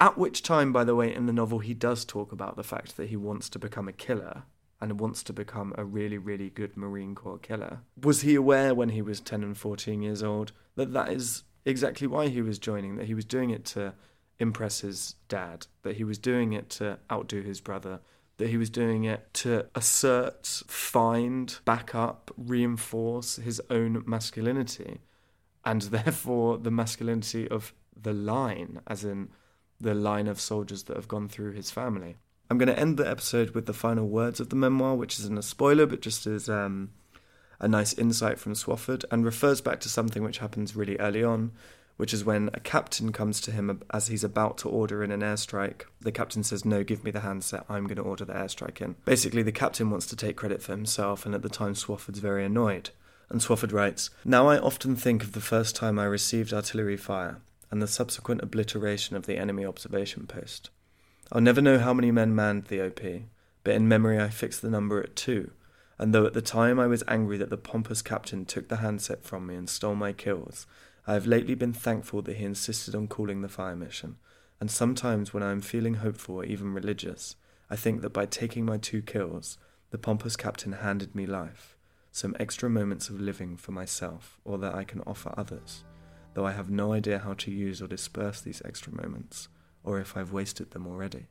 At 0.00 0.18
which 0.18 0.42
time, 0.42 0.72
by 0.72 0.84
the 0.84 0.94
way, 0.94 1.14
in 1.14 1.26
the 1.26 1.32
novel, 1.32 1.60
he 1.60 1.74
does 1.74 2.04
talk 2.04 2.32
about 2.32 2.56
the 2.56 2.64
fact 2.64 2.96
that 2.96 3.10
he 3.10 3.16
wants 3.16 3.48
to 3.50 3.58
become 3.58 3.88
a 3.88 3.92
killer 3.92 4.44
and 4.80 4.98
wants 4.98 5.22
to 5.22 5.32
become 5.32 5.72
a 5.78 5.84
really, 5.84 6.18
really 6.18 6.50
good 6.50 6.76
Marine 6.76 7.14
Corps 7.14 7.38
killer. 7.38 7.80
Was 8.02 8.22
he 8.22 8.34
aware 8.34 8.74
when 8.74 8.90
he 8.90 9.02
was 9.02 9.20
10 9.20 9.42
and 9.42 9.56
14 9.56 10.02
years 10.02 10.22
old 10.22 10.52
that 10.74 10.92
that 10.92 11.12
is 11.12 11.44
exactly 11.64 12.06
why 12.06 12.28
he 12.28 12.42
was 12.42 12.58
joining, 12.58 12.96
that 12.96 13.06
he 13.06 13.14
was 13.14 13.24
doing 13.24 13.50
it 13.50 13.64
to 13.66 13.94
impress 14.38 14.80
his 14.80 15.14
dad, 15.28 15.66
that 15.82 15.96
he 15.96 16.04
was 16.04 16.18
doing 16.18 16.52
it 16.52 16.68
to 16.68 16.98
outdo 17.10 17.42
his 17.42 17.60
brother, 17.60 18.00
that 18.36 18.48
he 18.48 18.56
was 18.56 18.70
doing 18.70 19.04
it 19.04 19.32
to 19.34 19.66
assert, 19.74 20.46
find, 20.66 21.58
back 21.64 21.94
up, 21.94 22.32
reinforce 22.36 23.36
his 23.36 23.60
own 23.70 24.02
masculinity, 24.06 25.00
and 25.64 25.82
therefore 25.96 26.58
the 26.58 26.70
masculinity 26.70 27.48
of 27.48 27.72
the 28.00 28.12
line, 28.12 28.80
as 28.86 29.04
in 29.04 29.28
the 29.80 29.94
line 29.94 30.26
of 30.26 30.40
soldiers 30.40 30.84
that 30.84 30.96
have 30.96 31.08
gone 31.08 31.28
through 31.28 31.52
his 31.52 31.70
family. 31.70 32.16
I'm 32.50 32.58
going 32.58 32.68
to 32.68 32.78
end 32.78 32.96
the 32.96 33.08
episode 33.08 33.50
with 33.50 33.66
the 33.66 33.72
final 33.72 34.06
words 34.06 34.38
of 34.40 34.50
the 34.50 34.56
memoir, 34.56 34.94
which 34.94 35.18
isn't 35.18 35.38
a 35.38 35.42
spoiler, 35.42 35.86
but 35.86 36.00
just 36.00 36.26
as 36.26 36.48
um, 36.48 36.90
a 37.58 37.68
nice 37.68 37.94
insight 37.94 38.38
from 38.38 38.54
Swofford, 38.54 39.04
and 39.10 39.24
refers 39.24 39.60
back 39.60 39.80
to 39.80 39.88
something 39.88 40.22
which 40.22 40.38
happens 40.38 40.76
really 40.76 40.98
early 40.98 41.24
on, 41.24 41.52
which 41.96 42.12
is 42.12 42.24
when 42.24 42.50
a 42.52 42.60
captain 42.60 43.12
comes 43.12 43.40
to 43.40 43.52
him 43.52 43.82
as 43.92 44.08
he's 44.08 44.24
about 44.24 44.58
to 44.58 44.68
order 44.68 45.02
in 45.02 45.10
an 45.10 45.20
airstrike. 45.20 45.82
The 46.00 46.12
captain 46.12 46.42
says, 46.42 46.64
No, 46.64 46.82
give 46.82 47.04
me 47.04 47.10
the 47.10 47.20
handset, 47.20 47.64
I'm 47.68 47.84
going 47.84 47.96
to 47.96 48.02
order 48.02 48.24
the 48.24 48.32
airstrike 48.32 48.80
in. 48.80 48.96
Basically, 49.04 49.42
the 49.42 49.52
captain 49.52 49.90
wants 49.90 50.06
to 50.06 50.16
take 50.16 50.36
credit 50.36 50.62
for 50.62 50.72
himself, 50.72 51.24
and 51.24 51.34
at 51.34 51.42
the 51.42 51.48
time, 51.48 51.74
Swofford's 51.74 52.18
very 52.18 52.44
annoyed. 52.44 52.90
And 53.30 53.40
Swofford 53.40 53.72
writes, 53.72 54.10
Now 54.24 54.48
I 54.48 54.58
often 54.58 54.96
think 54.96 55.22
of 55.22 55.32
the 55.32 55.40
first 55.40 55.76
time 55.76 55.98
I 55.98 56.04
received 56.04 56.52
artillery 56.52 56.96
fire 56.96 57.40
and 57.70 57.82
the 57.82 57.88
subsequent 57.88 58.42
obliteration 58.42 59.16
of 59.16 59.26
the 59.26 59.36
enemy 59.36 59.64
observation 59.64 60.26
post. 60.26 60.70
I'll 61.32 61.40
never 61.40 61.60
know 61.60 61.78
how 61.78 61.92
many 61.92 62.12
men 62.12 62.34
manned 62.34 62.66
the 62.66 62.80
OP, 62.86 63.00
but 63.64 63.74
in 63.74 63.88
memory 63.88 64.20
I 64.20 64.28
fix 64.28 64.60
the 64.60 64.70
number 64.70 65.02
at 65.02 65.16
two, 65.16 65.50
and 65.98 66.14
though 66.14 66.26
at 66.26 66.34
the 66.34 66.42
time 66.42 66.78
I 66.78 66.86
was 66.86 67.02
angry 67.08 67.36
that 67.38 67.50
the 67.50 67.56
pompous 67.56 68.02
captain 68.02 68.44
took 68.44 68.68
the 68.68 68.76
handset 68.76 69.24
from 69.24 69.46
me 69.46 69.56
and 69.56 69.68
stole 69.68 69.96
my 69.96 70.12
kills, 70.12 70.66
I 71.06 71.12
have 71.12 71.26
lately 71.26 71.54
been 71.54 71.74
thankful 71.74 72.22
that 72.22 72.36
he 72.36 72.44
insisted 72.44 72.94
on 72.94 73.08
calling 73.08 73.42
the 73.42 73.48
fire 73.48 73.76
mission, 73.76 74.16
and 74.58 74.70
sometimes 74.70 75.34
when 75.34 75.42
I 75.42 75.50
am 75.50 75.60
feeling 75.60 75.94
hopeful 75.94 76.36
or 76.36 76.44
even 76.44 76.72
religious, 76.72 77.36
I 77.68 77.76
think 77.76 78.00
that 78.00 78.14
by 78.14 78.24
taking 78.24 78.64
my 78.64 78.78
two 78.78 79.02
kills, 79.02 79.58
the 79.90 79.98
pompous 79.98 80.34
captain 80.34 80.72
handed 80.72 81.14
me 81.14 81.26
life, 81.26 81.76
some 82.10 82.34
extra 82.40 82.70
moments 82.70 83.10
of 83.10 83.20
living 83.20 83.58
for 83.58 83.72
myself 83.72 84.38
or 84.44 84.56
that 84.58 84.74
I 84.74 84.84
can 84.84 85.02
offer 85.06 85.34
others, 85.36 85.84
though 86.32 86.46
I 86.46 86.52
have 86.52 86.70
no 86.70 86.94
idea 86.94 87.18
how 87.18 87.34
to 87.34 87.50
use 87.50 87.82
or 87.82 87.86
disperse 87.86 88.40
these 88.40 88.62
extra 88.64 88.94
moments, 88.94 89.48
or 89.82 90.00
if 90.00 90.16
I've 90.16 90.32
wasted 90.32 90.70
them 90.70 90.86
already. 90.86 91.26